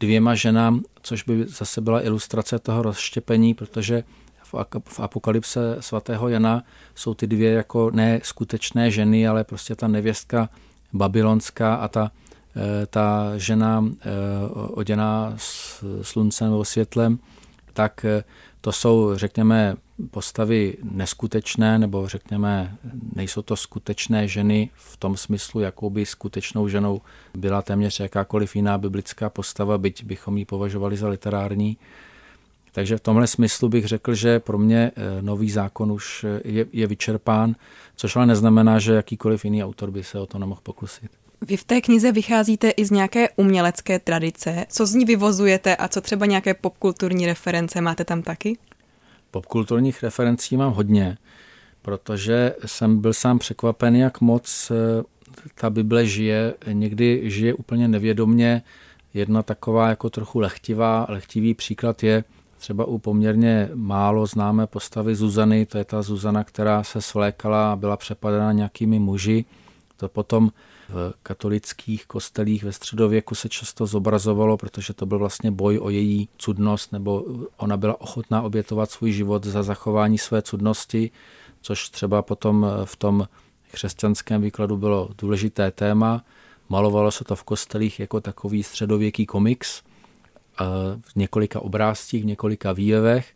dvěma 0.00 0.34
ženám, 0.34 0.82
což 1.02 1.22
by 1.22 1.44
zase 1.48 1.80
byla 1.80 2.04
ilustrace 2.04 2.58
toho 2.58 2.82
rozštěpení, 2.82 3.54
protože 3.54 4.04
v 4.88 5.00
apokalypse 5.00 5.76
svatého 5.80 6.28
Jana 6.28 6.62
jsou 6.94 7.14
ty 7.14 7.26
dvě 7.26 7.52
jako 7.52 7.90
ne 7.90 8.20
skutečné 8.22 8.90
ženy, 8.90 9.28
ale 9.28 9.44
prostě 9.44 9.74
ta 9.74 9.88
nevěstka 9.88 10.48
babylonská 10.92 11.74
a 11.74 11.88
ta 11.88 12.10
Eh, 12.58 12.86
ta 12.86 13.32
žena 13.36 13.84
eh, 14.00 14.08
oděná 14.52 15.36
sluncem 16.02 16.50
nebo 16.50 16.64
světlem, 16.64 17.18
tak 17.72 18.04
eh, 18.04 18.24
to 18.60 18.72
jsou, 18.72 19.10
řekněme, 19.14 19.76
postavy 20.10 20.76
neskutečné, 20.82 21.78
nebo 21.78 22.08
řekněme, 22.08 22.76
nejsou 23.16 23.42
to 23.42 23.56
skutečné 23.56 24.28
ženy 24.28 24.70
v 24.74 24.96
tom 24.96 25.16
smyslu, 25.16 25.60
jakou 25.60 25.90
by 25.90 26.06
skutečnou 26.06 26.68
ženou 26.68 27.00
byla 27.34 27.62
téměř 27.62 28.00
jakákoliv 28.00 28.56
jiná 28.56 28.78
biblická 28.78 29.30
postava, 29.30 29.78
byť 29.78 30.04
bychom 30.04 30.38
ji 30.38 30.44
považovali 30.44 30.96
za 30.96 31.08
literární. 31.08 31.76
Takže 32.78 32.96
v 32.96 33.00
tomhle 33.00 33.26
smyslu 33.26 33.68
bych 33.68 33.86
řekl, 33.86 34.14
že 34.14 34.40
pro 34.40 34.58
mě 34.58 34.92
nový 35.20 35.50
zákon 35.50 35.92
už 35.92 36.26
je, 36.44 36.66
je 36.72 36.86
vyčerpán, 36.86 37.54
což 37.96 38.16
ale 38.16 38.26
neznamená, 38.26 38.78
že 38.78 38.92
jakýkoliv 38.92 39.44
jiný 39.44 39.64
autor 39.64 39.90
by 39.90 40.04
se 40.04 40.20
o 40.20 40.26
to 40.26 40.38
nemohl 40.38 40.60
pokusit. 40.62 41.10
Vy 41.40 41.56
v 41.56 41.64
té 41.64 41.80
knize 41.80 42.12
vycházíte 42.12 42.70
i 42.70 42.84
z 42.84 42.90
nějaké 42.90 43.28
umělecké 43.36 43.98
tradice. 43.98 44.66
Co 44.68 44.86
z 44.86 44.94
ní 44.94 45.04
vyvozujete 45.04 45.76
a 45.76 45.88
co 45.88 46.00
třeba 46.00 46.26
nějaké 46.26 46.54
popkulturní 46.54 47.26
reference 47.26 47.80
máte 47.80 48.04
tam 48.04 48.22
taky? 48.22 48.58
Popkulturních 49.30 50.02
referencí 50.02 50.56
mám 50.56 50.72
hodně, 50.72 51.18
protože 51.82 52.54
jsem 52.66 53.00
byl 53.00 53.12
sám 53.12 53.38
překvapen, 53.38 53.96
jak 53.96 54.20
moc 54.20 54.70
eh, 54.70 55.02
ta 55.54 55.70
Bible 55.70 56.06
žije. 56.06 56.54
Někdy 56.72 57.22
žije 57.24 57.54
úplně 57.54 57.88
nevědomně. 57.88 58.62
Jedna 59.14 59.42
taková 59.42 59.88
jako 59.88 60.10
trochu 60.10 60.40
lehtivá, 60.40 61.06
lehtivý 61.08 61.54
příklad 61.54 62.02
je 62.02 62.24
třeba 62.58 62.84
u 62.84 62.98
poměrně 62.98 63.70
málo 63.74 64.26
známé 64.26 64.66
postavy 64.66 65.14
Zuzany, 65.14 65.66
to 65.66 65.78
je 65.78 65.84
ta 65.84 66.02
Zuzana, 66.02 66.44
která 66.44 66.84
se 66.84 67.02
svlékala 67.02 67.72
a 67.72 67.76
byla 67.76 67.96
přepadena 67.96 68.52
nějakými 68.52 68.98
muži. 68.98 69.44
To 69.96 70.08
potom 70.08 70.50
v 70.88 71.12
katolických 71.22 72.06
kostelích 72.06 72.64
ve 72.64 72.72
středověku 72.72 73.34
se 73.34 73.48
často 73.48 73.86
zobrazovalo, 73.86 74.56
protože 74.56 74.94
to 74.94 75.06
byl 75.06 75.18
vlastně 75.18 75.50
boj 75.50 75.78
o 75.82 75.90
její 75.90 76.28
cudnost, 76.38 76.92
nebo 76.92 77.24
ona 77.56 77.76
byla 77.76 78.00
ochotná 78.00 78.42
obětovat 78.42 78.90
svůj 78.90 79.12
život 79.12 79.44
za 79.44 79.62
zachování 79.62 80.18
své 80.18 80.42
cudnosti, 80.42 81.10
což 81.60 81.88
třeba 81.88 82.22
potom 82.22 82.66
v 82.84 82.96
tom 82.96 83.28
křesťanském 83.70 84.42
výkladu 84.42 84.76
bylo 84.76 85.08
důležité 85.18 85.70
téma. 85.70 86.24
Malovalo 86.68 87.10
se 87.10 87.24
to 87.24 87.36
v 87.36 87.44
kostelích 87.44 88.00
jako 88.00 88.20
takový 88.20 88.62
středověký 88.62 89.26
komiks 89.26 89.82
v 91.00 91.16
několika 91.16 91.60
obrázcích, 91.60 92.22
v 92.22 92.26
několika 92.26 92.72
výjevech 92.72 93.32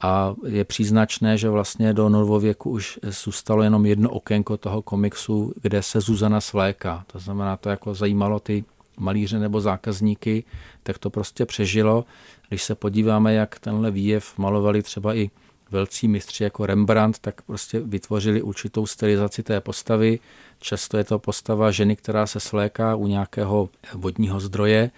a 0.00 0.34
je 0.46 0.64
příznačné, 0.64 1.38
že 1.38 1.48
vlastně 1.48 1.92
do 1.92 2.08
novověku 2.08 2.70
už 2.70 2.98
zůstalo 3.02 3.62
jenom 3.62 3.86
jedno 3.86 4.10
okénko 4.10 4.56
toho 4.56 4.82
komiksu, 4.82 5.52
kde 5.62 5.82
se 5.82 6.00
Zuzana 6.00 6.40
svléká. 6.40 7.04
To 7.06 7.18
znamená, 7.18 7.56
to 7.56 7.68
jako 7.68 7.94
zajímalo 7.94 8.40
ty 8.40 8.64
malíře 8.96 9.38
nebo 9.38 9.60
zákazníky, 9.60 10.44
tak 10.82 10.98
to 10.98 11.10
prostě 11.10 11.46
přežilo. 11.46 12.04
Když 12.48 12.62
se 12.62 12.74
podíváme, 12.74 13.34
jak 13.34 13.58
tenhle 13.58 13.90
výjev 13.90 14.38
malovali 14.38 14.82
třeba 14.82 15.14
i 15.14 15.30
velcí 15.70 16.08
mistři 16.08 16.44
jako 16.44 16.66
Rembrandt, 16.66 17.18
tak 17.18 17.42
prostě 17.42 17.80
vytvořili 17.80 18.42
určitou 18.42 18.86
stylizaci 18.86 19.42
té 19.42 19.60
postavy. 19.60 20.18
Často 20.58 20.96
je 20.96 21.04
to 21.04 21.18
postava 21.18 21.70
ženy, 21.70 21.96
která 21.96 22.26
se 22.26 22.40
svléká 22.40 22.94
u 22.94 23.06
nějakého 23.06 23.68
vodního 23.94 24.40
zdroje 24.40 24.90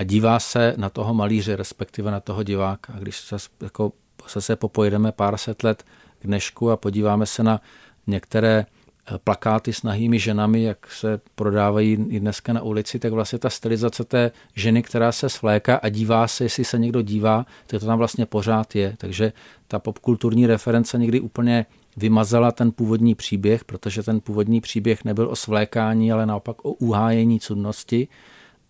a 0.00 0.04
dívá 0.04 0.40
se 0.40 0.74
na 0.76 0.90
toho 0.90 1.14
malíře, 1.14 1.56
respektive 1.56 2.10
na 2.10 2.20
toho 2.20 2.42
diváka. 2.42 2.92
A 2.96 2.98
když 2.98 3.16
se 3.16 3.36
jako 3.62 3.92
zase 4.32 4.56
popojedeme 4.56 5.12
pár 5.12 5.36
set 5.36 5.62
let 5.62 5.84
k 6.18 6.26
dnešku 6.26 6.70
a 6.70 6.76
podíváme 6.76 7.26
se 7.26 7.42
na 7.42 7.60
některé 8.06 8.66
eh, 8.66 9.18
plakáty 9.24 9.72
s 9.72 9.82
nahými 9.82 10.18
ženami, 10.18 10.62
jak 10.62 10.90
se 10.92 11.20
prodávají 11.34 12.06
i 12.08 12.20
dneska 12.20 12.52
na 12.52 12.62
ulici, 12.62 12.98
tak 12.98 13.12
vlastně 13.12 13.38
ta 13.38 13.50
stylizace 13.50 14.04
té 14.04 14.30
ženy, 14.54 14.82
která 14.82 15.12
se 15.12 15.28
svléká 15.28 15.76
a 15.76 15.88
dívá 15.88 16.28
se, 16.28 16.44
jestli 16.44 16.64
se 16.64 16.78
někdo 16.78 17.02
dívá, 17.02 17.46
tak 17.66 17.80
to 17.80 17.86
tam 17.86 17.98
vlastně 17.98 18.26
pořád 18.26 18.76
je. 18.76 18.94
Takže 18.98 19.32
ta 19.68 19.78
popkulturní 19.78 20.46
reference 20.46 20.98
někdy 20.98 21.20
úplně 21.20 21.66
vymazala 21.96 22.52
ten 22.52 22.72
původní 22.72 23.14
příběh, 23.14 23.64
protože 23.64 24.02
ten 24.02 24.20
původní 24.20 24.60
příběh 24.60 25.04
nebyl 25.04 25.28
o 25.28 25.36
svlékání, 25.36 26.12
ale 26.12 26.26
naopak 26.26 26.64
o 26.64 26.72
uhájení 26.72 27.40
cudnosti, 27.40 28.08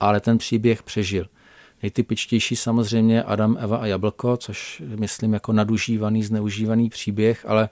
ale 0.01 0.21
ten 0.21 0.39
příběh 0.39 0.83
přežil. 0.83 1.27
Nejtypičtější 1.83 2.57
samozřejmě 2.57 3.23
Adam, 3.23 3.57
Eva 3.61 3.77
a 3.77 3.87
Jablko, 3.87 4.37
což 4.37 4.83
myslím 4.97 5.33
jako 5.33 5.53
nadužívaný, 5.53 6.23
zneužívaný 6.23 6.89
příběh, 6.91 7.45
ale 7.49 7.69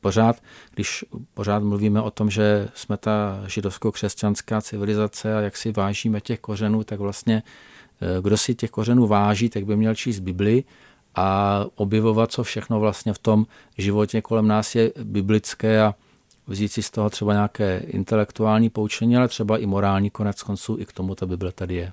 pořád, 0.00 0.42
když 0.74 1.04
pořád 1.34 1.62
mluvíme 1.62 2.02
o 2.02 2.10
tom, 2.10 2.30
že 2.30 2.68
jsme 2.74 2.96
ta 2.96 3.42
židovsko-křesťanská 3.46 4.60
civilizace 4.60 5.36
a 5.36 5.40
jak 5.40 5.56
si 5.56 5.72
vážíme 5.72 6.20
těch 6.20 6.40
kořenů, 6.40 6.84
tak 6.84 7.00
vlastně 7.00 7.42
eh, 8.00 8.22
kdo 8.22 8.36
si 8.36 8.54
těch 8.54 8.70
kořenů 8.70 9.06
váží, 9.06 9.48
tak 9.48 9.64
by 9.64 9.76
měl 9.76 9.94
číst 9.94 10.18
Bibli 10.18 10.64
a 11.14 11.60
objevovat, 11.74 12.32
co 12.32 12.42
všechno 12.42 12.80
vlastně 12.80 13.12
v 13.12 13.18
tom 13.18 13.46
životě 13.78 14.22
kolem 14.22 14.48
nás 14.48 14.74
je 14.74 14.92
biblické 15.04 15.82
a 15.82 15.94
vzít 16.46 16.72
si 16.72 16.82
z 16.82 16.90
toho 16.90 17.10
třeba 17.10 17.32
nějaké 17.32 17.82
intelektuální 17.86 18.70
poučení, 18.70 19.16
ale 19.16 19.28
třeba 19.28 19.58
i 19.58 19.66
morální 19.66 20.10
konec 20.10 20.42
konců, 20.42 20.76
i 20.80 20.86
k 20.86 20.92
tomu 20.92 21.14
ta 21.14 21.26
Bible 21.26 21.52
tady 21.52 21.74
je. 21.74 21.92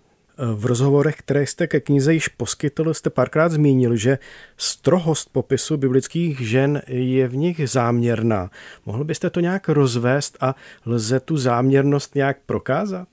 V 0.55 0.65
rozhovorech, 0.65 1.15
které 1.15 1.47
jste 1.47 1.67
ke 1.67 1.79
knize 1.79 2.13
již 2.13 2.27
poskytl, 2.27 2.93
jste 2.93 3.09
párkrát 3.09 3.51
zmínil, 3.51 3.95
že 3.95 4.17
strohost 4.57 5.29
popisu 5.31 5.77
biblických 5.77 6.39
žen 6.39 6.81
je 6.87 7.27
v 7.27 7.35
nich 7.35 7.69
záměrná. 7.69 8.49
Mohl 8.85 9.03
byste 9.03 9.29
to 9.29 9.39
nějak 9.39 9.69
rozvést 9.69 10.37
a 10.41 10.55
lze 10.85 11.19
tu 11.19 11.37
záměrnost 11.37 12.15
nějak 12.15 12.37
prokázat? 12.45 13.07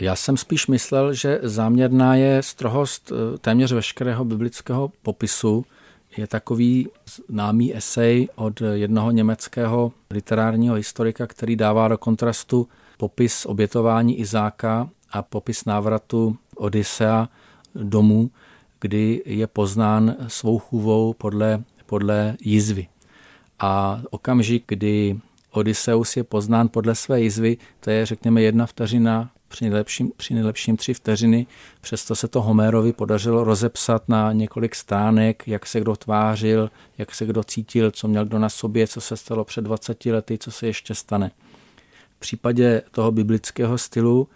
Já 0.00 0.16
jsem 0.16 0.36
spíš 0.36 0.66
myslel, 0.66 1.14
že 1.14 1.40
záměrná 1.42 2.14
je 2.14 2.42
strohost 2.42 3.12
eh, 3.12 3.38
téměř 3.38 3.72
veškerého 3.72 4.24
biblického 4.24 4.92
popisu. 5.02 5.64
Je 6.16 6.26
takový 6.26 6.88
známý 7.28 7.76
esej 7.76 8.28
od 8.34 8.62
jednoho 8.72 9.10
německého 9.10 9.92
literárního 10.10 10.74
historika, 10.74 11.26
který 11.26 11.56
dává 11.56 11.88
do 11.88 11.98
kontrastu 11.98 12.68
popis 12.96 13.46
obětování 13.46 14.20
Izáka 14.20 14.90
a 15.10 15.22
popis 15.22 15.64
návratu 15.64 16.36
Odisea 16.56 17.28
domů, 17.74 18.30
kdy 18.80 19.22
je 19.26 19.46
poznán 19.46 20.16
svou 20.28 20.58
chůvou 20.58 21.12
podle, 21.12 21.62
podle 21.86 22.36
jizvy. 22.40 22.88
A 23.58 24.02
okamžik, 24.10 24.64
kdy 24.68 25.20
Odysseus 25.50 26.16
je 26.16 26.24
poznán 26.24 26.68
podle 26.68 26.94
své 26.94 27.20
jizvy, 27.20 27.56
to 27.80 27.90
je 27.90 28.06
řekněme 28.06 28.42
jedna 28.42 28.66
vteřina, 28.66 29.30
při 29.56 29.64
nejlepším, 29.64 30.12
při 30.16 30.34
nejlepším 30.34 30.76
tři 30.76 30.94
vteřiny, 30.94 31.46
přesto 31.80 32.14
se 32.14 32.28
to 32.28 32.42
Homérovi 32.42 32.92
podařilo 32.92 33.44
rozepsat 33.44 34.08
na 34.08 34.32
několik 34.32 34.74
stánek, 34.74 35.42
jak 35.48 35.66
se 35.66 35.80
kdo 35.80 35.96
tvářil, 35.96 36.70
jak 36.98 37.14
se 37.14 37.26
kdo 37.26 37.44
cítil, 37.44 37.90
co 37.90 38.08
měl 38.08 38.24
kdo 38.24 38.38
na 38.38 38.48
sobě, 38.48 38.86
co 38.86 39.00
se 39.00 39.16
stalo 39.16 39.44
před 39.44 39.60
20 39.60 40.06
lety, 40.06 40.38
co 40.38 40.50
se 40.50 40.66
ještě 40.66 40.94
stane. 40.94 41.30
V 42.16 42.18
případě 42.18 42.82
toho 42.90 43.12
biblického 43.12 43.78
stylu 43.78 44.28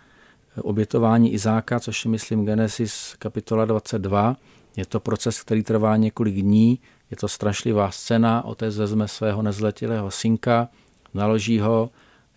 obětování 0.62 1.32
Izáka, 1.32 1.80
což 1.80 2.04
je, 2.04 2.10
myslím, 2.10 2.44
Genesis 2.44 3.14
kapitola 3.18 3.64
22. 3.64 4.36
Je 4.76 4.86
to 4.86 5.00
proces, 5.00 5.40
který 5.40 5.62
trvá 5.62 5.96
několik 5.96 6.34
dní, 6.34 6.78
je 7.10 7.16
to 7.16 7.28
strašlivá 7.28 7.90
scéna, 7.90 8.44
otec 8.44 8.76
vezme 8.76 9.08
svého 9.08 9.42
nezletilého 9.42 10.10
synka, 10.10 10.68
naloží 11.14 11.58
ho, 11.58 11.90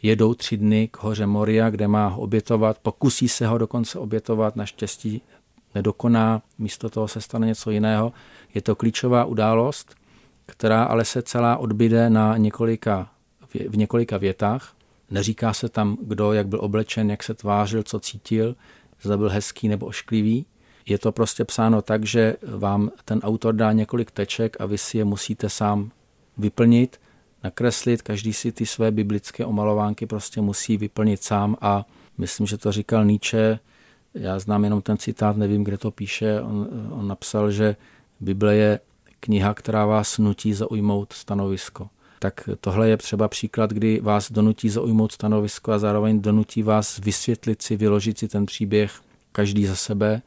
jedou 0.04 0.34
tři 0.34 0.58
dny 0.58 0.88
k 0.92 0.98
hoře 0.98 1.26
Moria, 1.26 1.70
kde 1.70 1.88
má 1.88 2.08
ho 2.08 2.22
obětovat, 2.22 2.80
pokusí 2.80 3.28
se 3.28 3.48
ho 3.48 3.58
dokonce 3.58 4.00
obětovat, 4.00 4.56
naštěstí 4.56 5.22
nedokoná, 5.76 6.42
místo 6.58 6.90
toho 6.90 7.08
se 7.08 7.22
stane 7.22 7.48
něco 7.48 7.72
jiného. 7.72 8.14
Je 8.54 8.62
to 8.62 8.76
klíčová 8.76 9.26
událost, 9.26 9.96
která 10.46 10.84
ale 10.84 11.06
se 11.06 11.22
celá 11.22 11.58
odbyde 11.58 12.10
na 12.10 12.38
několika, 12.38 13.10
v 13.70 13.78
několika 13.78 14.18
větách. 14.18 14.76
Neříká 15.12 15.54
se 15.54 15.70
tam, 15.70 15.98
kdo 16.02 16.34
jak 16.34 16.48
byl 16.48 16.60
oblečen, 16.62 17.12
jak 17.12 17.24
se 17.24 17.34
tvářil, 17.34 17.84
co 17.84 18.00
cítil, 18.00 18.56
zda 19.02 19.18
byl 19.18 19.30
hezký 19.30 19.68
nebo 19.68 19.86
ošklivý. 19.86 20.46
Je 20.86 21.00
to 21.00 21.12
prostě 21.12 21.46
psáno 21.46 21.82
tak, 21.82 22.06
že 22.06 22.36
vám 22.56 22.92
ten 23.06 23.20
autor 23.24 23.56
dá 23.56 23.72
několik 23.72 24.12
teček 24.12 24.62
a 24.62 24.66
vy 24.66 24.78
si 24.78 24.98
je 24.98 25.06
musíte 25.06 25.50
sám 25.50 25.92
vyplnit, 26.38 27.00
nakreslit. 27.44 28.02
Každý 28.02 28.34
si 28.34 28.52
ty 28.52 28.66
své 28.66 28.92
biblické 28.92 29.46
omalovánky 29.46 30.06
prostě 30.06 30.42
musí 30.42 30.78
vyplnit 30.78 31.24
sám 31.24 31.58
a 31.62 31.86
myslím, 32.18 32.48
že 32.48 32.58
to 32.58 32.72
říkal 32.72 33.06
Nietzsche. 33.06 33.60
Já 34.14 34.40
znám 34.40 34.64
jenom 34.64 34.82
ten 34.82 34.98
citát, 34.98 35.38
nevím, 35.38 35.64
kde 35.64 35.78
to 35.78 35.92
píše. 35.92 36.42
On, 36.42 36.68
on 36.92 37.08
napsal, 37.08 37.52
že 37.52 37.76
Bible 38.20 38.56
je 38.56 38.80
kniha, 39.20 39.54
která 39.54 39.86
vás 39.86 40.18
nutí 40.18 40.54
zaujmout 40.54 41.14
stanovisko 41.14 41.90
tak 42.24 42.50
tohle 42.62 42.90
je 42.90 42.98
třeba 42.98 43.28
příklad, 43.28 43.72
kdy 43.72 44.00
vás 44.00 44.32
donutí 44.32 44.70
zaujmout 44.70 45.12
stanovisko 45.12 45.72
a 45.72 45.80
zároveň 45.80 46.22
donutí 46.22 46.64
vás 46.64 47.00
vysvětlit 47.00 47.62
si, 47.62 47.78
vyložit 47.78 48.18
si 48.18 48.28
ten 48.28 48.46
příběh 48.46 49.02
každý 49.32 49.66
za 49.66 49.76
sebe 49.76 50.22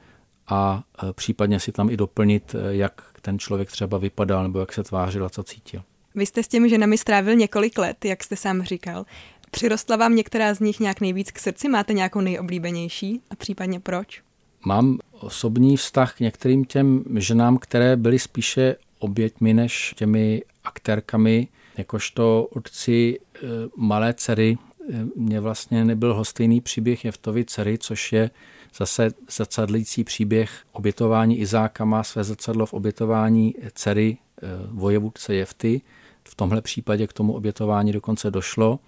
a 0.48 0.82
e, 1.02 1.12
případně 1.12 1.60
si 1.60 1.72
tam 1.72 1.90
i 1.90 1.96
doplnit, 1.96 2.54
e, 2.54 2.76
jak 2.76 3.02
ten 3.22 3.38
člověk 3.38 3.70
třeba 3.70 3.98
vypadal 3.98 4.42
nebo 4.42 4.58
jak 4.58 4.72
se 4.72 4.82
tvářil 4.82 5.24
a 5.24 5.30
co 5.30 5.42
cítil. 5.42 5.82
Vy 6.16 6.26
jste 6.26 6.42
s 6.42 6.48
těmi 6.48 6.68
ženami 6.68 6.98
strávil 6.98 7.36
několik 7.36 7.78
let, 7.78 8.04
jak 8.04 8.24
jste 8.24 8.36
sám 8.36 8.62
říkal. 8.62 9.06
Přirostla 9.50 9.96
vám 9.96 10.16
některá 10.16 10.54
z 10.54 10.60
nich 10.60 10.80
nějak 10.80 11.00
nejvíc 11.00 11.30
k 11.30 11.38
srdci? 11.38 11.68
Máte 11.68 11.92
nějakou 11.92 12.20
nejoblíbenější 12.20 13.20
a 13.30 13.36
případně 13.36 13.80
proč? 13.80 14.22
Mám 14.64 14.98
osobní 15.12 15.76
vztah 15.76 16.16
k 16.16 16.20
některým 16.20 16.64
těm 16.64 17.04
ženám, 17.16 17.58
které 17.58 17.96
byly 17.96 18.18
spíše 18.18 18.76
oběťmi 18.98 19.54
než 19.54 19.94
těmi 19.96 20.42
aktérkami 20.64 21.48
jakožto 21.76 22.48
otci 22.50 23.18
eh, 23.34 23.38
malé 23.76 24.14
dcery 24.14 24.58
eh, 24.58 25.04
mě 25.16 25.40
vlastně 25.40 25.84
nebyl 25.84 26.14
hostejný 26.14 26.60
příběh 26.60 27.04
Jeftovy 27.04 27.44
dcery, 27.44 27.78
což 27.78 28.12
je 28.12 28.30
zase 28.76 29.10
zrcadlící 29.30 30.04
příběh 30.04 30.50
obětování 30.72 31.38
Izáka 31.38 31.84
má 31.84 32.02
své 32.02 32.24
zrcadlo 32.24 32.66
v 32.66 32.72
obětování 32.72 33.54
dcery 33.74 34.18
eh, 34.18 34.46
vojevůdce 34.70 35.34
Jefty. 35.34 35.80
V 36.28 36.34
tomhle 36.34 36.62
případě 36.62 37.06
k 37.06 37.12
tomu 37.12 37.32
obětování 37.32 37.92
dokonce 37.92 38.30
došlo. 38.30 38.78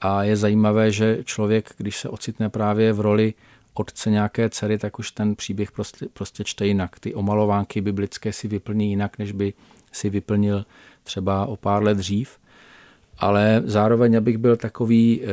A 0.00 0.22
je 0.22 0.36
zajímavé, 0.36 0.92
že 0.92 1.18
člověk, 1.24 1.70
když 1.76 1.98
se 1.98 2.08
ocitne 2.08 2.48
právě 2.48 2.92
v 2.92 3.00
roli 3.00 3.34
otce 3.74 4.10
nějaké 4.10 4.50
dcery, 4.50 4.78
tak 4.78 4.98
už 4.98 5.10
ten 5.10 5.36
příběh 5.36 5.72
prostě, 5.72 6.06
prostě 6.12 6.44
čte 6.44 6.66
jinak. 6.66 7.00
Ty 7.00 7.14
omalovánky 7.14 7.80
biblické 7.80 8.32
si 8.32 8.48
vyplní 8.48 8.90
jinak, 8.90 9.18
než 9.18 9.32
by 9.32 9.52
si 9.92 10.10
vyplnil 10.10 10.64
třeba 11.02 11.46
o 11.46 11.56
pár 11.56 11.82
let 11.82 11.96
dřív, 11.96 12.38
ale 13.18 13.62
zároveň, 13.64 14.16
abych 14.16 14.38
byl 14.38 14.56
takový 14.56 15.20
eh, 15.22 15.26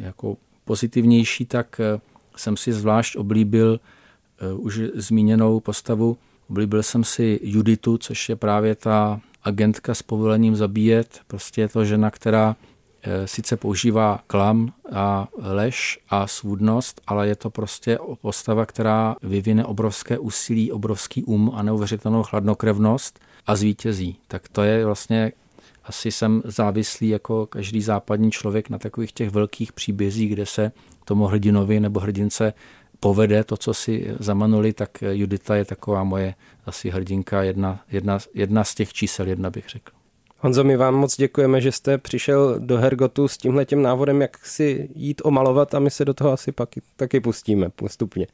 jako 0.00 0.36
pozitivnější, 0.64 1.46
tak 1.46 1.80
eh, 1.80 2.00
jsem 2.36 2.56
si 2.56 2.72
zvlášť 2.72 3.16
oblíbil 3.16 3.80
eh, 3.80 4.52
už 4.52 4.80
zmíněnou 4.94 5.60
postavu. 5.60 6.16
Oblíbil 6.50 6.82
jsem 6.82 7.04
si 7.04 7.40
Juditu, 7.42 7.98
což 7.98 8.28
je 8.28 8.36
právě 8.36 8.74
ta 8.74 9.20
agentka 9.44 9.94
s 9.94 10.02
povolením 10.02 10.56
zabíjet. 10.56 11.20
Prostě 11.26 11.60
je 11.60 11.68
to 11.68 11.84
žena, 11.84 12.10
která 12.10 12.56
sice 13.24 13.56
používá 13.56 14.20
klam 14.26 14.72
a 14.92 15.28
lež 15.38 15.98
a 16.08 16.26
svůdnost, 16.26 17.00
ale 17.06 17.28
je 17.28 17.36
to 17.36 17.50
prostě 17.50 17.98
postava, 18.20 18.66
která 18.66 19.16
vyvine 19.22 19.64
obrovské 19.64 20.18
úsilí, 20.18 20.72
obrovský 20.72 21.24
um 21.24 21.52
a 21.54 21.62
neuvěřitelnou 21.62 22.22
chladnokrevnost 22.22 23.20
a 23.46 23.56
zvítězí. 23.56 24.16
Tak 24.28 24.48
to 24.48 24.62
je 24.62 24.84
vlastně 24.84 25.32
asi 25.84 26.12
jsem 26.12 26.42
závislý 26.44 27.08
jako 27.08 27.46
každý 27.46 27.82
západní 27.82 28.30
člověk 28.30 28.70
na 28.70 28.78
takových 28.78 29.12
těch 29.12 29.30
velkých 29.30 29.72
příbězích, 29.72 30.32
kde 30.32 30.46
se 30.46 30.72
tomu 31.04 31.26
hrdinovi 31.26 31.80
nebo 31.80 32.00
hrdince 32.00 32.52
povede 33.02 33.44
to, 33.44 33.56
co 33.56 33.74
si 33.74 34.14
zamanuli, 34.18 34.72
tak 34.72 34.90
Judita 35.02 35.56
je 35.56 35.64
taková 35.64 36.04
moje 36.04 36.34
asi 36.66 36.90
hrdinka, 36.90 37.42
jedna, 37.42 37.80
jedna, 37.90 38.18
jedna 38.34 38.64
z 38.64 38.74
těch 38.74 38.92
čísel, 38.92 39.28
jedna 39.28 39.50
bych 39.50 39.68
řekl. 39.68 39.92
Honzo, 40.38 40.64
my 40.64 40.76
vám 40.76 40.94
moc 40.94 41.16
děkujeme, 41.16 41.60
že 41.60 41.72
jste 41.72 41.98
přišel 41.98 42.56
do 42.58 42.78
Hergotu 42.78 43.28
s 43.28 43.36
tímhle 43.36 43.64
tím 43.64 43.82
návodem, 43.82 44.22
jak 44.22 44.46
si 44.46 44.88
jít 44.94 45.22
omalovat 45.24 45.74
a 45.74 45.78
my 45.78 45.90
se 45.90 46.04
do 46.04 46.14
toho 46.14 46.32
asi 46.32 46.52
pak 46.52 46.68
taky 46.96 47.20
pustíme 47.20 47.68
postupně. 47.68 48.26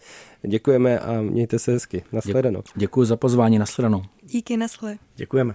Děkujeme 0.49 0.99
a 0.99 1.21
mějte 1.21 1.59
se 1.59 1.73
hezky. 1.73 2.05
Nasledanou. 2.13 2.63
Děkuji 2.75 3.05
za 3.05 3.17
pozvání, 3.17 3.59
nasledanou. 3.59 4.03
Díky, 4.23 4.57
nasle. 4.57 4.97
Děkujeme. 5.17 5.55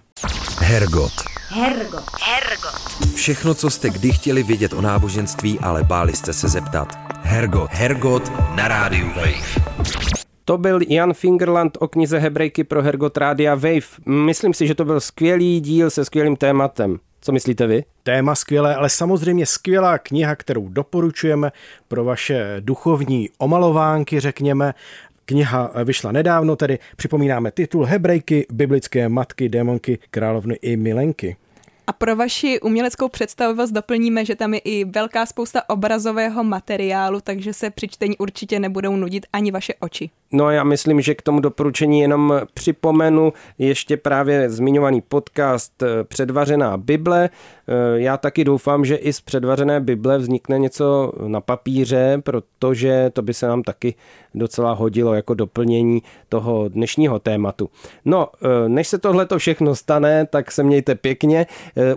Hergot. 0.59 1.13
Hergot. 1.47 2.03
Hergot. 2.21 3.13
Všechno, 3.15 3.53
co 3.53 3.69
jste 3.69 3.89
kdy 3.89 4.11
chtěli 4.11 4.43
vědět 4.43 4.73
o 4.73 4.81
náboženství, 4.81 5.59
ale 5.59 5.83
báli 5.83 6.15
jste 6.15 6.33
se 6.33 6.47
zeptat. 6.47 7.12
Hergot. 7.23 7.69
Hergot 7.71 8.31
na 8.55 8.67
rádiu 8.67 9.07
Wave. 9.07 9.63
To 10.45 10.57
byl 10.57 10.79
Jan 10.87 11.13
Fingerland 11.13 11.77
o 11.79 11.87
knize 11.87 12.19
Hebrejky 12.19 12.63
pro 12.63 12.81
Hergot 12.81 13.17
Rádia 13.17 13.55
Wave. 13.55 13.87
Myslím 14.05 14.53
si, 14.53 14.67
že 14.67 14.75
to 14.75 14.85
byl 14.85 14.99
skvělý 14.99 15.59
díl 15.59 15.89
se 15.89 16.05
skvělým 16.05 16.35
tématem. 16.35 16.99
Co 17.21 17.31
myslíte 17.31 17.67
vy? 17.67 17.83
Téma 18.03 18.35
skvělé, 18.35 18.75
ale 18.75 18.89
samozřejmě 18.89 19.45
skvělá 19.45 19.97
kniha, 19.97 20.35
kterou 20.35 20.69
doporučujeme 20.69 21.51
pro 21.87 22.03
vaše 22.03 22.55
duchovní 22.59 23.29
omalovánky, 23.37 24.19
řekněme. 24.19 24.73
Kniha 25.25 25.71
vyšla 25.83 26.11
nedávno, 26.11 26.55
tedy 26.55 26.79
připomínáme 26.95 27.51
titul 27.51 27.85
Hebrejky, 27.85 28.45
biblické 28.51 29.09
matky, 29.09 29.49
démonky, 29.49 29.99
královny 30.11 30.55
i 30.61 30.77
milenky. 30.77 31.35
A 31.87 31.93
pro 31.93 32.15
vaši 32.15 32.59
uměleckou 32.59 33.09
představivost 33.09 33.73
doplníme, 33.73 34.25
že 34.25 34.35
tam 34.35 34.53
je 34.53 34.59
i 34.59 34.85
velká 34.85 35.25
spousta 35.25 35.69
obrazového 35.69 36.43
materiálu, 36.43 37.21
takže 37.21 37.53
se 37.53 37.69
při 37.69 37.87
čtení 37.87 38.17
určitě 38.17 38.59
nebudou 38.59 38.95
nudit 38.95 39.25
ani 39.33 39.51
vaše 39.51 39.73
oči. 39.79 40.09
No 40.35 40.51
já 40.51 40.63
myslím, 40.63 41.01
že 41.01 41.15
k 41.15 41.21
tomu 41.21 41.39
doporučení 41.39 41.99
jenom 41.99 42.41
připomenu 42.53 43.33
ještě 43.57 43.97
právě 43.97 44.49
zmiňovaný 44.49 45.01
podcast 45.01 45.83
eh, 45.83 46.03
Předvařená 46.03 46.77
Bible. 46.77 47.29
Eh, 47.29 47.73
já 47.95 48.17
taky 48.17 48.43
doufám, 48.43 48.85
že 48.85 48.95
i 48.95 49.13
z 49.13 49.21
předvařené 49.21 49.79
Bible 49.79 50.17
vznikne 50.17 50.59
něco 50.59 51.11
na 51.27 51.41
papíře, 51.41 52.21
protože 52.23 53.09
to 53.13 53.21
by 53.21 53.33
se 53.33 53.47
nám 53.47 53.63
taky 53.63 53.95
docela 54.35 54.73
hodilo 54.73 55.13
jako 55.13 55.33
doplnění 55.33 56.01
toho 56.29 56.69
dnešního 56.69 57.19
tématu. 57.19 57.69
No, 58.05 58.27
eh, 58.41 58.69
než 58.69 58.87
se 58.87 58.97
tohle 58.97 59.25
to 59.25 59.37
všechno 59.37 59.75
stane, 59.75 60.25
tak 60.25 60.51
se 60.51 60.63
mějte 60.63 60.95
pěkně. 60.95 61.45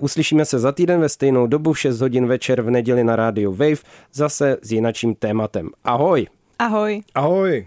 Uslyšíme 0.00 0.44
se 0.44 0.58
za 0.58 0.72
týden 0.72 1.00
ve 1.00 1.08
stejnou 1.08 1.46
dobu 1.46 1.72
v 1.72 1.78
6 1.78 2.00
hodin 2.00 2.26
večer 2.26 2.62
v 2.62 2.70
neděli 2.70 3.04
na 3.04 3.16
rádiu 3.16 3.52
Wave, 3.52 3.82
zase 4.12 4.56
s 4.62 4.72
jinačím 4.72 5.14
tématem. 5.14 5.70
Ahoj! 5.84 6.26
Ahoj! 6.58 7.02
Ahoj! 7.14 7.66